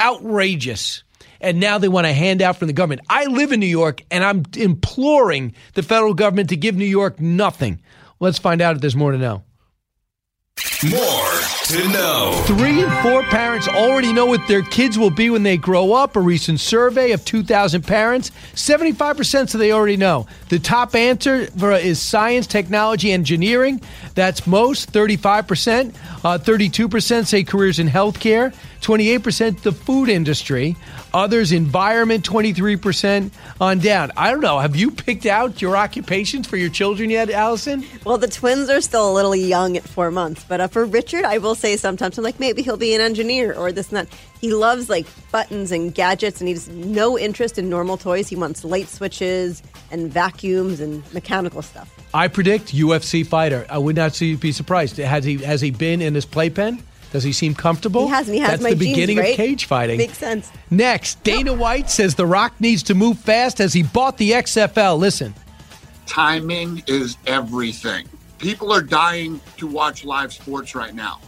[0.00, 1.04] Outrageous
[1.46, 3.02] and now they want a handout from the government.
[3.08, 7.20] I live in New York, and I'm imploring the federal government to give New York
[7.20, 7.80] nothing.
[8.18, 9.44] Let's find out if there's more to know.
[10.90, 11.35] More
[11.68, 12.44] to know.
[12.46, 16.14] Three and four parents already know what their kids will be when they grow up.
[16.14, 20.28] A recent survey of 2,000 parents, 75% say they already know.
[20.48, 23.80] The top answer is science, technology, engineering.
[24.14, 25.92] That's most, 35%.
[26.24, 28.54] Uh, 32% say careers in healthcare.
[28.80, 30.76] 28% the food industry.
[31.12, 34.12] Others, environment, 23% on down.
[34.16, 34.60] I don't know.
[34.60, 37.84] Have you picked out your occupations for your children yet, Allison?
[38.04, 41.24] Well, the twins are still a little young at four months, but uh, for Richard,
[41.24, 44.08] I will say sometimes I'm like, maybe he'll be an engineer or this and that.
[44.40, 48.28] He loves like buttons and gadgets, and he has no interest in normal toys.
[48.28, 51.92] He wants light switches and vacuums and mechanical stuff.
[52.14, 53.66] I predict UFC fighter.
[53.68, 54.96] I would not be surprised.
[54.98, 56.82] Has he has he been in his playpen?
[57.12, 58.06] Does he seem comfortable?
[58.06, 59.30] He has, and he has That's my the beginning jeans, right?
[59.30, 59.98] of cage fighting.
[59.98, 60.50] Makes sense.
[60.70, 64.98] Next, Dana White says The Rock needs to move fast as he bought the XFL.
[64.98, 65.34] Listen.
[66.06, 68.08] Timing is everything.
[68.38, 71.20] People are dying to watch live sports right now.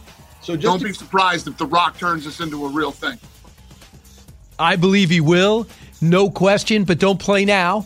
[0.49, 3.19] So don't to- be surprised if The Rock turns this into a real thing.
[4.57, 5.67] I believe he will,
[6.01, 7.85] no question, but don't play now.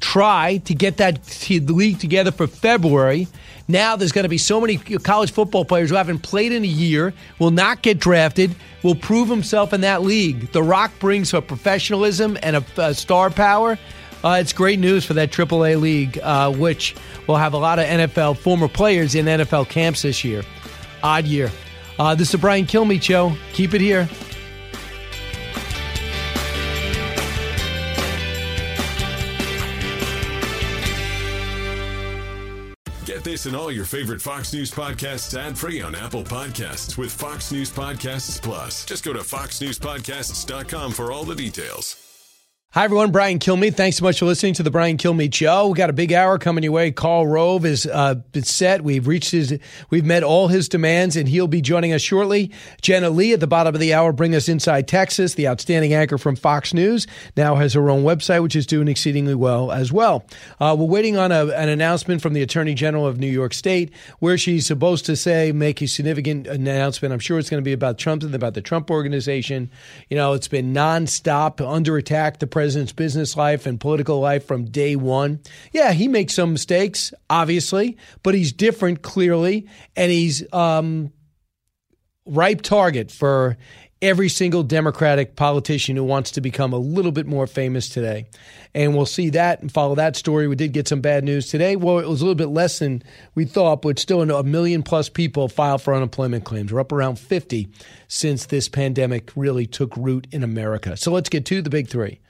[0.00, 3.26] Try to get that t- league together for February.
[3.68, 6.66] Now there's going to be so many college football players who haven't played in a
[6.66, 10.52] year, will not get drafted, will prove himself in that league.
[10.52, 13.78] The Rock brings a professionalism and a, a star power.
[14.22, 16.94] Uh, it's great news for that AAA league, uh, which
[17.26, 20.42] will have a lot of NFL former players in NFL camps this year.
[21.02, 21.50] Odd year.
[21.98, 23.32] Uh, this is Brian Kilmeade Show.
[23.52, 24.08] Keep it here.
[33.04, 37.12] Get this and all your favorite Fox News podcasts ad free on Apple Podcasts with
[37.12, 38.84] Fox News Podcasts Plus.
[38.86, 42.13] Just go to foxnewspodcasts.com for all the details.
[42.74, 43.12] Hi, everyone.
[43.12, 43.76] Brian Kilmeade.
[43.76, 45.68] Thanks so much for listening to the Brian Kilmeade Show.
[45.68, 46.90] We got a big hour coming your way.
[46.90, 48.82] Karl Rove is uh, set.
[48.82, 49.60] We've reached his,
[49.90, 52.50] we've met all his demands, and he'll be joining us shortly.
[52.82, 55.34] Jenna Lee at the bottom of the hour bring us inside Texas.
[55.34, 57.06] The outstanding anchor from Fox News
[57.36, 60.24] now has her own website, which is doing exceedingly well as well.
[60.58, 63.92] Uh, we're waiting on a, an announcement from the Attorney General of New York State,
[64.18, 67.12] where she's supposed to say make a significant announcement.
[67.12, 69.70] I'm sure it's going to be about Trump and about the Trump organization.
[70.10, 72.40] You know, it's been nonstop under attack.
[72.40, 75.38] The president's business life and political life from day one.
[75.72, 81.12] Yeah, he makes some mistakes, obviously, but he's different clearly, and he's um,
[82.24, 83.58] ripe target for
[84.00, 88.24] every single Democratic politician who wants to become a little bit more famous today.
[88.74, 90.48] And we'll see that and follow that story.
[90.48, 91.76] We did get some bad news today.
[91.76, 93.02] Well, it was a little bit less than
[93.34, 96.72] we thought, but still a million plus people filed for unemployment claims.
[96.72, 97.68] We're up around 50
[98.08, 100.96] since this pandemic really took root in America.
[100.96, 102.20] So let's get to the big three.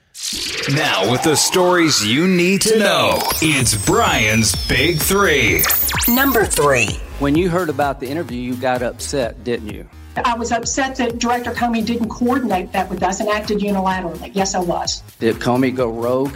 [0.73, 5.61] Now, with the stories you need to know, it's Brian's Big Three.
[6.07, 6.87] Number three.
[7.19, 9.87] When you heard about the interview, you got upset, didn't you?
[10.23, 14.31] I was upset that Director Comey didn't coordinate that with us and acted unilaterally.
[14.33, 15.03] Yes, I was.
[15.19, 16.35] Did Comey go rogue?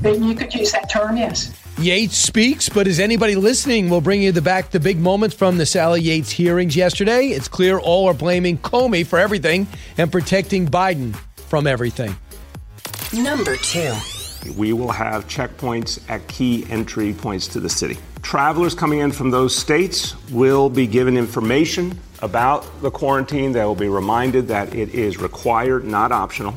[0.00, 1.52] But you could use that term, yes.
[1.78, 3.90] Yates speaks, but is anybody listening?
[3.90, 7.26] We'll bring you the back the big moments from the Sally Yates hearings yesterday.
[7.26, 9.66] It's clear all are blaming Comey for everything
[9.98, 11.14] and protecting Biden
[11.48, 12.16] from everything.
[13.12, 13.94] Number two.
[14.56, 17.98] We will have checkpoints at key entry points to the city.
[18.22, 23.52] Travelers coming in from those states will be given information about the quarantine.
[23.52, 26.54] They will be reminded that it is required, not optional.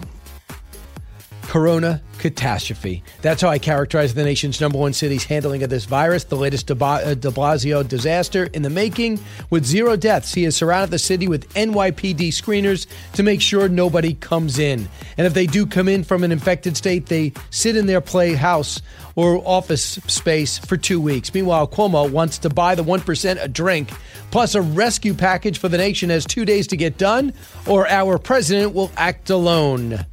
[1.43, 3.01] Corona catastrophe.
[3.21, 6.25] That's how I characterize the nation's number one city's handling of this virus.
[6.25, 9.19] The latest uh, de Blasio disaster in the making.
[9.49, 14.13] With zero deaths, he has surrounded the city with NYPD screeners to make sure nobody
[14.13, 14.87] comes in.
[15.17, 18.81] And if they do come in from an infected state, they sit in their playhouse
[19.15, 21.33] or office space for two weeks.
[21.33, 23.91] Meanwhile, Cuomo wants to buy the 1% a drink,
[24.31, 27.33] plus a rescue package for the nation has two days to get done,
[27.67, 30.05] or our president will act alone.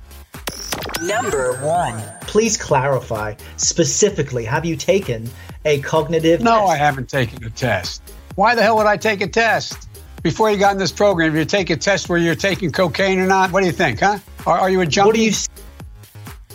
[1.02, 2.02] Number one.
[2.22, 5.28] Please clarify specifically have you taken
[5.64, 6.70] a cognitive No, test?
[6.70, 8.02] I haven't taken a test.
[8.34, 9.88] Why the hell would I take a test?
[10.22, 13.26] Before you got in this program, you take a test where you're taking cocaine or
[13.26, 13.52] not?
[13.52, 14.18] What do you think, huh?
[14.46, 15.06] Are, are you a junkie?
[15.06, 15.32] What do you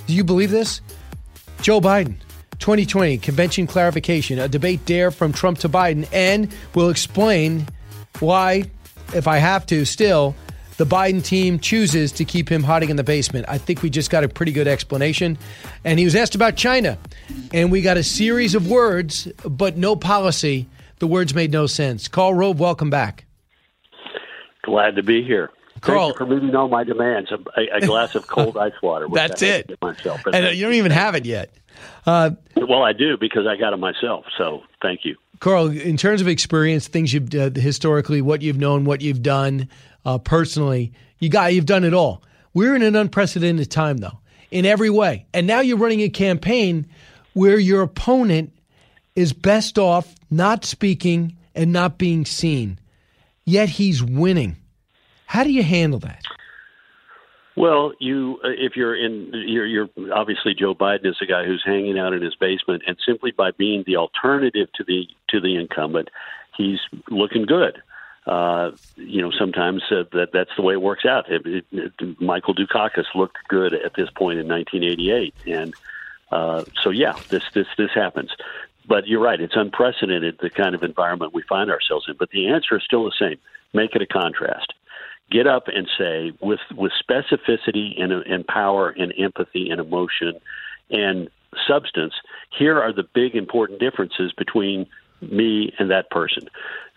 [0.08, 0.82] Do you believe this?
[1.62, 2.16] Joe Biden,
[2.60, 7.68] 2020 convention clarification, a debate dare from Trump to Biden, and we'll explain
[8.20, 8.66] why,
[9.14, 10.36] if I have to, still
[10.82, 13.46] the Biden team chooses to keep him hiding in the basement.
[13.48, 15.38] I think we just got a pretty good explanation.
[15.86, 16.98] And he was asked about China,
[17.54, 20.68] and we got a series of words, but no policy.
[20.98, 22.08] The words made no sense.
[22.08, 23.26] Karl Rove, welcome back.
[24.64, 25.52] Glad to be here.
[25.82, 27.32] Karl- Thank you for meeting all my demands.
[27.32, 29.08] A, a, a glass of cold ice water.
[29.14, 29.80] That's it.
[29.84, 30.26] Myself.
[30.34, 31.54] And uh, you don't even have it yet.
[32.08, 34.26] Uh, well, I do because I got it myself.
[34.36, 35.16] So thank you.
[35.42, 39.70] Karl, in terms of experience, things you've uh, historically, what you've known, what you've done
[40.06, 42.24] uh, personally, you got you've done it all.
[42.54, 44.20] We're in an unprecedented time, though,
[44.50, 45.26] in every way.
[45.34, 46.88] And now you're running a campaign
[47.34, 48.54] where your opponent
[49.16, 52.80] is best off not speaking and not being seen,
[53.46, 54.58] yet he's winning.
[55.26, 56.24] How do you handle that?
[57.56, 61.62] Well, you uh, if you're in you're, you're obviously Joe Biden is a guy who's
[61.66, 65.58] hanging out in his basement, and simply by being the alternative to the to the
[65.58, 66.10] incumbent,
[66.58, 66.80] he's
[67.10, 67.82] looking good.
[68.26, 71.26] Uh, you know, sometimes uh, that that's the way it works out.
[71.32, 75.74] It, it, it, Michael Dukakis looked good at this point in 1988, and
[76.32, 78.32] uh, so yeah, this this this happens.
[78.88, 82.16] But you're right; it's unprecedented the kind of environment we find ourselves in.
[82.18, 83.38] But the answer is still the same:
[83.74, 84.74] make it a contrast
[85.32, 90.34] get up and say with with specificity and, and power and empathy and emotion
[90.92, 91.30] and
[91.68, 92.14] substance
[92.58, 94.86] here are the big important differences between
[95.22, 96.48] me and that person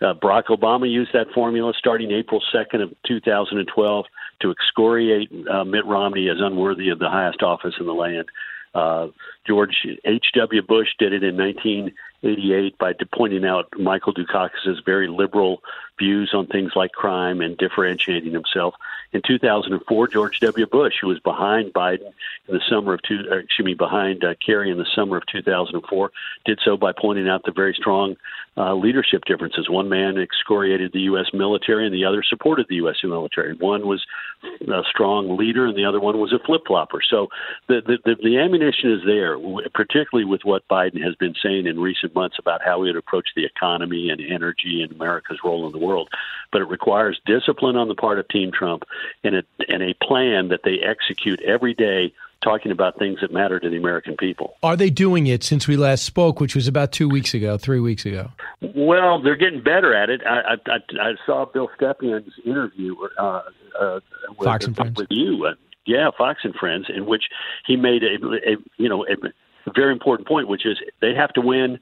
[0.01, 4.05] uh, barack obama used that formula starting april 2nd of 2012
[4.41, 8.27] to excoriate uh, mitt romney as unworthy of the highest office in the land
[8.75, 9.07] uh,
[9.47, 10.61] George H.W.
[10.63, 15.61] Bush did it in 1988 by pointing out Michael Dukakis' very liberal
[15.97, 18.75] views on things like crime and differentiating himself.
[19.13, 20.65] In 2004, George W.
[20.65, 22.13] Bush, who was behind Biden
[22.47, 26.11] in the summer of two, excuse me, behind uh, Kerry in the summer of 2004,
[26.45, 28.17] did so by pointing out the very strong
[28.57, 29.69] uh, leadership differences.
[29.69, 31.25] One man excoriated the U.S.
[31.33, 32.95] military, and the other supported the U.S.
[33.03, 33.53] military.
[33.55, 34.05] One was
[34.43, 37.01] a strong leader, and the other one was a flip flopper.
[37.07, 37.27] So
[37.67, 39.37] the, the the the ammunition is there,
[39.73, 43.29] particularly with what Biden has been saying in recent months about how he would approach
[43.35, 46.09] the economy and energy and America's role in the world.
[46.51, 48.83] But it requires discipline on the part of Team Trump
[49.23, 52.13] and a, and a plan that they execute every day
[52.45, 54.53] talking about things that matter to the American people.
[54.63, 57.79] Are they doing it since we last spoke, which was about two weeks ago, three
[57.79, 58.31] weeks ago?
[58.75, 60.21] Well, they're getting better at it.
[60.25, 63.41] I, I, I saw Bill Stepien's interview uh,
[63.79, 63.99] uh,
[64.37, 64.97] with, Fox and Friends.
[64.97, 65.45] with you.
[65.45, 65.55] Uh,
[65.85, 67.23] yeah, Fox and Friends, in which
[67.65, 68.15] he made a,
[68.51, 71.79] a you know a, very important point, which is they have to win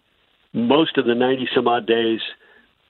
[0.53, 2.21] most of the ninety some odd days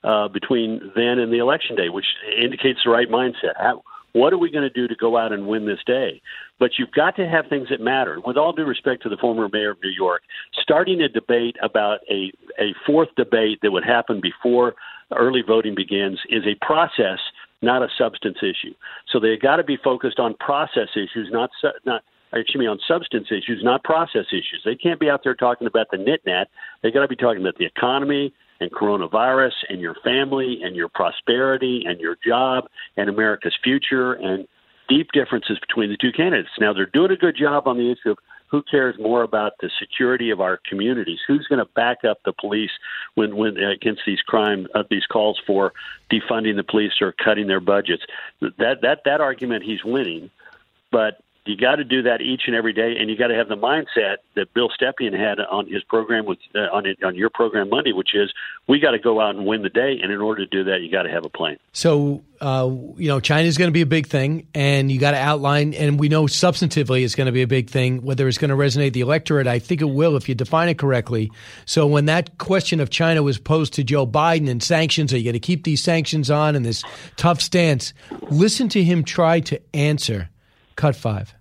[0.04, 2.06] uh, between then and the election day, which
[2.42, 3.56] indicates the right mindset.
[3.58, 3.84] How,
[4.14, 6.22] what are we going to do to go out and win this day?
[6.60, 8.20] But you've got to have things that matter.
[8.26, 10.22] With all due respect to the former mayor of New York,
[10.62, 14.76] starting a debate about a, a fourth debate that would happen before
[15.16, 17.20] early voting begins is a process,
[17.62, 18.74] not a substance issue.
[19.12, 22.04] So they've got to be focused on process issues, not su- not
[22.36, 24.62] excuse me, on substance issues, not process issues.
[24.66, 26.46] They can't be out there talking about the nit nat.
[26.82, 30.90] They got to be talking about the economy and coronavirus and your family and your
[30.90, 32.66] prosperity and your job
[32.98, 34.48] and America's future and
[34.90, 36.50] deep differences between the two candidates.
[36.60, 38.18] Now they're doing a good job on the issue of
[38.54, 41.18] who cares more about the security of our communities?
[41.28, 42.70] Who's going to back up the police
[43.16, 45.74] when, when against these crime uh, these calls for
[46.12, 48.04] defunding the police or cutting their budgets?
[48.42, 50.30] That that that argument he's winning,
[50.92, 53.50] but you got to do that each and every day, and you got to have
[53.50, 57.30] the mindset that Bill Stepien had on his program with uh, on it, on your
[57.30, 58.32] program Monday, which is
[58.68, 60.82] we got to go out and win the day, and in order to do that,
[60.82, 61.58] you got to have a plan.
[61.74, 65.18] So, uh, you know, China's going to be a big thing, and you got to
[65.18, 68.04] outline, and we know substantively it's going to be a big thing.
[68.04, 70.78] Whether it's going to resonate the electorate, I think it will if you define it
[70.78, 71.30] correctly.
[71.66, 75.26] So, when that question of China was posed to Joe Biden and sanctions, are you
[75.26, 76.84] going to keep these sanctions on and this
[77.18, 77.94] tough stance?
[78.30, 80.30] Listen to him try to answer.
[80.76, 81.34] Cut five.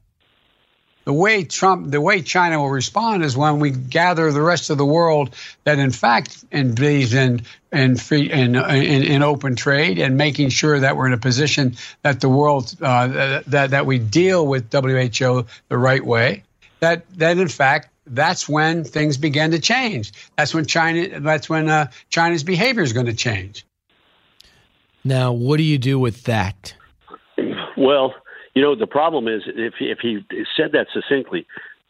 [1.04, 4.78] The way Trump, the way China will respond is when we gather the rest of
[4.78, 5.34] the world
[5.64, 7.42] that, in fact, believes in
[7.72, 11.76] in free in, in, in open trade and making sure that we're in a position
[12.02, 16.44] that the world uh, that that we deal with WHO the right way.
[16.78, 20.12] That that in fact that's when things begin to change.
[20.36, 21.20] That's when China.
[21.20, 23.66] That's when uh, China's behavior is going to change.
[25.04, 26.74] Now, what do you do with that?
[27.76, 28.14] Well,
[28.54, 30.24] you know, the problem is if if he
[30.56, 31.46] said that succinctly,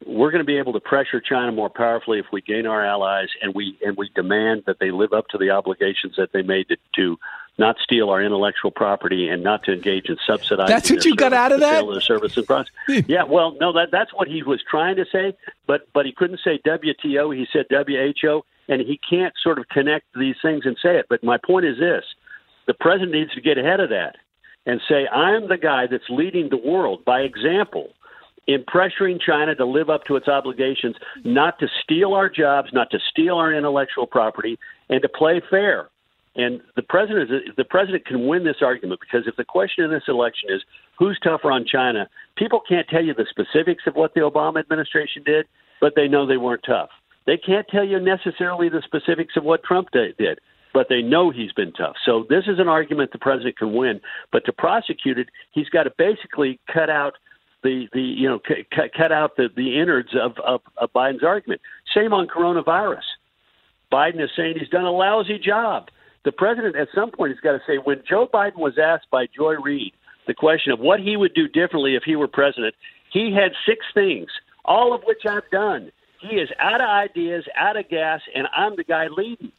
[0.06, 3.28] we're going to be able to pressure China more powerfully if we gain our allies
[3.40, 6.68] and we and we demand that they live up to the obligations that they made
[6.68, 7.18] to, to
[7.59, 10.74] not steal our intellectual property and not to engage in subsidizing.
[10.74, 11.84] That's what you got out of that.
[11.84, 12.72] Their service and process.
[13.09, 15.36] yeah, well, no, that that's what he was trying to say,
[15.66, 17.36] but but he couldn't say WTO.
[17.36, 21.06] He said WHO, and he can't sort of connect these things and say it.
[21.09, 22.05] But my point is this:
[22.66, 24.16] the president needs to get ahead of that
[24.66, 27.90] and say, I'm the guy that's leading the world by example
[28.47, 32.90] in pressuring China to live up to its obligations, not to steal our jobs, not
[32.90, 34.59] to steal our intellectual property,
[34.89, 35.89] and to play fair.
[36.34, 40.05] And the president, the president can win this argument because if the question in this
[40.09, 40.62] election is
[40.98, 45.22] who's tougher on China, people can't tell you the specifics of what the Obama administration
[45.24, 45.47] did,
[45.80, 46.89] but they know they weren't tough.
[47.26, 50.16] They can't tell you necessarily the specifics of what Trump did,
[50.72, 51.96] but they know he's been tough.
[52.04, 54.00] So this is an argument the president can win.
[54.30, 57.14] But to prosecute it, he's got to basically cut out
[57.62, 61.60] the the you know cut cut out the the innards of, of of Biden's argument.
[61.94, 63.04] Same on coronavirus.
[63.92, 65.88] Biden is saying he's done a lousy job.
[66.24, 69.26] The president at some point has got to say when Joe Biden was asked by
[69.26, 69.92] Joy Reid
[70.26, 72.74] the question of what he would do differently if he were president,
[73.12, 74.28] he had six things,
[74.64, 75.90] all of which I've done.
[76.20, 79.50] He is out of ideas, out of gas, and I'm the guy leading.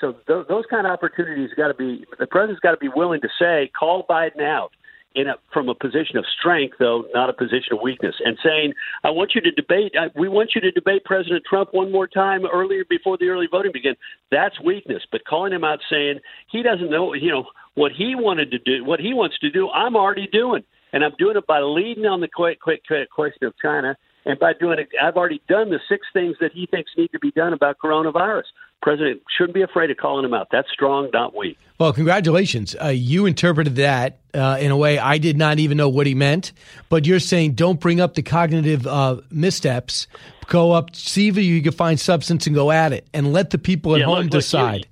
[0.00, 3.20] So th- those kind of opportunities got to be the president's got to be willing
[3.20, 4.70] to say, call Biden out
[5.14, 8.72] in a, from a position of strength, though not a position of weakness, and saying,
[9.02, 9.92] "I want you to debate.
[9.98, 13.48] I, we want you to debate President Trump one more time earlier before the early
[13.50, 13.96] voting begins."
[14.30, 15.02] That's weakness.
[15.10, 16.20] But calling him out, saying
[16.50, 19.68] he doesn't know, you know, what he wanted to do, what he wants to do,
[19.70, 20.62] I'm already doing,
[20.92, 23.96] and I'm doing it by leading on the quick, quick, quick question of China.
[24.26, 27.18] And by doing it, I've already done the six things that he thinks need to
[27.18, 28.42] be done about coronavirus
[28.82, 30.48] president shouldn't be afraid of calling him out.
[30.50, 31.58] That's strong, not weak.
[31.78, 32.76] Well, congratulations.
[32.80, 36.14] Uh, you interpreted that uh, in a way I did not even know what he
[36.14, 36.52] meant.
[36.88, 40.06] But you're saying don't bring up the cognitive uh, missteps.
[40.46, 43.58] Go up, see if you can find substance, and go at it, and let the
[43.58, 44.86] people at yeah, home look, look, decide.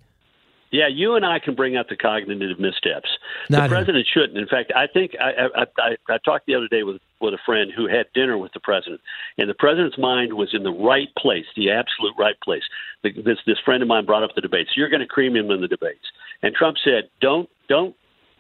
[0.71, 3.09] Yeah, you and I can bring up the cognitive missteps.
[3.49, 4.37] Not the president shouldn't.
[4.37, 7.39] In fact, I think I, I, I, I talked the other day with with a
[7.45, 9.01] friend who had dinner with the president,
[9.39, 12.63] and the president's mind was in the right place, the absolute right place.
[13.03, 14.71] The, this this friend of mine brought up the debates.
[14.77, 16.05] You're going to cream him in the debates,
[16.43, 17.95] and Trump said, "Don't don't."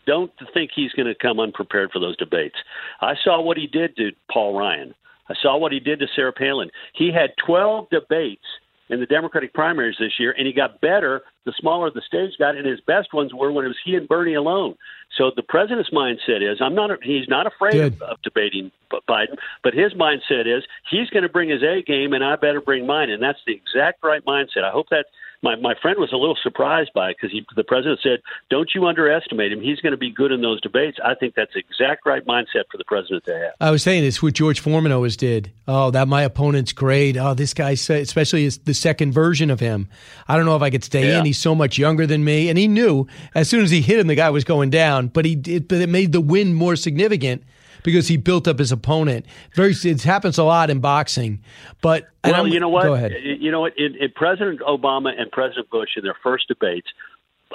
[0.06, 2.54] Don't think he's going to come unprepared for those debates.
[3.02, 4.94] I saw what he did to Paul Ryan.
[5.28, 6.70] I saw what he did to Sarah Palin.
[6.94, 8.46] He had 12 debates
[8.90, 12.56] in the Democratic primaries this year, and he got better the smaller the stage got,
[12.56, 14.74] and his best ones were when it was he and Bernie alone.
[15.16, 18.70] So the president's mindset is I'm not he's not afraid of, of debating
[19.08, 22.60] Biden, but his mindset is he's going to bring his A game, and I better
[22.60, 24.64] bring mine, and that's the exact right mindset.
[24.64, 25.06] I hope that
[25.42, 28.20] my my friend was a little surprised by it because the president said,
[28.50, 29.60] "Don't you underestimate him.
[29.60, 32.64] He's going to be good in those debates." I think that's the exact right mindset
[32.70, 33.52] for the president to have.
[33.60, 35.52] I was saying this what George Foreman always did.
[35.66, 37.16] Oh, that my opponent's great.
[37.16, 39.88] Oh, this guy, especially is the second version of him.
[40.26, 41.20] I don't know if I could stay yeah.
[41.20, 41.24] in.
[41.24, 44.08] He's so much younger than me, and he knew as soon as he hit him,
[44.08, 45.08] the guy was going down.
[45.08, 47.44] But he did, but it made the win more significant
[47.82, 49.26] because he built up his opponent.
[49.54, 51.42] Very, it happens a lot in boxing.
[51.80, 52.84] But well, you know what?
[52.84, 53.14] Go ahead.
[53.22, 53.74] You know what?
[54.14, 56.88] President Obama and President Bush in their first debates.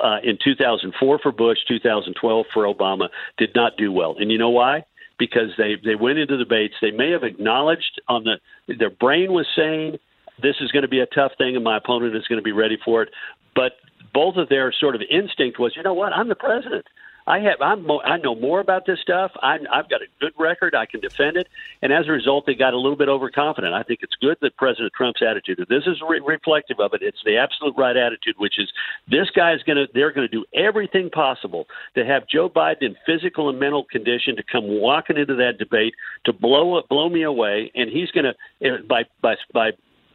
[0.04, 4.50] Uh, in 2004 for Bush, 2012 for Obama, did not do well, and you know
[4.50, 4.84] why?
[5.20, 6.74] Because they they went into debates.
[6.82, 10.00] They may have acknowledged on the their brain was saying
[10.42, 12.52] this is going to be a tough thing, and my opponent is going to be
[12.52, 13.10] ready for it.
[13.56, 13.74] But
[14.14, 16.86] both of their sort of instinct was, you know what, I'm the president.
[17.26, 19.32] I have I'm mo- I know more about this stuff.
[19.42, 20.76] I, I've got a good record.
[20.76, 21.48] I can defend it,
[21.82, 23.74] and as a result, they got a little bit overconfident.
[23.74, 25.66] I think it's good that President Trump's attitude.
[25.70, 27.02] This is re- reflective of it.
[27.02, 28.72] It's the absolute right attitude, which is
[29.10, 29.88] this guy is going to.
[29.94, 34.36] They're going to do everything possible to have Joe Biden in physical and mental condition
[34.36, 35.94] to come walking into that debate
[36.26, 39.72] to blow blow me away, and he's going to eh, by by by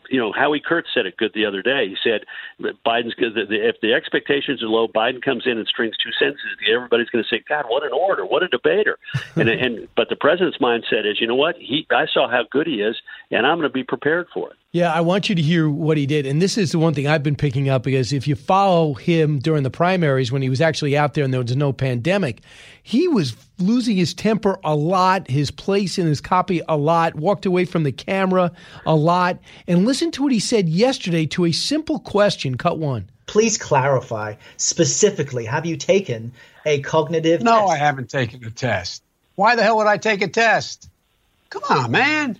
[0.08, 1.88] you know, Howie Kurtz said it good the other day.
[1.88, 2.24] He said
[2.86, 3.32] Biden's good.
[3.36, 6.44] if the expectations are low, Biden comes in and strings two sentences.
[6.72, 8.24] Everybody's going to say, "God, what an orator!
[8.24, 8.98] What a debater!"
[9.36, 11.56] and and but the president's mindset is, you know what?
[11.56, 12.96] He I saw how good he is,
[13.30, 14.56] and I'm going to be prepared for it.
[14.72, 16.26] Yeah, I want you to hear what he did.
[16.26, 19.38] And this is the one thing I've been picking up because if you follow him
[19.38, 22.42] during the primaries when he was actually out there and there was no pandemic,
[22.82, 27.46] he was losing his temper a lot, his place in his copy a lot, walked
[27.46, 28.52] away from the camera
[28.86, 29.38] a lot.
[29.66, 32.56] And listen to what he said yesterday to a simple question.
[32.56, 33.10] Cut one.
[33.26, 36.32] Please clarify specifically have you taken
[36.64, 37.72] a cognitive no, test?
[37.72, 39.02] I haven't taken a test.
[39.34, 40.88] Why the hell would I take a test?
[41.50, 42.38] Come on, man.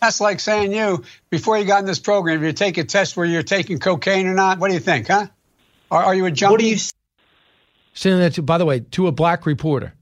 [0.00, 3.26] That's like saying you, before you got in this program, you take a test where
[3.26, 4.58] you're taking cocaine or not.
[4.58, 5.26] What do you think, huh?
[5.90, 6.52] Are, are you a junkie?
[6.52, 6.76] What do you
[7.94, 9.94] saying that, to, by the way, to a black reporter?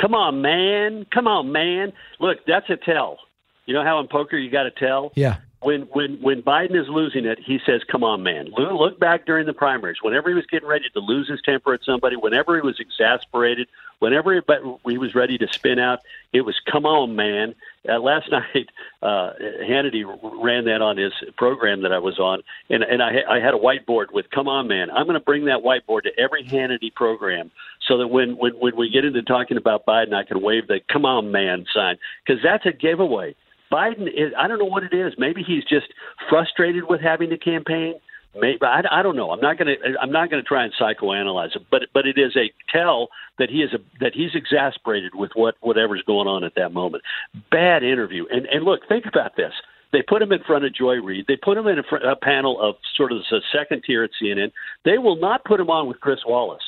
[0.00, 1.06] Come on, man.
[1.12, 1.92] Come on, man.
[2.20, 3.18] Look, that's a tell.
[3.64, 5.12] You know how in poker you got to tell?
[5.14, 5.38] Yeah.
[5.62, 9.46] When when when Biden is losing it, he says, "Come on, man." Look back during
[9.46, 9.96] the primaries.
[10.02, 13.66] Whenever he was getting ready to lose his temper at somebody, whenever he was exasperated,
[13.98, 14.40] whenever he,
[14.86, 16.00] he was ready to spin out,
[16.32, 17.54] it was "Come on, man."
[17.88, 18.68] Uh, last night,
[19.02, 23.40] uh, Hannity ran that on his program that I was on, and and I, I
[23.40, 26.44] had a whiteboard with "Come on, man." I'm going to bring that whiteboard to every
[26.44, 27.50] Hannity program
[27.88, 30.80] so that when when when we get into talking about Biden, I can wave the
[30.92, 31.96] "Come on, man" sign
[32.26, 33.34] because that's a giveaway.
[33.70, 35.14] Biden is, I don't know what it is.
[35.18, 35.86] Maybe he's just
[36.28, 37.94] frustrated with having to campaign.
[38.38, 39.30] Maybe I, I don't know.
[39.30, 39.98] I'm not going to.
[40.00, 43.48] I'm not going to try and psychoanalyze it, but but it is a tell that
[43.48, 47.02] he is a that he's exasperated with what whatever's going on at that moment.
[47.50, 48.26] Bad interview.
[48.30, 49.52] And and look, think about this.
[49.92, 51.26] They put him in front of Joy Reid.
[51.26, 54.10] They put him in a, fr- a panel of sort of the second tier at
[54.20, 54.52] CNN.
[54.84, 56.62] They will not put him on with Chris Wallace.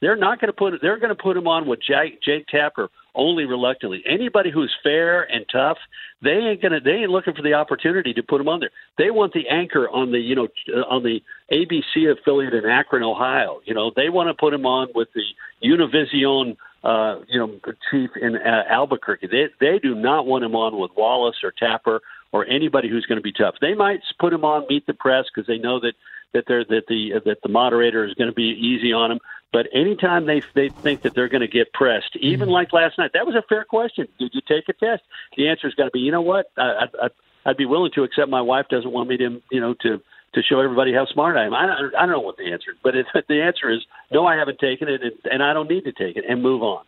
[0.00, 0.74] They're not going to put.
[0.82, 4.02] They're going to put him on with Jake, Jake Tapper only reluctantly.
[4.06, 5.78] Anybody who's fair and tough,
[6.22, 6.80] they ain't gonna.
[6.80, 8.70] They ain't looking for the opportunity to put him on there.
[8.98, 10.48] They want the anchor on the you know
[10.88, 11.20] on the
[11.52, 13.60] ABC affiliate in Akron, Ohio.
[13.64, 15.22] You know they want to put him on with the
[15.66, 16.56] Univision.
[16.84, 17.60] Uh, you know,
[17.92, 19.28] chief in uh, Albuquerque.
[19.28, 22.00] They they do not want him on with Wallace or Tapper
[22.32, 23.54] or anybody who's going to be tough.
[23.60, 25.92] They might put him on Meet the Press because they know that
[26.32, 29.18] that they're that the that the moderator is going to be easy on them.
[29.52, 32.52] But anytime they they think that they're going to get pressed, even mm-hmm.
[32.52, 34.08] like last night, that was a fair question.
[34.18, 35.02] Did you take a test?
[35.36, 36.46] The answer is going to be, you know what?
[36.56, 37.08] I, I,
[37.44, 40.00] I'd be willing to, accept my wife doesn't want me to, you know, to
[40.34, 41.52] to show everybody how smart I am.
[41.52, 43.80] I don't, I don't know what the answer is, but it, the answer is
[44.10, 44.26] no.
[44.26, 46.84] I haven't taken it, and, and I don't need to take it, and move on,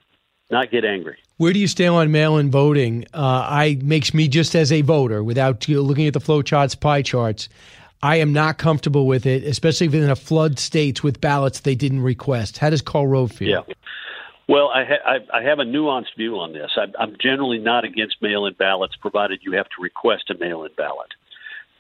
[0.50, 1.18] not get angry.
[1.36, 3.04] Where do you stand on mail-in voting?
[3.12, 7.02] Uh, I makes me just as a voter, without looking at the flow charts, pie
[7.02, 7.48] charts.
[8.04, 11.74] I am not comfortable with it, especially if in a flood states with ballots they
[11.74, 12.58] didn't request.
[12.58, 13.48] How does Karl Rove feel?
[13.48, 13.74] Yeah.
[14.46, 16.70] Well, I, ha- I, have a nuanced view on this.
[16.76, 21.12] I, I'm generally not against mail-in ballots, provided you have to request a mail-in ballot.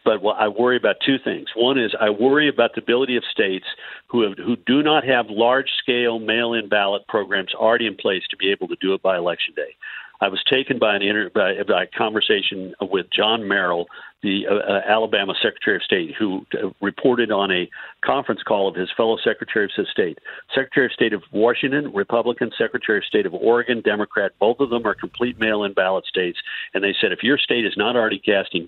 [0.02, 1.48] But well, I worry about two things.
[1.54, 3.66] One is I worry about the ability of states
[4.08, 8.50] who have, who do not have large-scale mail-in ballot programs already in place to be
[8.50, 9.76] able to do it by election day.
[10.22, 13.88] I was taken by an inter- by, by a conversation with John Merrill,
[14.24, 17.68] the uh, uh, Alabama Secretary of State, who uh, reported on a
[18.02, 20.18] conference call of his fellow Secretary of State,
[20.54, 24.32] Secretary of State of Washington, Republican, Secretary of State of Oregon, Democrat.
[24.40, 26.38] Both of them are complete mail-in ballot states,
[26.72, 28.66] and they said if your state is not already casting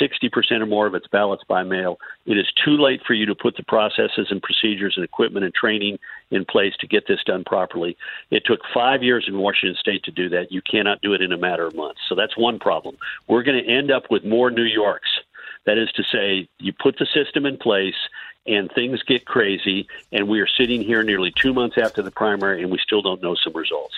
[0.00, 3.34] 60% or more of its ballots by mail, it is too late for you to
[3.34, 5.98] put the processes and procedures and equipment and training
[6.32, 7.96] in place to get this done properly.
[8.30, 10.50] It took five years in Washington State to do that.
[10.50, 12.00] You cannot do it in a matter of months.
[12.08, 12.96] So that's one problem.
[13.28, 15.10] We're going to end up with more New Yorks.
[15.66, 17.94] That is to say, you put the system in place
[18.46, 22.62] and things get crazy, and we are sitting here nearly two months after the primary
[22.62, 23.94] and we still don't know some results.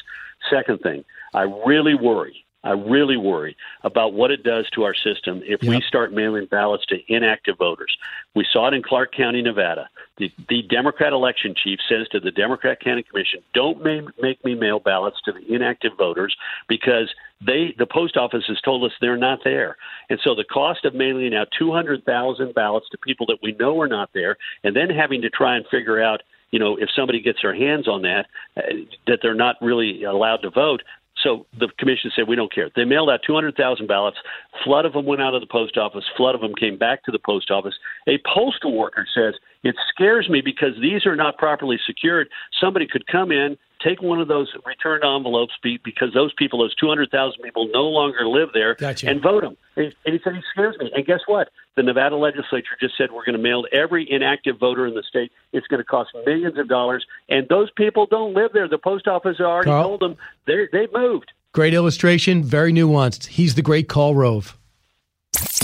[0.50, 5.42] Second thing, I really worry I really worry about what it does to our system
[5.44, 5.70] if yep.
[5.70, 7.94] we start mailing ballots to inactive voters.
[8.34, 9.88] We saw it in Clark County, Nevada.
[10.16, 14.54] The, the Democrat election chief says to the Democrat County Commission, "Don't ma- make me
[14.54, 16.34] mail ballots to the inactive voters
[16.66, 17.12] because
[17.44, 19.76] they the post office has told us they're not there."
[20.08, 23.88] And so the cost of mailing out 200,000 ballots to people that we know are
[23.88, 27.42] not there, and then having to try and figure out you know, if somebody gets
[27.42, 28.26] their hands on that,
[28.56, 28.62] uh,
[29.08, 30.82] that they're not really allowed to vote,
[31.22, 32.70] so the commission said, we don't care.
[32.74, 34.16] They mailed out 200,000 ballots.
[34.64, 36.04] Flood of them went out of the post office.
[36.16, 37.74] Flood of them came back to the post office.
[38.08, 42.28] A postal worker says, it scares me because these are not properly secured.
[42.60, 47.42] Somebody could come in, take one of those returned envelopes because those people, those 200,000
[47.42, 49.08] people, no longer live there gotcha.
[49.08, 49.56] and vote them.
[49.76, 50.90] And he said, he scares me.
[50.94, 51.50] And guess what?
[51.76, 55.32] The Nevada legislature just said we're going to mail every inactive voter in the state.
[55.52, 57.04] It's going to cost millions of dollars.
[57.28, 58.68] And those people don't live there.
[58.68, 59.98] The post office already Karl?
[59.98, 60.16] told them
[60.46, 61.32] they've moved.
[61.52, 63.26] Great illustration, very nuanced.
[63.26, 64.56] He's the great Karl Rove.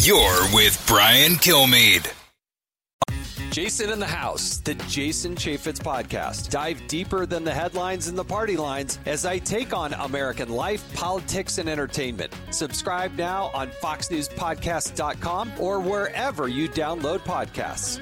[0.01, 2.20] You're with Brian Kilmeade.
[3.51, 6.51] Jason in the House, the Jason Chaffetz podcast.
[6.51, 10.85] Dive deeper than the headlines and the party lines as I take on American life,
[10.95, 12.33] politics, and entertainment.
[12.51, 18.01] Subscribe now on FoxNewsPodcast.com or wherever you download podcasts.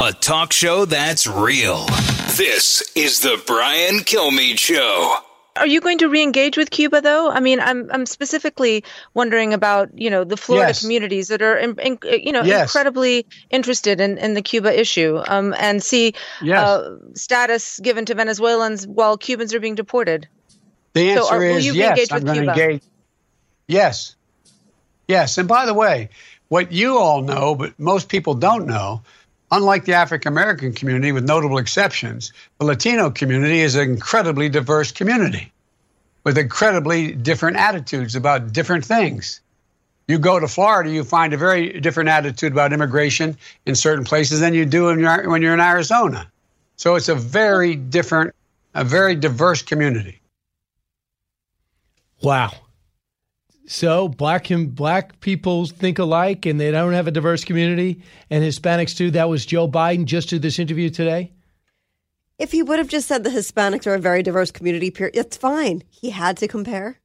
[0.00, 1.86] A talk show that's real.
[2.36, 5.27] This is the Brian Kilmeade Show.
[5.58, 7.30] Are you going to re-engage with Cuba, though?
[7.30, 10.80] I mean, I'm I'm specifically wondering about you know the Florida yes.
[10.80, 12.68] communities that are in, in, you know yes.
[12.68, 16.58] incredibly interested in, in the Cuba issue um, and see yes.
[16.58, 20.28] uh, status given to Venezuelans while Cubans are being deported.
[20.94, 22.10] The answer so are, is yes.
[22.12, 22.82] I'm going to engage.
[23.66, 24.16] Yes,
[25.06, 25.38] yes.
[25.38, 26.10] And by the way,
[26.48, 29.02] what you all know, but most people don't know,
[29.50, 34.92] Unlike the African American community, with notable exceptions, the Latino community is an incredibly diverse
[34.92, 35.52] community
[36.24, 39.40] with incredibly different attitudes about different things.
[40.06, 44.40] You go to Florida, you find a very different attitude about immigration in certain places
[44.40, 45.00] than you do when
[45.42, 46.30] you're in Arizona.
[46.76, 48.34] So it's a very different,
[48.74, 50.20] a very diverse community.
[52.22, 52.52] Wow.
[53.70, 58.42] So black and black people think alike, and they don't have a diverse community, and
[58.42, 59.10] Hispanics too.
[59.10, 61.32] That was Joe Biden just did this interview today.
[62.38, 65.36] If he would have just said the Hispanics are a very diverse community, period, it's
[65.36, 65.82] fine.
[65.90, 66.98] He had to compare.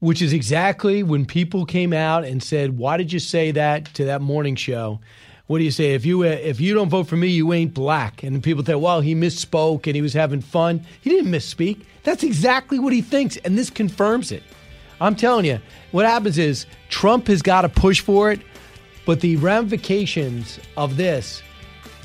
[0.00, 4.04] Which is exactly when people came out and said, "Why did you say that?" to
[4.04, 5.00] that morning show.
[5.46, 5.94] what do you say?
[5.94, 8.22] If you uh, if you don't vote for me, you ain't black.
[8.22, 10.84] And people say, well, he misspoke and he was having fun.
[11.00, 11.86] He didn't misspeak.
[12.02, 14.42] That's exactly what he thinks, and this confirms it.
[15.00, 15.60] I'm telling you,
[15.92, 18.40] what happens is Trump has got to push for it,
[19.06, 21.42] but the ramifications of this,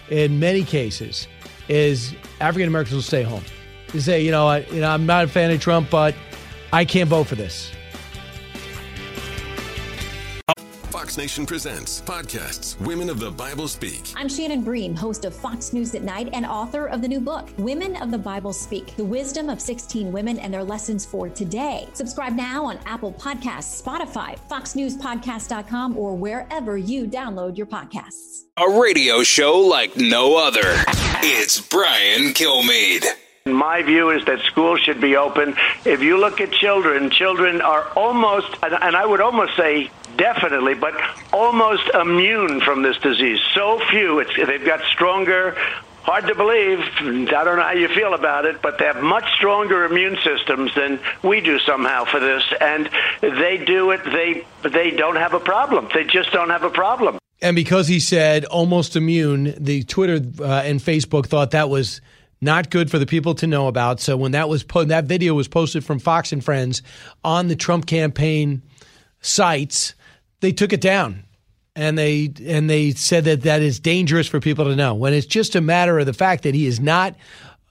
[0.10, 1.28] in many cases,
[1.68, 3.44] is African Americans will stay home.
[3.92, 6.16] They say, you know, I, you know, I'm not a fan of Trump, but
[6.72, 7.72] I can't vote for this.
[11.04, 14.14] Fox Nation Presents podcasts Women of the Bible Speak.
[14.16, 17.50] I'm Shannon Bream, host of Fox News at Night and author of the new book,
[17.58, 21.90] Women of the Bible Speak The Wisdom of 16 Women and Their Lessons for Today.
[21.92, 28.44] Subscribe now on Apple Podcasts, Spotify, FoxNewsPodcast.com, or wherever you download your podcasts.
[28.56, 30.62] A radio show like no other.
[31.22, 33.04] It's Brian Kilmeade.
[33.46, 35.54] My view is that schools should be open.
[35.84, 40.94] If you look at children, children are almost, and I would almost say definitely, but
[41.32, 43.40] almost immune from this disease.
[43.54, 45.58] So few, it's, they've got stronger,
[46.04, 46.80] hard to believe.
[46.80, 50.74] I don't know how you feel about it, but they have much stronger immune systems
[50.76, 52.90] than we do somehow for this, and
[53.22, 54.04] they do it.
[54.04, 55.90] They they don't have a problem.
[55.94, 57.18] They just don't have a problem.
[57.42, 62.00] And because he said almost immune, the Twitter uh, and Facebook thought that was
[62.40, 64.00] not good for the people to know about.
[64.00, 66.82] So when that was po- that video was posted from Fox and Friends
[67.24, 68.62] on the Trump campaign
[69.22, 69.96] sites,
[70.44, 71.24] they took it down
[71.74, 75.26] and they and they said that that is dangerous for people to know when it's
[75.26, 77.16] just a matter of the fact that he is not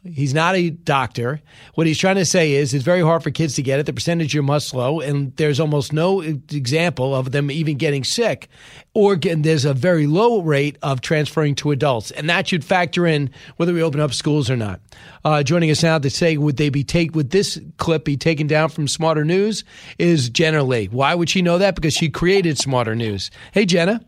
[0.05, 1.41] He's not a doctor.
[1.74, 3.87] What he's trying to say is it's very hard for kids to get it.
[3.87, 8.49] The percentage are much low, and there's almost no example of them even getting sick.
[8.95, 13.07] Or getting, there's a very low rate of transferring to adults, and that should factor
[13.07, 14.81] in whether we open up schools or not.
[15.24, 18.49] Uh, joining us now to say would they be take would this clip be taken
[18.49, 19.62] down from Smarter News
[19.99, 20.89] is Jenna Lee.
[20.89, 21.77] Why would she know that?
[21.77, 23.31] Because she created Smarter News.
[23.53, 24.05] Hey, Jenna.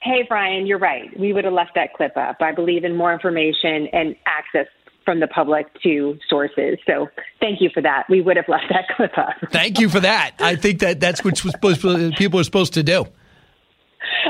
[0.00, 1.10] Hey, Brian, you're right.
[1.18, 2.36] We would have left that clip up.
[2.40, 4.66] I believe in more information and access
[5.04, 6.78] from the public to sources.
[6.86, 7.08] So
[7.40, 8.04] thank you for that.
[8.08, 9.34] We would have left that clip up.
[9.50, 10.32] thank you for that.
[10.40, 11.40] I think that that's what
[12.16, 13.06] people are supposed to do.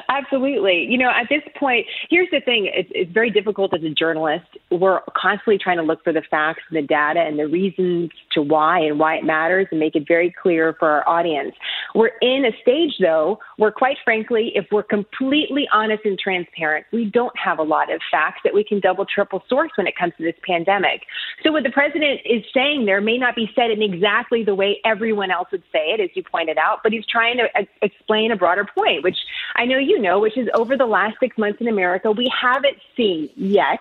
[0.08, 0.86] Absolutely.
[0.88, 4.46] You know, at this point, here's the thing it's, it's, very difficult as a journalist.
[4.70, 8.40] We're constantly trying to look for the facts and the data and the reasons to
[8.40, 11.54] why and why it matters and make it very clear for our audience.
[11.94, 17.04] We're in a stage, though, where, quite frankly, if we're completely honest and transparent, we
[17.04, 20.14] don't have a lot of facts that we can double, triple source when it comes
[20.18, 21.02] to this pandemic.
[21.42, 24.80] So, what the president is saying there may not be said in exactly the way
[24.84, 28.32] everyone else would say it, as you pointed out, but he's trying to uh, explain
[28.32, 29.18] a broader point, which
[29.56, 32.76] I know you know, which is over the last six months in America, we haven't
[32.96, 33.80] seen yet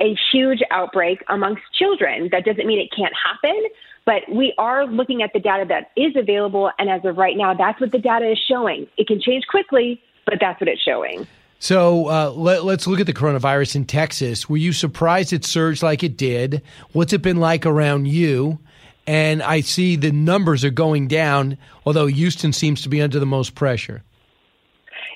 [0.00, 2.28] a huge outbreak amongst children.
[2.32, 3.62] That doesn't mean it can't happen,
[4.04, 6.70] but we are looking at the data that is available.
[6.78, 8.86] And as of right now, that's what the data is showing.
[8.96, 11.26] It can change quickly, but that's what it's showing.
[11.58, 14.48] So uh, let, us look at the coronavirus in Texas.
[14.48, 16.62] Were you surprised it surged like it did?
[16.92, 18.58] What's it been like around you?
[19.06, 23.26] And I see the numbers are going down, although Houston seems to be under the
[23.26, 24.02] most pressure.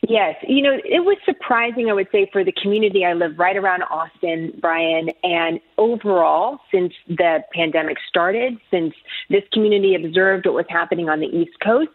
[0.09, 0.36] Yes.
[0.47, 3.05] You know, it was surprising, I would say, for the community.
[3.05, 5.09] I live right around Austin, Brian.
[5.23, 8.94] And overall, since the pandemic started, since
[9.28, 11.90] this community observed what was happening on the East Coast,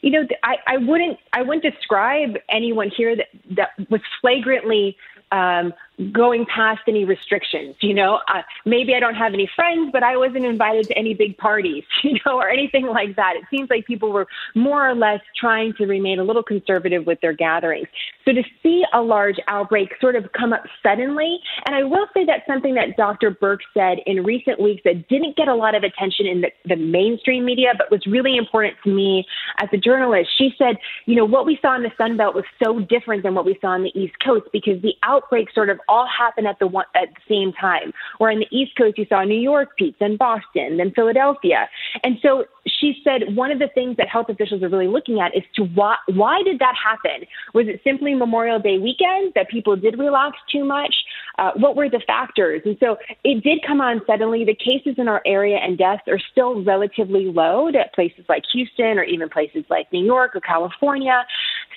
[0.00, 4.96] you know, I, I wouldn't I wouldn't describe anyone here that, that was flagrantly
[5.32, 5.72] um,
[6.12, 7.74] going past any restrictions.
[7.80, 11.14] You know, uh, maybe I don't have any friends, but I wasn't invited to any
[11.14, 13.34] big parties, you know, or anything like that.
[13.36, 17.20] It seems like people were more or less trying to remain a little conservative with
[17.20, 17.88] their gatherings.
[18.24, 22.24] So to see a large outbreak sort of come up suddenly, and I will say
[22.24, 23.30] that's something that Dr.
[23.30, 26.76] Birx said in recent weeks that didn't get a lot of attention in the, the
[26.76, 29.26] mainstream media, but was really important to me
[29.60, 30.30] as a journalist.
[30.36, 30.76] She said,
[31.06, 33.58] you know, what we saw in the Sun Belt was so different than what we
[33.60, 36.86] saw on the East Coast because the outbreak sort of all happen at the one
[36.94, 37.92] at the same time.
[38.18, 41.68] Where in the East Coast you saw New York peaks, then Boston, then Philadelphia,
[42.04, 45.34] and so she said one of the things that health officials are really looking at
[45.36, 47.26] is to why why did that happen?
[47.54, 50.94] Was it simply Memorial Day weekend that people did relax too much?
[51.38, 52.62] Uh, what were the factors?
[52.64, 54.44] And so it did come on suddenly.
[54.44, 58.98] The cases in our area and deaths are still relatively low at places like Houston
[58.98, 61.24] or even places like New York or California.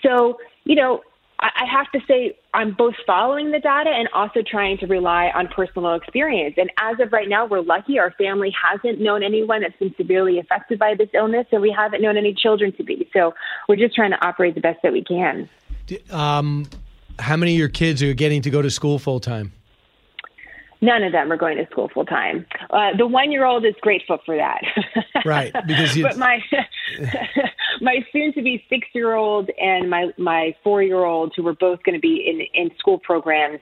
[0.03, 1.01] So you know,
[1.41, 5.47] I have to say I'm both following the data and also trying to rely on
[5.47, 6.55] personal experience.
[6.57, 7.97] And as of right now, we're lucky.
[7.97, 12.01] Our family hasn't known anyone that's been severely affected by this illness, and we haven't
[12.03, 13.09] known any children to be.
[13.11, 13.33] So
[13.67, 15.49] we're just trying to operate the best that we can.
[16.11, 16.67] Um,
[17.17, 19.51] how many of your kids are getting to go to school full time?
[20.83, 22.45] None of them are going to school full time.
[22.71, 24.61] Uh, the one year old is grateful for that.
[25.25, 26.41] right, because but my
[27.81, 31.53] my soon to be six year old and my my four year old, who were
[31.53, 33.59] both going to be in in school programs,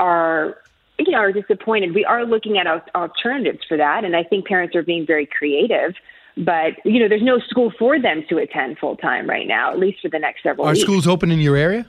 [0.00, 0.56] are
[0.98, 1.94] you know are disappointed.
[1.94, 2.66] We are looking at
[2.96, 5.94] alternatives for that, and I think parents are being very creative.
[6.36, 9.78] But you know, there's no school for them to attend full time right now, at
[9.78, 10.66] least for the next several.
[10.66, 10.78] Years.
[10.78, 10.84] Are weeks.
[10.84, 11.86] schools open in your area?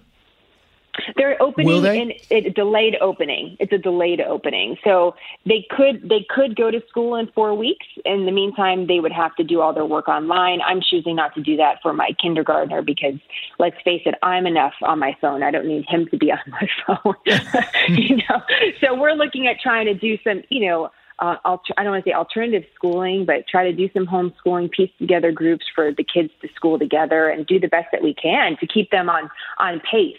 [1.15, 2.01] They're opening they?
[2.01, 3.57] in it, delayed opening.
[3.59, 4.77] It's a delayed opening.
[4.83, 5.15] So
[5.45, 7.85] they could they could go to school in four weeks.
[8.05, 10.59] In the meantime, they would have to do all their work online.
[10.61, 13.15] I'm choosing not to do that for my kindergartner because
[13.59, 15.43] let's face it, I'm enough on my phone.
[15.43, 17.15] I don't need him to be on my phone.
[17.97, 18.41] you know.
[18.81, 22.05] So we're looking at trying to do some, you know, uh, alter- I don't want
[22.05, 26.03] to say alternative schooling, but try to do some homeschooling, piece together groups for the
[26.03, 29.29] kids to school together, and do the best that we can to keep them on
[29.57, 30.17] on pace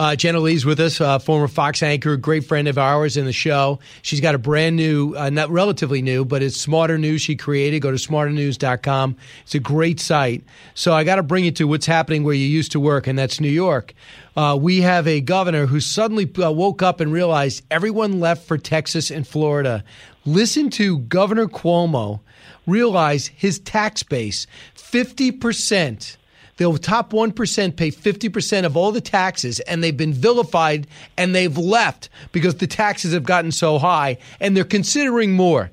[0.00, 3.34] uh, Jenna Lee's with us, uh, former Fox anchor, great friend of ours in the
[3.34, 3.80] show.
[4.00, 7.80] She's got a brand new, uh, not relatively new, but it's Smarter News she created.
[7.80, 9.16] Go to smarternews.com.
[9.42, 10.42] It's a great site.
[10.72, 13.18] So I got to bring you to what's happening where you used to work, and
[13.18, 13.92] that's New York.
[14.34, 18.56] Uh, we have a governor who suddenly uh, woke up and realized everyone left for
[18.56, 19.84] Texas and Florida.
[20.24, 22.20] Listen to Governor Cuomo
[22.66, 24.46] realize his tax base
[24.76, 26.16] 50%
[26.60, 31.56] the top 1% pay 50% of all the taxes, and they've been vilified and they've
[31.56, 35.70] left because the taxes have gotten so high, and they're considering more.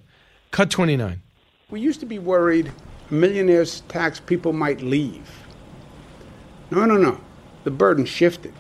[0.51, 1.21] Cut 29.
[1.69, 2.71] We used to be worried
[3.09, 5.29] millionaires' tax people might leave.
[6.71, 7.19] No, no, no.
[7.65, 8.53] The burden shifted.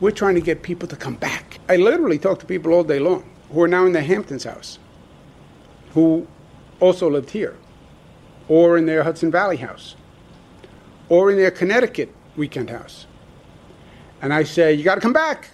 [0.00, 1.58] We're trying to get people to come back.
[1.68, 4.78] I literally talk to people all day long who are now in the Hamptons house,
[5.92, 6.26] who
[6.80, 7.58] also lived here,
[8.48, 9.96] or in their Hudson Valley house
[11.10, 13.06] or in their Connecticut weekend house.
[14.22, 15.50] And I say, You got to come back.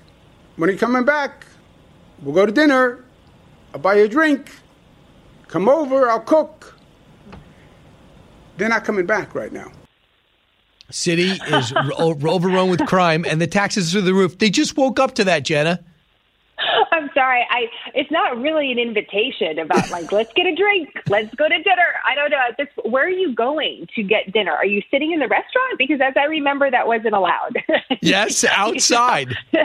[0.54, 1.44] When are you coming back?
[2.22, 3.04] We'll go to dinner.
[3.74, 4.50] I'll buy you a drink.
[5.48, 6.74] Come over, I'll cook.
[8.56, 9.70] They're not coming back right now.
[10.90, 14.38] City is overrun with crime and the taxes are the roof.
[14.38, 15.82] They just woke up to that, Jenna.
[16.96, 17.46] I'm sorry.
[17.50, 21.62] I it's not really an invitation about like let's get a drink, let's go to
[21.62, 21.94] dinner.
[22.04, 22.46] I don't know.
[22.58, 24.52] This, where are you going to get dinner?
[24.52, 25.78] Are you sitting in the restaurant?
[25.78, 27.56] Because as I remember, that wasn't allowed.
[28.02, 29.36] Yes, outside.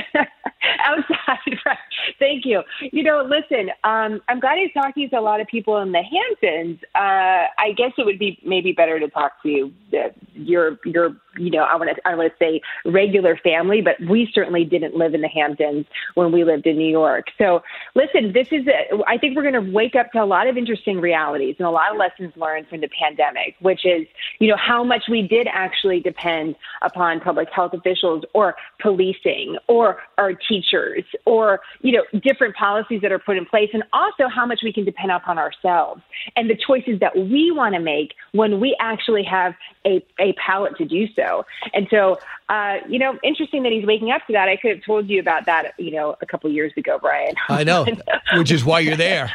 [0.80, 1.60] outside.
[1.66, 1.78] Right.
[2.20, 2.62] Thank you.
[2.92, 3.70] You know, listen.
[3.84, 6.80] Um, I'm glad he's talking to a lot of people in the Hamptons.
[6.96, 11.52] Uh, I guess it would be maybe better to talk to uh, your your you
[11.52, 15.14] know I want to I want to say regular family, but we certainly didn't live
[15.14, 15.86] in the Hamptons
[16.16, 17.21] when we lived in New York.
[17.38, 17.62] So
[17.96, 20.58] listen, this is a, I think we're going to wake up to a lot of
[20.58, 24.08] interesting realities and a lot of lessons learned from the pandemic, which is
[24.40, 29.98] you know how much we did actually depend upon public health officials or policing or
[30.18, 34.46] our teachers or you know different policies that are put in place, and also how
[34.46, 36.02] much we can depend upon ourselves
[36.36, 39.54] and the choices that we want to make when we actually have
[39.86, 41.46] a, a palate to do so.
[41.74, 44.50] And so, uh, you know, interesting that he's waking up to that.
[44.50, 47.36] I could have told you about that, you know, a couple years ago, Brian.
[47.50, 47.86] I know,
[48.36, 49.32] which is why you're there.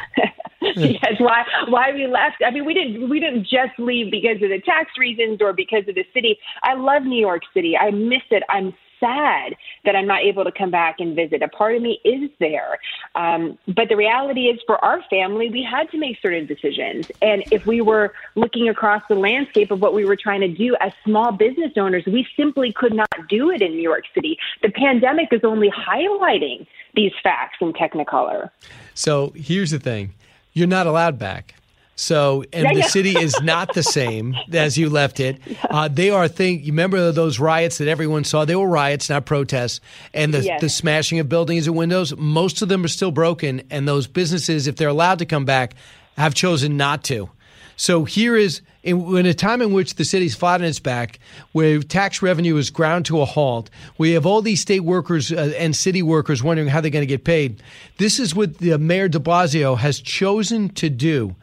[0.75, 2.37] yes, why why we left.
[2.45, 5.87] I mean, we didn't we didn't just leave because of the tax reasons or because
[5.87, 6.37] of the city.
[6.63, 7.77] I love New York City.
[7.77, 8.43] I miss it.
[8.49, 9.55] I'm sad
[9.85, 11.41] that I'm not able to come back and visit.
[11.41, 12.79] A part of me is there.
[13.15, 17.11] Um, but the reality is, for our family, we had to make certain decisions.
[17.21, 20.75] And if we were looking across the landscape of what we were trying to do
[20.79, 24.37] as small business owners, we simply could not do it in New York City.
[24.61, 28.49] The pandemic is only highlighting these facts in Technicolor.
[28.93, 30.13] So here's the thing
[30.53, 31.53] you're not allowed back.
[31.99, 32.87] So, and yeah, the yeah.
[32.87, 35.41] city is not the same as you left it.
[35.67, 36.59] Uh, they are thing.
[36.59, 38.45] You remember those riots that everyone saw?
[38.45, 39.81] They were riots, not protests.
[40.13, 40.61] And the, yes.
[40.61, 42.15] the smashing of buildings and windows.
[42.15, 43.63] Most of them are still broken.
[43.71, 45.73] And those businesses, if they're allowed to come back,
[46.17, 47.31] have chosen not to.
[47.77, 51.19] So here is in, in, a time in which the city's flat on its back,
[51.51, 55.53] where tax revenue is ground to a halt, we have all these state workers uh,
[55.57, 57.61] and city workers wondering how they're going to get paid.
[57.97, 61.35] This is what the mayor De Blasio has chosen to do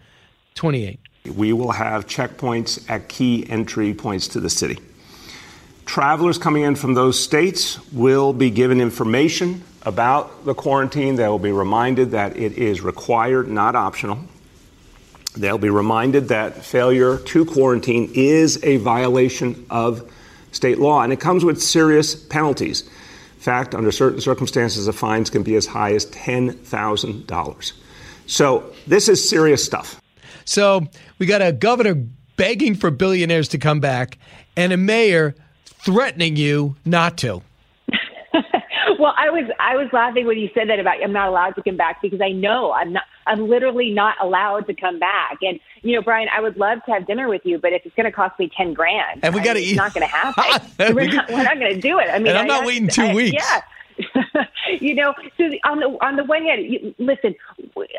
[0.55, 1.01] 28.
[1.35, 4.79] We will have checkpoints at key entry points to the city.
[5.85, 11.17] Travelers coming in from those states will be given information about the quarantine.
[11.17, 14.19] They will be reminded that it is required, not optional.
[15.37, 20.11] They'll be reminded that failure to quarantine is a violation of
[20.53, 22.83] state law, and it comes with serious penalties.
[22.83, 27.73] In fact, under certain circumstances, the fines can be as high as $10,000.
[28.27, 30.01] So, this is serious stuff.
[30.45, 30.87] So
[31.19, 31.95] we got a governor
[32.37, 34.19] begging for billionaires to come back
[34.57, 35.35] and a mayor
[35.65, 37.43] threatening you not to.
[38.99, 41.63] well, I was I was laughing when you said that about I'm not allowed to
[41.63, 45.39] come back because I know I'm not I'm literally not allowed to come back.
[45.43, 47.95] And you know, Brian, I would love to have dinner with you, but if it's
[47.95, 50.15] going to cost me ten grand, and we got to eat, it's not going to
[50.15, 50.95] happen.
[50.95, 52.09] we're not, not going to do it.
[52.11, 53.43] I mean, and I'm I, not waiting two I, weeks.
[53.43, 54.04] Yeah.
[54.81, 57.35] you know, so on the on the one hand, you, listen,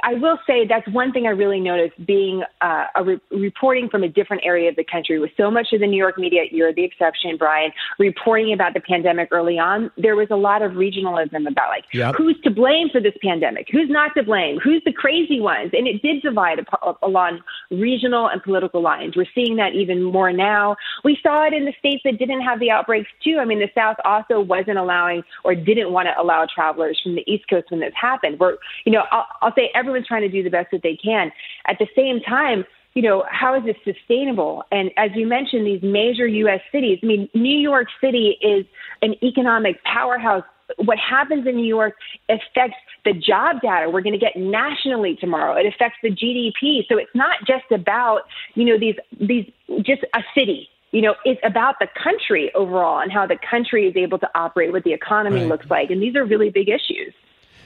[0.03, 4.03] I will say that's one thing I really noticed being uh, a re- reporting from
[4.03, 5.19] a different area of the country.
[5.19, 8.79] With so much of the New York media, you're the exception, Brian, reporting about the
[8.79, 9.91] pandemic early on.
[9.97, 12.15] There was a lot of regionalism about like yep.
[12.15, 15.87] who's to blame for this pandemic, who's not to blame, who's the crazy ones, and
[15.87, 19.15] it did divide ap- along regional and political lines.
[19.15, 20.75] We're seeing that even more now.
[21.03, 23.37] We saw it in the states that didn't have the outbreaks too.
[23.39, 27.23] I mean, the South also wasn't allowing or didn't want to allow travelers from the
[27.31, 28.39] East Coast when this happened.
[28.39, 31.31] We're, you know, I'll, I'll say everyone's trying to do the best that they can.
[31.67, 34.63] At the same time, you know, how is this sustainable?
[34.71, 36.61] And as you mentioned, these major U.S.
[36.71, 38.65] cities, I mean, New York City is
[39.01, 40.43] an economic powerhouse.
[40.77, 41.95] What happens in New York
[42.29, 45.55] affects the job data we're going to get nationally tomorrow.
[45.55, 46.87] It affects the GDP.
[46.89, 48.21] So it's not just about,
[48.55, 49.45] you know, these, these,
[49.83, 53.97] just a city you know, it's about the country overall and how the country is
[53.97, 55.49] able to operate, what the economy right.
[55.49, 55.89] looks like.
[55.89, 57.13] And these are really big issues.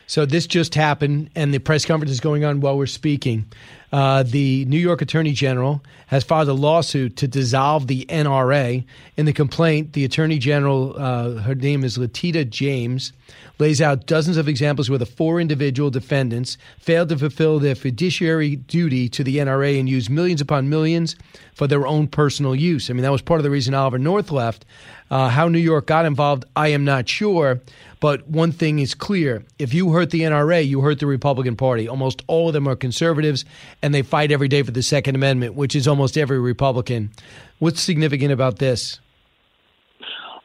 [0.07, 3.45] So this just happened, and the press conference is going on while we're speaking.
[3.91, 8.85] Uh, the New York Attorney General has filed a lawsuit to dissolve the NRA.
[9.17, 13.13] In the complaint, the Attorney General, uh, her name is Letitia James,
[13.57, 18.55] lays out dozens of examples where the four individual defendants failed to fulfill their fiduciary
[18.55, 21.15] duty to the NRA and used millions upon millions
[21.53, 22.89] for their own personal use.
[22.89, 24.65] I mean, that was part of the reason Oliver North left.
[25.11, 27.59] Uh, how New York got involved, I am not sure.
[27.99, 31.87] But one thing is clear if you hurt the NRA, you hurt the Republican Party.
[31.87, 33.43] Almost all of them are conservatives,
[33.81, 37.11] and they fight every day for the Second Amendment, which is almost every Republican.
[37.59, 38.99] What's significant about this?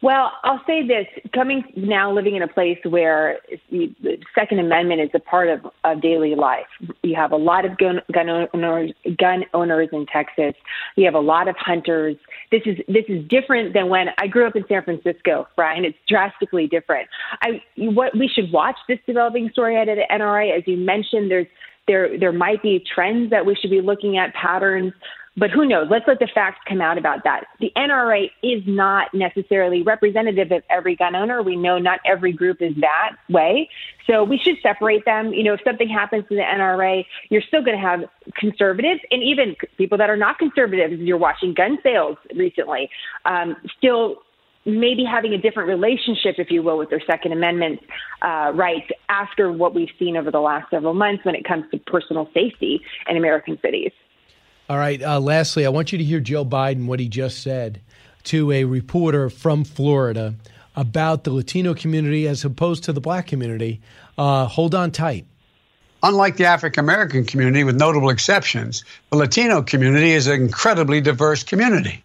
[0.05, 3.39] Well, I'll say this: coming now, living in a place where
[3.71, 6.67] the Second Amendment is a part of, of daily life.
[7.01, 10.53] You have a lot of gun, gun owners, gun owners in Texas.
[10.95, 12.17] You have a lot of hunters.
[12.51, 15.85] This is this is different than when I grew up in San Francisco, Brian.
[15.85, 17.07] It's drastically different.
[17.41, 21.31] I what we should watch this developing story out of the NRA, as you mentioned.
[21.31, 21.47] There's
[21.87, 24.93] there there might be trends that we should be looking at patterns
[25.37, 25.87] but who knows?
[25.91, 27.47] Let's let the facts come out about that.
[27.59, 31.41] The NRA is not necessarily representative of every gun owner.
[31.41, 33.69] We know not every group is that way.
[34.07, 35.33] So we should separate them.
[35.33, 38.05] You know, if something happens to the NRA, you're still going to have
[38.35, 41.01] conservatives and even people that are not conservatives.
[41.01, 42.89] You're watching gun sales recently,
[43.25, 44.21] um, still
[44.65, 47.79] maybe having a different relationship, if you will, with their Second Amendment
[48.21, 51.77] uh, rights after what we've seen over the last several months when it comes to
[51.77, 53.91] personal safety in American cities.
[54.67, 55.01] All right.
[55.01, 57.81] Uh, lastly, I want you to hear Joe Biden, what he just said
[58.23, 60.33] to a reporter from Florida
[60.75, 63.81] about the Latino community as opposed to the black community.
[64.17, 65.25] Uh, hold on tight.
[66.01, 71.43] Unlike the African American community, with notable exceptions, the Latino community is an incredibly diverse
[71.43, 72.04] community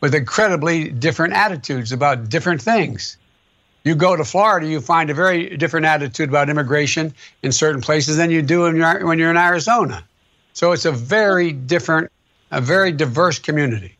[0.00, 3.16] with incredibly different attitudes about different things.
[3.84, 8.16] You go to Florida, you find a very different attitude about immigration in certain places
[8.16, 8.76] than you do when
[9.18, 10.04] you're in Arizona.
[10.52, 12.10] So it's a very different,
[12.50, 13.96] a very diverse community.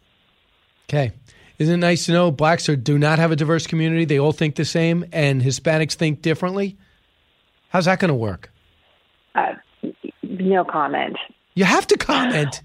[0.89, 1.12] Okay.
[1.59, 4.05] Isn't it nice to know blacks are, do not have a diverse community?
[4.05, 6.77] They all think the same, and Hispanics think differently.
[7.68, 8.51] How's that going to work?
[9.35, 9.55] Uh,
[10.22, 11.16] no comment.
[11.55, 12.62] You have to comment.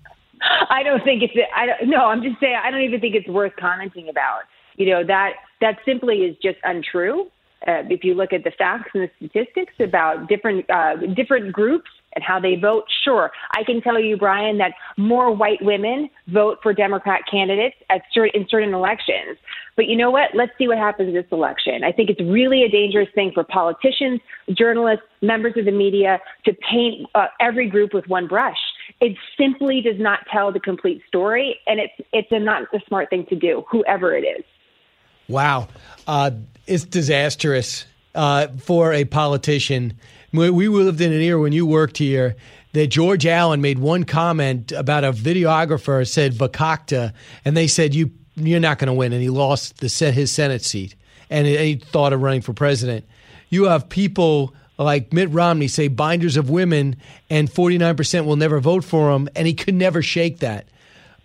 [0.70, 1.34] I don't think it's.
[1.56, 2.06] I don't, no.
[2.06, 2.58] I'm just saying.
[2.64, 4.42] I don't even think it's worth commenting about.
[4.76, 7.28] You know that that simply is just untrue.
[7.68, 11.90] Uh, if you look at the facts and the statistics about different uh, different groups
[12.14, 16.60] and how they vote, sure, I can tell you, Brian, that more white women vote
[16.62, 19.38] for Democrat candidates at certain, in certain elections.
[19.76, 20.30] But you know what?
[20.34, 21.84] Let's see what happens this election.
[21.84, 24.22] I think it's really a dangerous thing for politicians,
[24.54, 28.58] journalists, members of the media to paint uh, every group with one brush.
[29.02, 33.10] It simply does not tell the complete story, and it's it's a not a smart
[33.10, 34.44] thing to do, whoever it is.
[35.28, 35.68] Wow,
[36.08, 36.32] uh,
[36.66, 39.94] it's disastrous uh, for a politician
[40.36, 42.36] we lived in an era when you worked here
[42.74, 47.14] that George Allen made one comment about a videographer said macaca,
[47.46, 50.64] and they said you you're not going to win, and he lost the his Senate
[50.64, 50.96] seat,
[51.30, 53.06] and he thought of running for president.
[53.50, 56.96] You have people like Mitt Romney say binders of women,
[57.30, 60.68] and 49% will never vote for him, and he could never shake that.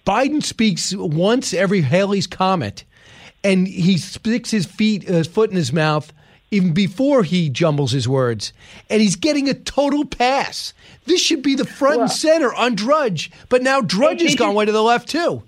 [0.06, 2.84] Biden speaks once every Halley's Comet,
[3.42, 6.12] and he sticks his feet, his foot in his mouth
[6.50, 8.52] even before he jumbles his words.
[8.88, 10.72] And he's getting a total pass.
[11.06, 14.54] This should be the front well, and center on Drudge, but now Drudge has gone
[14.54, 15.42] way to the left too.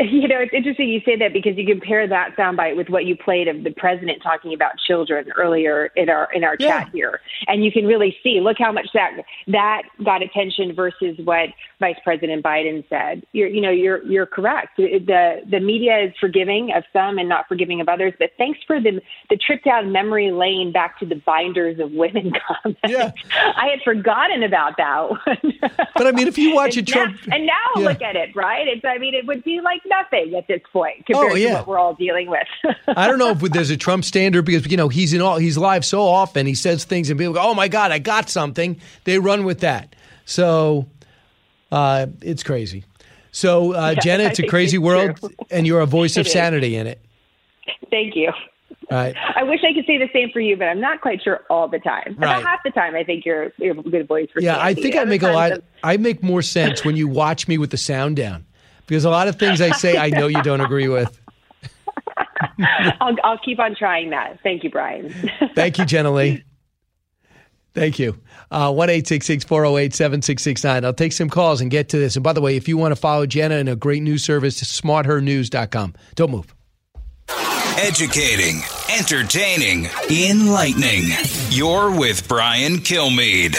[0.10, 3.16] You know, it's interesting you say that because you compare that soundbite with what you
[3.16, 6.84] played of the president talking about children earlier in our in our yeah.
[6.84, 9.12] chat here, and you can really see look how much that
[9.48, 11.50] that got attention versus what
[11.80, 13.24] Vice President Biden said.
[13.32, 14.76] You're, you know, you're you're correct.
[14.76, 18.80] The the media is forgiving of some and not forgiving of others, but thanks for
[18.80, 22.78] the the trip down memory lane back to the binders of women comment.
[22.86, 23.12] Yeah.
[23.34, 25.54] I had forgotten about that one.
[25.94, 27.88] but I mean, if you watch it, Trump, now, and now yeah.
[27.88, 28.66] look at it, right?
[28.66, 31.48] It's I mean, it would be like nothing at this point compared oh, yeah.
[31.48, 32.46] to what we're all dealing with.
[32.88, 35.58] I don't know if there's a Trump standard because you know he's in all he's
[35.58, 36.46] live so often.
[36.46, 39.60] He says things and people go, "Oh my God, I got something." They run with
[39.60, 39.94] that.
[40.24, 40.86] So
[41.72, 42.84] uh, it's crazy.
[43.32, 45.30] So uh, yeah, Jenna, it's a crazy it's world, true.
[45.50, 47.00] and you're a voice of sanity in it.
[47.90, 48.32] Thank you.
[48.90, 49.14] Right.
[49.36, 51.68] I wish I could say the same for you, but I'm not quite sure all
[51.68, 52.16] the time.
[52.18, 52.38] Right.
[52.38, 54.40] About half the time, I think you're, you're a good voice for.
[54.40, 55.52] Yeah, I think I make a lot.
[55.52, 58.46] Of, I make more sense when you watch me with the sound down,
[58.90, 61.16] because a lot of things I say, I know you don't agree with.
[63.00, 64.40] I'll, I'll keep on trying that.
[64.42, 65.10] Thank you, Brian.
[65.54, 66.42] Thank you, Jenna Lee.
[67.72, 68.18] Thank you.
[68.50, 70.84] Uh, one eight six six four zero oh eight seven six six nine.
[70.84, 72.16] I'll take some calls and get to this.
[72.16, 74.60] And by the way, if you want to follow Jenna in a great news service,
[74.60, 75.94] smarternews.com.
[76.16, 76.52] Don't move.
[77.78, 78.60] Educating,
[78.98, 81.04] entertaining, enlightening.
[81.50, 83.56] You're with Brian Kilmeade.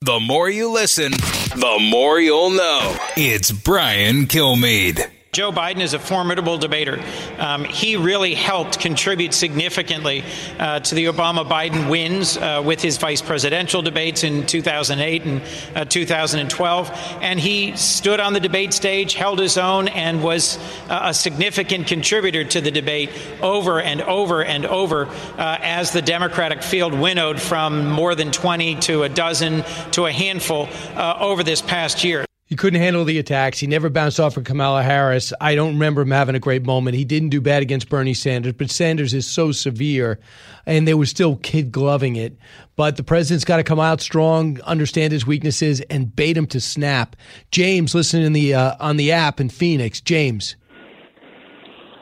[0.00, 1.12] The more you listen,
[1.54, 2.96] the more you'll know.
[3.16, 5.10] It's Brian Kilmeade.
[5.34, 7.02] Joe Biden is a formidable debater.
[7.38, 10.24] Um, he really helped contribute significantly
[10.58, 15.42] uh, to the Obama Biden wins uh, with his vice presidential debates in 2008 and
[15.74, 16.90] uh, 2012.
[17.22, 20.58] And he stood on the debate stage, held his own, and was
[20.90, 23.08] uh, a significant contributor to the debate
[23.40, 28.74] over and over and over uh, as the Democratic field winnowed from more than 20
[28.80, 32.26] to a dozen to a handful uh, over this past year.
[32.52, 33.58] He couldn't handle the attacks.
[33.58, 35.32] He never bounced off of Kamala Harris.
[35.40, 36.94] I don't remember him having a great moment.
[36.94, 40.20] He didn't do bad against Bernie Sanders, but Sanders is so severe,
[40.66, 42.36] and they were still kid gloving it.
[42.76, 46.60] But the president's got to come out strong, understand his weaknesses, and bait him to
[46.60, 47.16] snap.
[47.52, 50.02] James, listening in the uh, on the app in Phoenix.
[50.02, 50.54] James,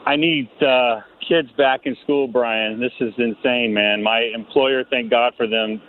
[0.05, 0.99] I need uh,
[1.29, 2.77] kids back in school, Brian.
[2.77, 4.03] This is insane, man.
[4.03, 5.81] My employer, thank God for them,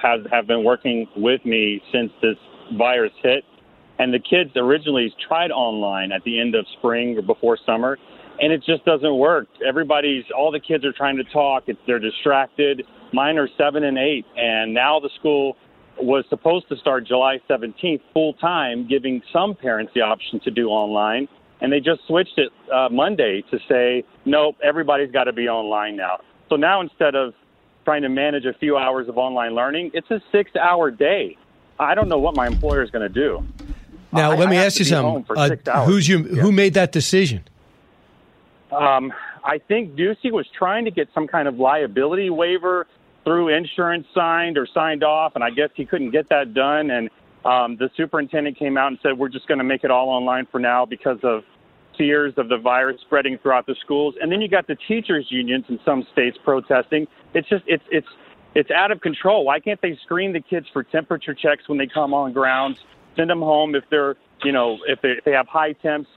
[0.00, 2.36] have have been working with me since this
[2.78, 3.42] virus hit
[3.98, 7.98] and the kids originally tried online at the end of spring or before summer,
[8.40, 9.46] and it just doesn't work.
[9.66, 11.64] Everybody's, all the kids are trying to talk.
[11.66, 12.82] It's, they're distracted.
[13.12, 15.56] Mine are seven and eight, and now the school
[15.98, 20.68] was supposed to start July 17th full time, giving some parents the option to do
[20.68, 21.28] online.
[21.60, 25.96] And they just switched it uh, Monday to say, nope, everybody's got to be online
[25.96, 26.18] now.
[26.48, 27.32] So now instead of
[27.84, 31.36] trying to manage a few hours of online learning, it's a six hour day.
[31.78, 33.40] I don't know what my employer is going to do.
[34.14, 35.24] Now, let me ask you something.
[35.36, 36.18] Uh, who's you?
[36.20, 36.42] Yeah.
[36.42, 37.44] Who made that decision?
[38.70, 39.12] Um,
[39.44, 42.86] I think Ducey was trying to get some kind of liability waiver
[43.24, 46.90] through insurance signed or signed off, and I guess he couldn't get that done.
[46.90, 47.10] And
[47.44, 50.46] um, the superintendent came out and said, "We're just going to make it all online
[50.50, 51.42] for now because of
[51.96, 55.66] fears of the virus spreading throughout the schools." And then you got the teachers' unions
[55.68, 57.06] in some states protesting.
[57.34, 58.08] It's just it's it's
[58.54, 59.44] it's out of control.
[59.44, 62.78] Why can't they screen the kids for temperature checks when they come on grounds?
[63.16, 66.08] Send them home if they're, you know, if they, if they have high temps.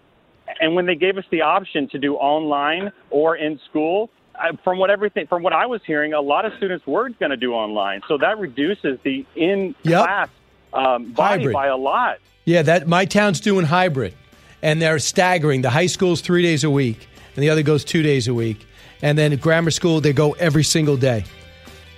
[0.59, 4.09] And when they gave us the option to do online or in school,
[4.39, 7.31] I, from what everything, from what I was hearing, a lot of students were going
[7.31, 8.01] to do online.
[8.07, 10.29] So that reduces the in class
[10.73, 10.73] yep.
[10.73, 12.19] um, body by a lot.
[12.45, 14.13] Yeah, that my town's doing hybrid,
[14.61, 15.63] and they're staggering.
[15.63, 18.65] The high school's three days a week, and the other goes two days a week.
[19.01, 21.25] And then grammar school, they go every single day.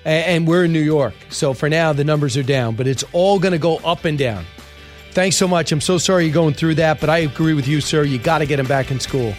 [0.06, 3.04] And, and we're in New York, so for now the numbers are down, but it's
[3.14, 4.46] all going to go up and down.
[5.12, 5.72] Thanks so much.
[5.72, 8.04] I'm so sorry you're going through that, but I agree with you, sir.
[8.04, 9.34] You got to get him back in school.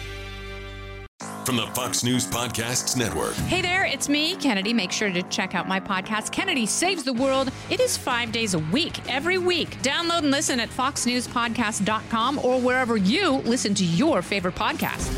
[1.45, 3.33] From the Fox News Podcasts Network.
[3.33, 4.73] Hey there, it's me, Kennedy.
[4.73, 7.51] Make sure to check out my podcast, Kennedy Saves the World.
[7.69, 9.81] It is five days a week, every week.
[9.81, 15.11] Download and listen at foxnewspodcast.com or wherever you listen to your favorite podcast.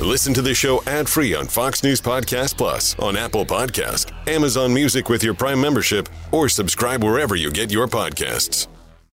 [0.00, 4.72] Listen to the show ad free on Fox News Podcast Plus, on Apple Podcast, Amazon
[4.72, 8.68] Music with your Prime membership, or subscribe wherever you get your podcasts.